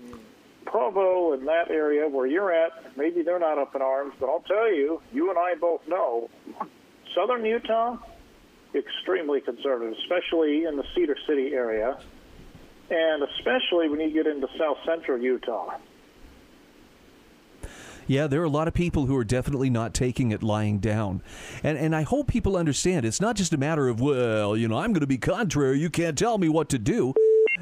Provo 0.66 1.34
and 1.34 1.48
that 1.48 1.72
area 1.72 2.10
where 2.10 2.28
you're 2.28 2.52
at, 2.52 2.98
maybe 2.98 3.22
they're 3.22 3.40
not 3.40 3.58
up 3.58 3.74
in 3.76 3.82
arms, 3.82 4.14
but 4.20 4.28
I'll 4.28 4.42
tell 4.42 4.72
you, 4.72 5.02
you 5.14 5.30
and 5.30 5.40
I 5.40 5.56
both 5.56 5.88
know, 5.88 6.30
southern 7.16 7.46
Utah, 7.46 7.98
extremely 8.74 9.40
conservative, 9.40 9.96
especially 10.00 10.66
in 10.66 10.76
the 10.76 10.84
Cedar 10.94 11.16
City 11.26 11.54
area, 11.54 11.98
and 12.90 13.24
especially 13.24 13.88
when 13.88 14.02
you 14.02 14.12
get 14.12 14.28
into 14.28 14.48
south 14.58 14.78
central 14.86 15.18
Utah. 15.18 15.78
Yeah, 18.08 18.28
there 18.28 18.42
are 18.42 18.46
a 18.46 18.50
lot 18.50 18.68
of 18.68 18.74
people 18.74 19.08
who 19.08 19.18
are 19.18 19.24
definitely 19.24 19.70
not 19.70 19.94
taking 19.94 20.32
it 20.32 20.44
lying 20.44 20.80
down. 20.80 21.22
And 21.64 21.78
and 21.78 21.96
I 21.96 22.04
hope 22.04 22.28
people 22.28 22.56
understand 22.56 23.06
it's 23.06 23.22
not 23.22 23.36
just 23.36 23.54
a 23.54 23.58
matter 23.58 23.88
of, 23.88 24.00
well, 24.00 24.56
you 24.56 24.68
know, 24.68 24.78
I'm 24.78 24.94
going 24.94 25.02
to 25.02 25.08
be 25.08 25.18
contrary, 25.18 25.80
you 25.80 25.90
can't 25.90 26.18
tell 26.18 26.38
me 26.38 26.50
what 26.50 26.70
to 26.70 26.80
do. 26.80 27.14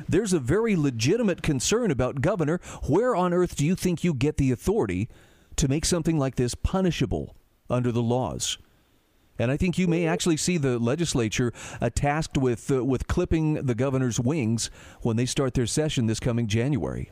There's 0.09 0.33
a 0.33 0.39
very 0.39 0.75
legitimate 0.75 1.43
concern 1.43 1.91
about 1.91 2.21
governor, 2.21 2.59
where 2.87 3.15
on 3.15 3.33
earth 3.33 3.55
do 3.55 3.65
you 3.65 3.75
think 3.75 4.03
you 4.03 4.13
get 4.13 4.37
the 4.37 4.51
authority 4.51 5.07
to 5.55 5.67
make 5.67 5.85
something 5.85 6.17
like 6.17 6.35
this 6.35 6.55
punishable 6.55 7.35
under 7.69 7.91
the 7.91 8.01
laws? 8.01 8.57
And 9.39 9.49
I 9.49 9.57
think 9.57 9.77
you 9.77 9.87
may 9.87 10.05
actually 10.05 10.37
see 10.37 10.57
the 10.57 10.77
legislature 10.77 11.53
uh, 11.81 11.89
tasked 11.89 12.37
with 12.37 12.69
uh, 12.69 12.83
with 12.83 13.07
clipping 13.07 13.65
the 13.65 13.75
governor's 13.75 14.19
wings 14.19 14.69
when 15.01 15.15
they 15.15 15.25
start 15.25 15.53
their 15.53 15.67
session 15.67 16.05
this 16.05 16.19
coming 16.19 16.47
January. 16.47 17.09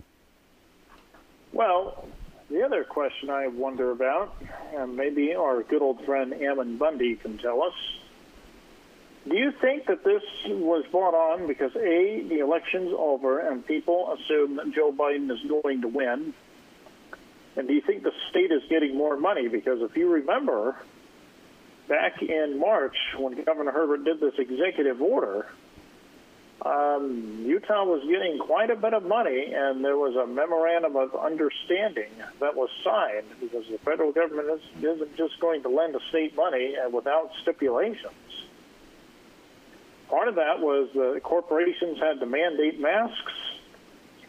Well, 1.53 2.05
the 2.51 2.63
other 2.63 2.83
question 2.83 3.29
I 3.29 3.47
wonder 3.47 3.91
about, 3.91 4.35
and 4.75 4.95
maybe 4.95 5.33
our 5.33 5.63
good 5.63 5.81
old 5.81 6.03
friend 6.05 6.33
Ammon 6.33 6.77
Bundy 6.77 7.15
can 7.15 7.37
tell 7.37 7.63
us, 7.63 7.73
Do 9.27 9.37
you 9.37 9.51
think 9.61 9.85
that 9.87 10.03
this 10.03 10.23
was 10.47 10.83
brought 10.91 11.13
on 11.13 11.47
because 11.47 11.75
A, 11.75 12.25
the 12.27 12.39
election's 12.39 12.93
over 12.97 13.39
and 13.39 13.65
people 13.65 14.13
assume 14.13 14.57
that 14.57 14.71
Joe 14.73 14.91
Biden 14.91 15.31
is 15.31 15.39
going 15.47 15.81
to 15.81 15.87
win? 15.87 16.33
And 17.55 17.67
do 17.67 17.73
you 17.73 17.81
think 17.81 18.03
the 18.03 18.13
state 18.29 18.51
is 18.51 18.61
getting 18.69 18.97
more 18.97 19.17
money? 19.17 19.47
Because 19.47 19.81
if 19.81 19.95
you 19.95 20.09
remember, 20.09 20.75
back 21.87 22.21
in 22.21 22.59
March 22.59 22.95
when 23.17 23.41
Governor 23.43 23.71
Herbert 23.71 24.05
did 24.05 24.19
this 24.19 24.33
executive 24.37 25.01
order, 25.01 25.47
um, 26.63 27.43
Utah 27.45 27.83
was 27.85 28.03
getting 28.07 28.37
quite 28.37 28.69
a 28.69 28.75
bit 28.75 28.93
of 28.93 29.03
money, 29.03 29.51
and 29.53 29.83
there 29.83 29.97
was 29.97 30.15
a 30.15 30.27
memorandum 30.27 30.95
of 30.95 31.15
understanding 31.15 32.11
that 32.39 32.55
was 32.55 32.69
signed 32.83 33.25
because 33.39 33.65
the 33.67 33.79
federal 33.79 34.11
government 34.11 34.47
is, 34.49 34.83
isn't 34.83 35.17
just 35.17 35.39
going 35.39 35.63
to 35.63 35.69
lend 35.69 35.95
the 35.95 36.01
state 36.09 36.35
money 36.35 36.75
without 36.91 37.31
stipulations. 37.41 38.13
Part 40.07 40.27
of 40.27 40.35
that 40.35 40.59
was 40.59 40.89
the 40.93 41.19
corporations 41.23 41.97
had 41.97 42.19
to 42.19 42.27
mandate 42.27 42.79
masks, 42.79 43.33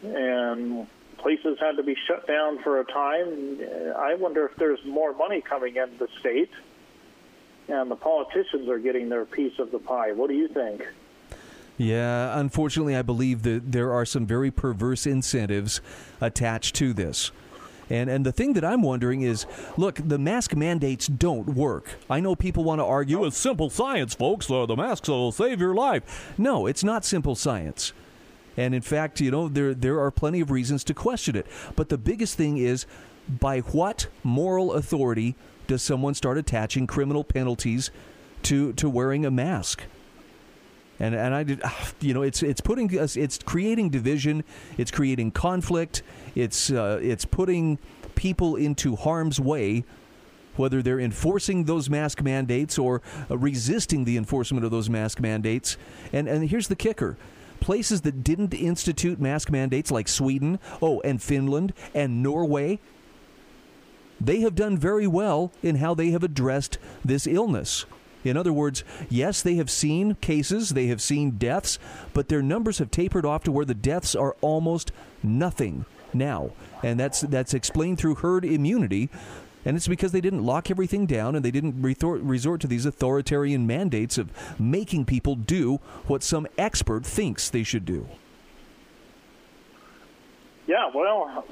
and 0.01 0.87
places 1.17 1.59
had 1.59 1.77
to 1.77 1.83
be 1.83 1.95
shut 2.07 2.25
down 2.25 2.63
for 2.63 2.79
a 2.79 2.85
time. 2.85 3.59
I 3.95 4.15
wonder 4.15 4.47
if 4.47 4.55
there's 4.55 4.83
more 4.85 5.13
money 5.13 5.41
coming 5.41 5.75
into 5.75 5.97
the 5.99 6.07
state, 6.19 6.49
and 7.67 7.91
the 7.91 7.95
politicians 7.95 8.67
are 8.69 8.79
getting 8.79 9.09
their 9.09 9.25
piece 9.25 9.59
of 9.59 9.71
the 9.71 9.79
pie. 9.79 10.13
What 10.13 10.29
do 10.29 10.35
you 10.35 10.47
think? 10.47 10.83
Yeah, 11.77 12.37
unfortunately, 12.39 12.95
I 12.95 13.01
believe 13.01 13.43
that 13.43 13.71
there 13.71 13.91
are 13.91 14.05
some 14.05 14.25
very 14.25 14.51
perverse 14.51 15.07
incentives 15.07 15.81
attached 16.21 16.75
to 16.75 16.93
this. 16.93 17.31
And 17.89 18.09
and 18.09 18.25
the 18.25 18.31
thing 18.31 18.53
that 18.53 18.63
I'm 18.63 18.81
wondering 18.81 19.21
is, 19.21 19.45
look, 19.75 19.99
the 20.03 20.17
mask 20.17 20.55
mandates 20.55 21.07
don't 21.07 21.49
work. 21.49 21.95
I 22.09 22.19
know 22.19 22.35
people 22.35 22.63
want 22.63 22.79
to 22.79 22.85
argue 22.85 23.25
it's 23.25 23.37
simple 23.37 23.69
science, 23.69 24.13
folks. 24.13 24.49
Uh, 24.49 24.65
the 24.65 24.75
masks 24.75 25.09
will 25.09 25.31
save 25.31 25.59
your 25.59 25.73
life. 25.75 26.33
No, 26.37 26.65
it's 26.65 26.83
not 26.83 27.03
simple 27.03 27.35
science. 27.35 27.91
And 28.55 28.73
in 28.73 28.81
fact, 28.81 29.19
you 29.19 29.31
know, 29.31 29.47
there 29.49 29.73
there 29.73 29.99
are 29.99 30.11
plenty 30.11 30.39
of 30.39 30.51
reasons 30.51 30.83
to 30.85 30.93
question 30.93 31.35
it. 31.35 31.45
But 31.75 31.89
the 31.89 31.97
biggest 31.97 32.37
thing 32.37 32.57
is, 32.57 32.85
by 33.27 33.59
what 33.59 34.07
moral 34.23 34.73
authority 34.73 35.35
does 35.67 35.81
someone 35.81 36.13
start 36.13 36.37
attaching 36.37 36.87
criminal 36.87 37.23
penalties 37.23 37.91
to 38.43 38.73
to 38.73 38.89
wearing 38.89 39.25
a 39.25 39.31
mask? 39.31 39.83
And 41.03 41.15
and 41.15 41.35
I 41.35 41.43
did, 41.43 41.61
you 41.99 42.13
know, 42.13 42.21
it's 42.21 42.41
it's 42.41 42.61
putting 42.61 42.97
us, 42.97 43.17
it's 43.17 43.37
creating 43.37 43.89
division, 43.89 44.43
it's 44.77 44.91
creating 44.91 45.31
conflict, 45.31 46.01
it's 46.33 46.71
uh, 46.71 46.99
it's 47.01 47.25
putting 47.25 47.77
people 48.15 48.55
into 48.55 48.95
harm's 48.95 49.39
way, 49.39 49.83
whether 50.55 50.81
they're 50.81 50.99
enforcing 50.99 51.65
those 51.65 51.89
mask 51.89 52.21
mandates 52.21 52.77
or 52.77 53.01
uh, 53.29 53.37
resisting 53.37 54.05
the 54.05 54.17
enforcement 54.17 54.63
of 54.63 54.71
those 54.71 54.89
mask 54.89 55.19
mandates. 55.19 55.77
And 56.13 56.27
and 56.27 56.49
here's 56.49 56.69
the 56.69 56.75
kicker. 56.75 57.17
Places 57.59 58.01
that 58.01 58.23
didn't 58.23 58.53
institute 58.53 59.21
mask 59.21 59.49
mandates 59.49 59.89
like 59.89 60.09
Sweden, 60.09 60.59
oh, 60.81 60.99
and 61.01 61.21
Finland 61.21 61.73
and 61.93 62.21
Norway, 62.21 62.79
they 64.19 64.41
have 64.41 64.55
done 64.55 64.77
very 64.77 65.07
well 65.07 65.51
in 65.61 65.77
how 65.77 65.93
they 65.93 66.11
have 66.11 66.23
addressed 66.23 66.77
this 67.05 67.25
illness. 67.25 67.85
In 68.23 68.37
other 68.37 68.53
words, 68.53 68.83
yes, 69.09 69.41
they 69.41 69.55
have 69.55 69.69
seen 69.69 70.15
cases, 70.15 70.69
they 70.69 70.87
have 70.87 71.01
seen 71.01 71.31
deaths, 71.31 71.79
but 72.13 72.29
their 72.29 72.41
numbers 72.41 72.77
have 72.79 72.91
tapered 72.91 73.25
off 73.25 73.43
to 73.43 73.51
where 73.51 73.65
the 73.65 73.73
deaths 73.73 74.15
are 74.15 74.35
almost 74.41 74.91
nothing 75.21 75.85
now. 76.13 76.51
And 76.81 76.99
that's 76.99 77.21
that's 77.21 77.53
explained 77.53 77.97
through 77.97 78.15
herd 78.15 78.45
immunity. 78.45 79.09
And 79.65 79.77
it's 79.77 79.87
because 79.87 80.11
they 80.11 80.21
didn't 80.21 80.45
lock 80.45 80.69
everything 80.69 81.05
down 81.05 81.35
and 81.35 81.45
they 81.45 81.51
didn't 81.51 81.81
resort, 81.81 82.61
to 82.61 82.67
these 82.67 82.85
authoritarian 82.85 83.65
mandates 83.65 84.17
of 84.17 84.29
making 84.59 85.05
people 85.05 85.35
do 85.35 85.77
what 86.07 86.21
some 86.21 86.47
expert 86.57 87.05
thinks 87.05 87.49
they 87.49 87.63
should 87.63 87.85
do. 87.85 88.07
Yeah, 90.67 90.91
well, 90.93 91.45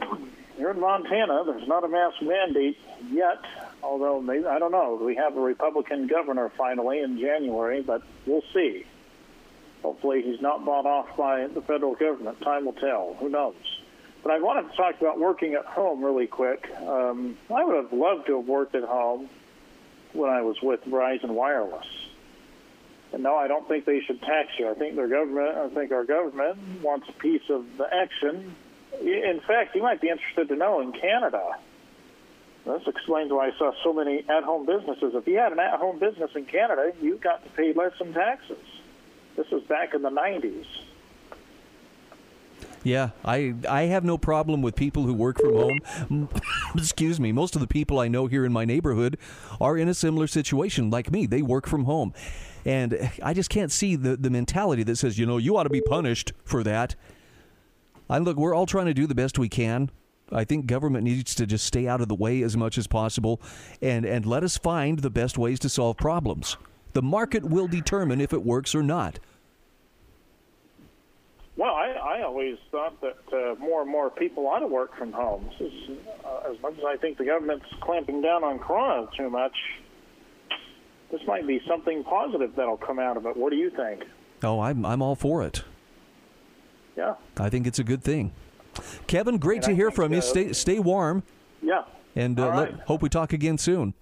here 0.57 0.72
in 0.72 0.80
Montana, 0.80 1.43
there's 1.45 1.67
not 1.67 1.86
a 1.86 1.88
mask 1.88 2.22
mandate 2.22 2.78
yet 3.09 3.39
although 3.84 4.21
maybe, 4.21 4.45
I 4.45 4.59
don't 4.59 4.71
know. 4.71 4.99
We 5.03 5.15
have 5.15 5.36
a 5.36 5.41
Republican 5.41 6.07
governor 6.07 6.51
finally 6.57 6.99
in 6.99 7.19
January, 7.19 7.82
but 7.82 8.01
we'll 8.25 8.43
see. 8.53 8.86
Hopefully, 9.82 10.21
he's 10.21 10.41
not 10.41 10.63
bought 10.63 10.86
off 10.86 11.17
by 11.17 11.47
the 11.47 11.61
federal 11.61 11.95
government. 11.95 12.39
Time 12.41 12.65
will 12.65 12.73
tell. 12.73 13.15
Who 13.19 13.29
knows? 13.29 13.55
But 14.23 14.32
I 14.32 14.39
wanted 14.39 14.69
to 14.69 14.77
talk 14.77 15.01
about 15.01 15.19
working 15.19 15.55
at 15.55 15.65
home 15.65 16.03
really 16.03 16.27
quick. 16.27 16.69
Um, 16.77 17.38
I 17.49 17.63
would 17.63 17.75
have 17.75 17.91
loved 17.91 18.27
to 18.27 18.38
have 18.38 18.47
worked 18.47 18.75
at 18.75 18.84
home 18.84 19.27
when 20.13 20.29
I 20.29 20.41
was 20.41 20.57
with 20.61 20.84
Verizon 20.86 21.29
Wireless. 21.29 21.88
And 23.13 23.23
no, 23.23 23.36
I 23.36 23.47
don't 23.47 23.67
think 23.67 23.86
they 23.86 24.01
should 24.01 24.21
tax 24.21 24.49
you. 24.59 24.69
I 24.69 24.73
think 24.75 24.95
their 24.95 25.07
government, 25.07 25.57
I 25.57 25.69
think 25.69 25.91
our 25.91 26.05
government 26.05 26.57
wants 26.82 27.09
a 27.09 27.13
piece 27.13 27.49
of 27.49 27.65
the 27.77 27.88
action. 27.91 28.55
In 29.01 29.41
fact, 29.47 29.75
you 29.75 29.82
might 29.82 29.99
be 29.99 30.09
interested 30.09 30.47
to 30.49 30.55
know 30.55 30.82
in 30.82 30.91
Canada, 30.93 31.55
this 32.66 32.82
explains 32.88 33.32
why 33.32 33.47
I 33.47 33.57
saw 33.57 33.72
so 33.84 33.93
many 33.93 34.20
at-home 34.30 34.66
businesses. 34.66 35.14
If 35.16 35.28
you 35.28 35.38
had 35.38 35.51
an 35.51 35.59
at-home 35.59 35.99
business 35.99 36.32
in 36.36 36.45
Canada, 36.45 36.91
you 37.01 37.18
got 37.18 37.43
to 37.43 37.49
pay 37.51 37.74
less 37.74 37.93
in 37.99 38.14
taxes. 38.14 38.57
This 39.36 39.49
was 39.49 39.64
back 39.64 39.93
in 39.93 40.01
the 40.01 40.09
90s. 40.09 40.66
Yeah, 42.84 43.12
I 43.24 43.53
I 43.70 43.84
have 43.84 44.03
no 44.03 44.18
problem 44.18 44.62
with 44.62 44.76
people 44.76 45.03
who 45.03 45.14
work 45.14 45.39
from 45.39 45.53
home. 45.53 46.30
Excuse 46.76 47.20
me. 47.20 47.32
Most 47.32 47.55
of 47.55 47.62
the 47.62 47.68
people 47.68 47.99
I 47.99 48.07
know 48.07 48.26
here 48.26 48.43
in 48.43 48.51
my 48.51 48.66
neighborhood 48.66 49.18
are 49.59 49.78
in 49.78 49.88
a 49.88 49.93
similar 49.93 50.26
situation 50.26 50.89
like 50.89 51.12
me. 51.12 51.28
They 51.28 51.43
work 51.43 51.68
from 51.68 51.86
home. 51.86 52.14
And 52.66 53.12
I 53.24 53.34
just 53.34 53.49
can't 53.49 53.72
see 53.72 53.95
the, 53.95 54.16
the 54.16 54.30
mentality 54.30 54.84
that 54.84 54.95
says, 54.95 55.18
you 55.18 55.26
know, 55.26 55.38
you 55.38 55.57
ought 55.57 55.64
to 55.64 55.70
be 55.70 55.82
punished 55.82 56.34
for 56.43 56.64
that. 56.64 56.95
I 58.09 58.18
look, 58.18 58.38
we're 58.38 58.53
all 58.53 58.66
trying 58.66 58.88
to 58.88 58.93
do 58.93 59.07
the 59.07 59.16
best 59.16 59.39
we 59.39 59.49
can. 59.49 59.89
I 60.32 60.43
think 60.43 60.65
government 60.65 61.03
needs 61.03 61.36
to 61.36 61.45
just 61.45 61.65
stay 61.65 61.88
out 61.88 62.01
of 62.01 62.07
the 62.07 62.15
way 62.15 62.41
as 62.41 62.55
much 62.55 62.77
as 62.77 62.88
possible 62.88 63.41
and, 63.82 64.05
and 64.05 64.25
let 64.25 64.43
us 64.43 64.57
find 64.57 64.99
the 64.99 65.09
best 65.09 65.38
ways 65.38 65.59
to 65.59 65.69
solve 65.69 65.97
problems. 65.97 66.57
The 66.93 67.01
market 67.01 67.45
will 67.45 67.67
determine 67.67 68.21
if 68.21 68.34
it 68.34 68.43
works 68.43 68.75
or 68.75 68.84
not. 68.84 69.19
Well, 71.57 71.75
I, 71.75 71.91
I 71.91 72.23
always 72.23 72.57
thought 72.71 72.99
that 73.01 73.17
uh, 73.32 73.55
more 73.59 73.82
and 73.82 73.91
more 73.91 74.09
people 74.09 74.47
ought 74.47 74.59
to 74.59 74.67
work 74.67 74.97
from 74.97 75.11
home. 75.11 75.49
Is, 75.59 75.71
uh, 76.25 76.51
as 76.51 76.61
much 76.61 76.73
as 76.77 76.84
I 76.86 76.97
think 76.97 77.17
the 77.17 77.25
government's 77.25 77.65
clamping 77.82 78.21
down 78.21 78.43
on 78.43 78.57
Corona 78.57 79.07
too 79.17 79.29
much, 79.29 79.55
this 81.11 81.21
might 81.27 81.45
be 81.45 81.61
something 81.67 82.03
positive 82.03 82.55
that'll 82.55 82.77
come 82.77 82.99
out 82.99 83.17
of 83.17 83.25
it. 83.25 83.36
What 83.36 83.51
do 83.51 83.57
you 83.57 83.69
think? 83.69 84.05
Oh, 84.43 84.61
I'm 84.61 84.86
I'm 84.86 85.01
all 85.01 85.15
for 85.15 85.43
it. 85.43 85.63
Yeah, 86.97 87.15
I 87.38 87.49
think 87.49 87.67
it's 87.67 87.79
a 87.79 87.84
good 87.84 88.03
thing. 88.03 88.32
Kevin, 89.07 89.38
great 89.38 89.57
and 89.57 89.63
to 89.65 89.72
I 89.72 89.76
hear 89.76 89.91
from 89.91 90.11
you. 90.13 90.19
uh, 90.19 90.22
Stay 90.22 90.53
stay 90.53 90.80
warm, 90.80 91.24
yeah. 91.61 91.84
and 92.15 92.39
uh, 92.39 92.49
All 92.49 92.57
let- 92.57 92.74
hope 92.82 93.01
we 93.01 93.09
talk 93.09 93.34
again 93.34 93.57
soon. 93.57 93.93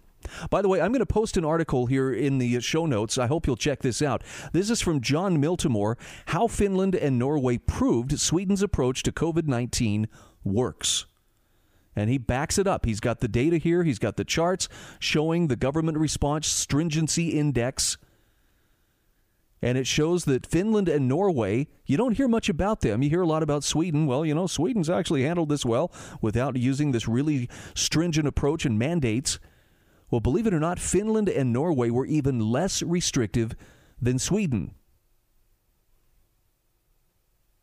By 0.49 0.61
the 0.61 0.67
way, 0.67 0.81
I'm 0.81 0.91
going 0.91 0.99
to 0.99 1.05
post 1.05 1.37
an 1.37 1.45
article 1.45 1.85
here 1.85 2.11
in 2.13 2.39
the 2.39 2.59
show 2.59 2.85
notes. 2.85 3.17
I 3.17 3.27
hope 3.27 3.47
you'll 3.47 3.55
check 3.55 3.81
this 3.81 4.01
out. 4.01 4.21
This 4.51 4.69
is 4.69 4.81
from 4.81 4.99
Jon 4.99 5.41
Miltimore 5.41 5.95
How 6.27 6.45
Finland 6.47 6.93
and 6.93 7.17
Norway 7.17 7.57
Proved 7.57 8.19
Sweden's 8.19 8.61
Approach 8.61 9.01
to 9.03 9.13
COVID 9.13 9.47
19 9.47 10.07
Works. 10.43 11.05
And 11.95 12.09
he 12.09 12.17
backs 12.17 12.57
it 12.57 12.67
up. 12.67 12.85
He's 12.85 12.99
got 12.99 13.21
the 13.21 13.27
data 13.29 13.57
here, 13.57 13.83
he's 13.83 13.97
got 13.99 14.17
the 14.17 14.25
charts 14.25 14.67
showing 14.99 15.47
the 15.47 15.55
government 15.55 15.97
response 15.97 16.47
stringency 16.47 17.29
index. 17.29 17.97
And 19.61 19.77
it 19.77 19.87
shows 19.87 20.25
that 20.25 20.45
Finland 20.45 20.87
and 20.87 21.07
Norway, 21.07 21.67
you 21.85 21.97
don't 21.97 22.15
hear 22.15 22.29
much 22.29 22.47
about 22.47 22.79
them. 22.79 23.03
You 23.03 23.09
hear 23.09 23.21
a 23.21 23.27
lot 23.27 23.43
about 23.43 23.63
Sweden. 23.63 24.05
Well, 24.05 24.25
you 24.25 24.33
know, 24.33 24.47
Sweden's 24.47 24.89
actually 24.89 25.23
handled 25.23 25.49
this 25.49 25.65
well 25.65 25.91
without 26.21 26.55
using 26.55 26.91
this 26.91 27.07
really 27.07 27.49
stringent 27.73 28.27
approach 28.27 28.65
and 28.65 28.79
mandates. 28.79 29.37
Well, 30.09 30.21
believe 30.21 30.47
it 30.47 30.53
or 30.53 30.59
not, 30.59 30.79
Finland 30.79 31.27
and 31.27 31.51
Norway 31.51 31.89
were 31.89 32.05
even 32.05 32.39
less 32.39 32.81
restrictive 32.81 33.53
than 34.01 34.17
Sweden. 34.17 34.75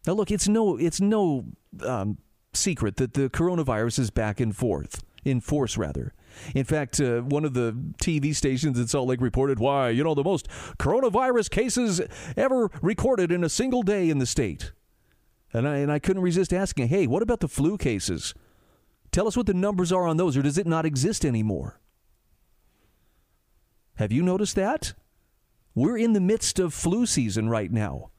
Now, 0.06 0.12
look, 0.12 0.30
it's 0.30 0.46
no, 0.46 0.76
it's 0.76 1.00
no 1.00 1.46
um, 1.82 2.18
secret 2.52 2.96
that 2.96 3.14
the 3.14 3.28
coronavirus 3.28 3.98
is 3.98 4.10
back 4.10 4.38
and 4.38 4.54
forth, 4.54 5.02
in 5.24 5.40
force 5.40 5.76
rather. 5.76 6.12
In 6.54 6.64
fact, 6.64 7.00
uh, 7.00 7.20
one 7.20 7.44
of 7.44 7.54
the 7.54 7.72
TV 7.98 8.34
stations 8.34 8.78
in 8.78 8.86
Salt 8.86 9.08
Lake 9.08 9.20
reported 9.20 9.58
why, 9.58 9.90
you 9.90 10.04
know, 10.04 10.14
the 10.14 10.24
most 10.24 10.48
coronavirus 10.78 11.50
cases 11.50 12.00
ever 12.36 12.70
recorded 12.82 13.32
in 13.32 13.44
a 13.44 13.48
single 13.48 13.82
day 13.82 14.10
in 14.10 14.18
the 14.18 14.26
state. 14.26 14.72
And 15.52 15.66
I, 15.66 15.76
and 15.78 15.90
I 15.90 15.98
couldn't 15.98 16.22
resist 16.22 16.52
asking, 16.52 16.88
hey, 16.88 17.06
what 17.06 17.22
about 17.22 17.40
the 17.40 17.48
flu 17.48 17.78
cases? 17.78 18.34
Tell 19.12 19.26
us 19.26 19.36
what 19.36 19.46
the 19.46 19.54
numbers 19.54 19.92
are 19.92 20.06
on 20.06 20.16
those, 20.16 20.36
or 20.36 20.42
does 20.42 20.58
it 20.58 20.66
not 20.66 20.84
exist 20.84 21.24
anymore? 21.24 21.80
Have 23.94 24.12
you 24.12 24.22
noticed 24.22 24.56
that? 24.56 24.92
We're 25.74 25.98
in 25.98 26.12
the 26.12 26.20
midst 26.20 26.58
of 26.58 26.74
flu 26.74 27.06
season 27.06 27.48
right 27.48 27.70
now. 27.70 28.10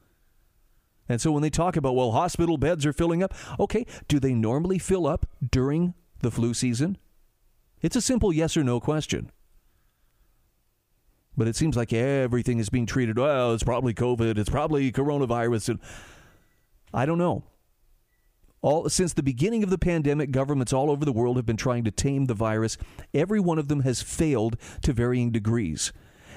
And 1.08 1.20
so 1.20 1.32
when 1.32 1.42
they 1.42 1.50
talk 1.50 1.76
about, 1.76 1.94
well, 1.94 2.12
hospital 2.12 2.58
beds 2.58 2.84
are 2.84 2.92
filling 2.92 3.22
up, 3.22 3.32
okay, 3.58 3.86
do 4.08 4.20
they 4.20 4.34
normally 4.34 4.78
fill 4.78 5.06
up 5.06 5.26
during 5.50 5.94
the 6.20 6.30
flu 6.30 6.52
season? 6.52 6.98
It's 7.82 7.96
a 7.96 8.00
simple 8.00 8.32
yes 8.32 8.56
or 8.56 8.64
no 8.64 8.80
question. 8.80 9.30
But 11.36 11.46
it 11.46 11.54
seems 11.54 11.76
like 11.76 11.92
everything 11.92 12.58
is 12.58 12.68
being 12.68 12.86
treated, 12.86 13.16
well, 13.16 13.54
it's 13.54 13.62
probably 13.62 13.94
COVID, 13.94 14.38
it's 14.38 14.50
probably 14.50 14.90
coronavirus. 14.90 15.78
I 16.92 17.06
don't 17.06 17.18
know. 17.18 17.44
All, 18.60 18.88
since 18.88 19.12
the 19.12 19.22
beginning 19.22 19.62
of 19.62 19.70
the 19.70 19.78
pandemic, 19.78 20.32
governments 20.32 20.72
all 20.72 20.90
over 20.90 21.04
the 21.04 21.12
world 21.12 21.36
have 21.36 21.46
been 21.46 21.56
trying 21.56 21.84
to 21.84 21.92
tame 21.92 22.24
the 22.24 22.34
virus. 22.34 22.76
Every 23.14 23.38
one 23.38 23.58
of 23.58 23.68
them 23.68 23.82
has 23.82 24.02
failed 24.02 24.56
to 24.82 24.92
varying 24.92 25.30
degrees. 25.30 25.92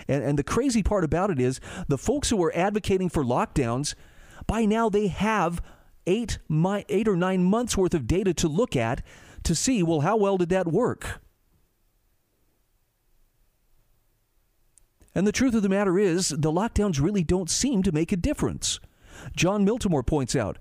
And, 0.08 0.24
and 0.24 0.38
the 0.38 0.44
crazy 0.44 0.84
part 0.84 1.04
about 1.04 1.32
it 1.32 1.39
is 1.39 1.60
the 1.88 1.98
folks 1.98 2.30
who 2.30 2.44
are 2.44 2.56
advocating 2.56 3.10
for 3.10 3.24
lockdowns, 3.24 3.96
by 4.46 4.66
now 4.66 4.88
they 4.88 5.08
have 5.08 5.64
eight, 6.06 6.38
my, 6.48 6.86
eight 6.89 7.08
or 7.08 7.16
nine 7.16 7.44
months 7.44 7.76
worth 7.76 7.96
of 7.96 8.06
data 8.06 8.36
to 8.36 8.48
look 8.48 8.76
at 8.76 9.02
to 9.44 9.56
see, 9.56 9.82
well, 9.82 10.02
how 10.02 10.16
well 10.16 10.38
did 10.38 10.50
that 10.50 10.68
work? 10.68 11.22
And 15.14 15.28
the 15.28 15.32
truth 15.32 15.53
of 15.53 15.64
the 15.64 15.70
matter 15.70 15.99
is, 15.99 16.30
the 16.30 16.51
lockdowns 16.51 17.01
really 17.01 17.24
don't 17.24 17.49
seem 17.49 17.84
to 17.84 17.91
make 17.91 18.12
a 18.12 18.18
difference. 18.18 18.80
Jon 19.36 19.66
Miltimore 19.66 20.05
points 20.05 20.36
out, 20.36 20.57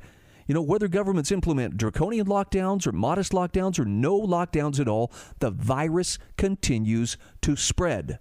you 0.46 0.54
know, 0.54 0.62
whether 0.62 0.88
governments 0.88 1.30
implement 1.30 1.76
draconian 1.76 2.26
lockdowns 2.26 2.84
or 2.86 2.92
modest 2.92 3.30
lockdowns 3.30 3.78
or 3.78 3.84
no 3.84 4.20
lockdowns 4.20 4.80
at 4.80 4.88
all, 4.88 5.12
the 5.38 5.50
virus 5.50 6.18
continues 6.36 7.16
to 7.42 7.54
spread. 7.54 8.18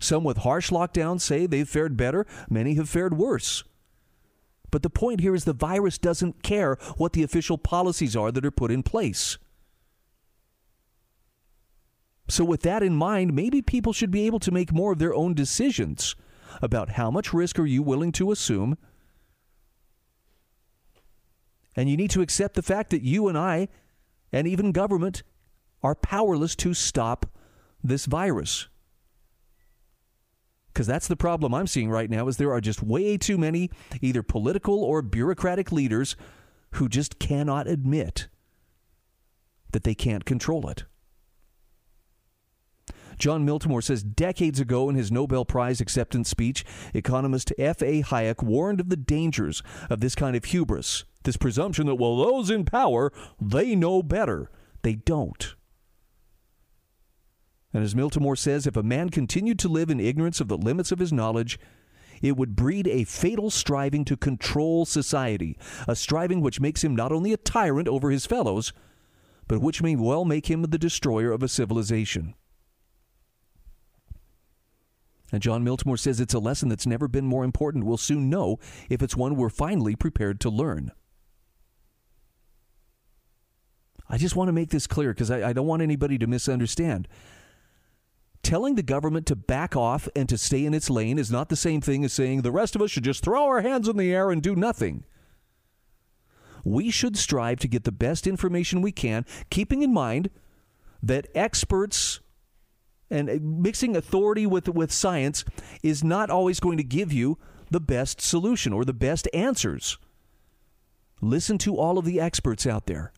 Some 0.00 0.24
with 0.24 0.38
harsh 0.38 0.70
lockdowns 0.70 1.20
say 1.20 1.46
they've 1.46 1.68
fared 1.68 1.96
better, 1.96 2.26
many 2.50 2.74
have 2.74 2.88
fared 2.88 3.16
worse. 3.16 3.62
But 4.72 4.82
the 4.82 4.90
point 4.90 5.20
here 5.20 5.36
is 5.36 5.44
the 5.44 5.52
virus 5.52 5.98
doesn't 5.98 6.42
care 6.42 6.76
what 6.96 7.12
the 7.12 7.22
official 7.22 7.58
policies 7.58 8.16
are 8.16 8.32
that 8.32 8.44
are 8.44 8.50
put 8.50 8.72
in 8.72 8.82
place. 8.82 9.38
So, 12.28 12.44
with 12.44 12.62
that 12.62 12.82
in 12.82 12.94
mind, 12.94 13.34
maybe 13.34 13.60
people 13.60 13.92
should 13.92 14.10
be 14.10 14.26
able 14.26 14.40
to 14.40 14.50
make 14.50 14.72
more 14.72 14.92
of 14.92 14.98
their 14.98 15.14
own 15.14 15.34
decisions 15.34 16.16
about 16.62 16.90
how 16.90 17.10
much 17.10 17.34
risk 17.34 17.58
are 17.58 17.66
you 17.66 17.82
willing 17.82 18.12
to 18.12 18.32
assume. 18.32 18.78
And 21.76 21.90
you 21.90 21.96
need 21.96 22.10
to 22.10 22.22
accept 22.22 22.54
the 22.54 22.62
fact 22.62 22.90
that 22.90 23.02
you 23.02 23.28
and 23.28 23.36
I, 23.36 23.68
and 24.32 24.46
even 24.46 24.72
government, 24.72 25.22
are 25.82 25.94
powerless 25.94 26.56
to 26.56 26.72
stop 26.72 27.26
this 27.82 28.06
virus. 28.06 28.68
Because 30.72 30.86
that's 30.86 31.08
the 31.08 31.16
problem 31.16 31.54
I'm 31.54 31.66
seeing 31.66 31.90
right 31.90 32.10
now 32.10 32.26
is 32.26 32.36
there 32.36 32.52
are 32.52 32.60
just 32.60 32.82
way 32.82 33.16
too 33.16 33.38
many 33.38 33.70
either 34.00 34.22
political 34.22 34.82
or 34.82 35.02
bureaucratic 35.02 35.70
leaders 35.70 36.16
who 36.72 36.88
just 36.88 37.18
cannot 37.18 37.68
admit 37.68 38.28
that 39.72 39.84
they 39.84 39.94
can't 39.94 40.24
control 40.24 40.68
it. 40.68 40.84
Jon 43.24 43.46
Miltimore 43.46 43.82
says 43.82 44.02
decades 44.02 44.60
ago 44.60 44.90
in 44.90 44.96
his 44.96 45.10
Nobel 45.10 45.46
Prize 45.46 45.80
acceptance 45.80 46.28
speech, 46.28 46.62
economist 46.92 47.54
F.A. 47.56 48.02
Hayek 48.02 48.42
warned 48.42 48.80
of 48.80 48.90
the 48.90 48.98
dangers 48.98 49.62
of 49.88 50.00
this 50.00 50.14
kind 50.14 50.36
of 50.36 50.44
hubris, 50.44 51.04
this 51.22 51.38
presumption 51.38 51.86
that, 51.86 51.94
well, 51.94 52.18
those 52.18 52.50
in 52.50 52.66
power, 52.66 53.10
they 53.40 53.74
know 53.74 54.02
better. 54.02 54.50
They 54.82 54.96
don't. 54.96 55.54
And 57.72 57.82
as 57.82 57.94
Miltimore 57.94 58.36
says, 58.36 58.66
if 58.66 58.76
a 58.76 58.82
man 58.82 59.08
continued 59.08 59.58
to 59.60 59.68
live 59.70 59.88
in 59.88 60.00
ignorance 60.00 60.42
of 60.42 60.48
the 60.48 60.58
limits 60.58 60.92
of 60.92 60.98
his 60.98 61.10
knowledge, 61.10 61.58
it 62.20 62.36
would 62.36 62.54
breed 62.54 62.86
a 62.88 63.04
fatal 63.04 63.50
striving 63.50 64.04
to 64.04 64.18
control 64.18 64.84
society, 64.84 65.56
a 65.88 65.96
striving 65.96 66.42
which 66.42 66.60
makes 66.60 66.84
him 66.84 66.94
not 66.94 67.10
only 67.10 67.32
a 67.32 67.38
tyrant 67.38 67.88
over 67.88 68.10
his 68.10 68.26
fellows, 68.26 68.74
but 69.48 69.62
which 69.62 69.80
may 69.80 69.96
well 69.96 70.26
make 70.26 70.50
him 70.50 70.60
the 70.60 70.76
destroyer 70.76 71.32
of 71.32 71.42
a 71.42 71.48
civilization. 71.48 72.34
And 75.32 75.42
Jon 75.42 75.64
Miltimore 75.64 75.98
says 75.98 76.20
it's 76.20 76.34
a 76.34 76.38
lesson 76.38 76.68
that's 76.68 76.86
never 76.86 77.08
been 77.08 77.24
more 77.24 77.44
important. 77.44 77.84
We'll 77.84 77.96
soon 77.96 78.30
know 78.30 78.58
if 78.88 79.02
it's 79.02 79.16
one 79.16 79.36
we're 79.36 79.48
finally 79.48 79.96
prepared 79.96 80.40
to 80.40 80.50
learn. 80.50 80.92
I 84.08 84.18
just 84.18 84.36
want 84.36 84.48
to 84.48 84.52
make 84.52 84.70
this 84.70 84.86
clear 84.86 85.12
because 85.12 85.30
I, 85.30 85.48
I, 85.48 85.52
don't 85.52 85.66
want 85.66 85.82
anybody 85.82 86.18
to 86.18 86.26
misunderstand. 86.26 87.08
Telling 88.42 88.74
the 88.74 88.82
government 88.82 89.26
to 89.26 89.36
back 89.36 89.74
off 89.74 90.08
and 90.14 90.28
to 90.28 90.36
stay 90.36 90.66
in 90.66 90.74
its 90.74 90.90
lane 90.90 91.18
is 91.18 91.30
not 91.30 91.48
the 91.48 91.56
same 91.56 91.80
thing 91.80 92.04
as 92.04 92.12
saying 92.12 92.42
the 92.42 92.52
rest 92.52 92.76
of 92.76 92.82
us 92.82 92.90
should 92.90 93.04
just 93.04 93.24
throw 93.24 93.44
our 93.44 93.62
hands 93.62 93.88
in 93.88 93.96
the 93.96 94.12
air 94.12 94.30
and 94.30 94.42
do 94.42 94.54
nothing. 94.54 95.04
We 96.64 96.90
should 96.90 97.16
strive 97.16 97.58
to 97.60 97.68
get 97.68 97.84
the 97.84 97.92
best 97.92 98.26
information 98.26 98.82
we 98.82 98.92
can, 98.92 99.24
keeping 99.50 99.82
in 99.82 99.92
mind 99.92 100.30
that 101.02 101.26
experts 101.34 102.20
and 103.14 103.30
uh, 103.30 103.38
mixing 103.40 103.96
authority 103.96 104.46
with 104.46 104.68
with 104.68 104.92
science 104.92 105.44
is 105.82 106.02
not 106.02 106.30
always 106.30 106.60
going 106.60 106.76
to 106.76 106.84
give 106.84 107.12
you 107.12 107.38
the 107.70 107.80
best 107.80 108.20
solution 108.20 108.72
or 108.72 108.84
the 108.84 108.92
best 108.92 109.28
answers. 109.32 109.98
Listen 111.20 111.56
to 111.58 111.76
all 111.76 111.96
of 111.96 112.04
the 112.04 112.20
experts 112.20 112.66
out 112.66 112.86
there. 112.86 113.12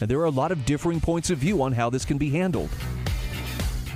And 0.00 0.08
there 0.08 0.20
are 0.20 0.24
a 0.24 0.30
lot 0.30 0.52
of 0.52 0.64
differing 0.64 1.00
points 1.00 1.30
of 1.30 1.38
view 1.38 1.62
on 1.62 1.72
how 1.72 1.90
this 1.90 2.04
can 2.04 2.18
be 2.18 2.30
handled. 2.30 2.70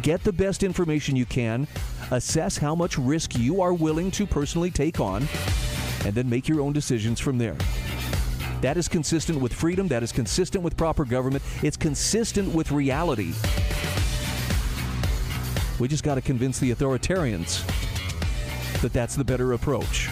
Get 0.02 0.24
the 0.24 0.32
best 0.32 0.64
information 0.64 1.14
you 1.14 1.26
can, 1.26 1.68
assess 2.10 2.56
how 2.56 2.74
much 2.74 2.98
risk 2.98 3.38
you 3.38 3.60
are 3.60 3.72
willing 3.72 4.10
to 4.12 4.26
personally 4.26 4.70
take 4.70 4.98
on, 4.98 5.28
and 6.04 6.14
then 6.14 6.28
make 6.28 6.48
your 6.48 6.60
own 6.60 6.72
decisions 6.72 7.20
from 7.20 7.38
there. 7.38 7.56
That 8.62 8.76
is 8.76 8.88
consistent 8.88 9.40
with 9.40 9.52
freedom, 9.52 9.86
that 9.88 10.02
is 10.02 10.10
consistent 10.10 10.64
with 10.64 10.76
proper 10.76 11.04
government, 11.04 11.44
it's 11.62 11.76
consistent 11.76 12.52
with 12.52 12.72
reality. 12.72 13.32
We 15.82 15.88
just 15.88 16.04
got 16.04 16.14
to 16.14 16.20
convince 16.20 16.60
the 16.60 16.72
authoritarians 16.72 17.66
that 18.82 18.92
that's 18.92 19.16
the 19.16 19.24
better 19.24 19.54
approach. 19.54 20.10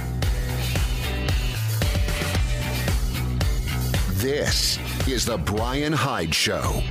This 4.15 4.81
is 5.07 5.27
the 5.27 5.39
Bryan 5.39 5.93
Hyde 5.93 6.35
Show. 6.35 6.83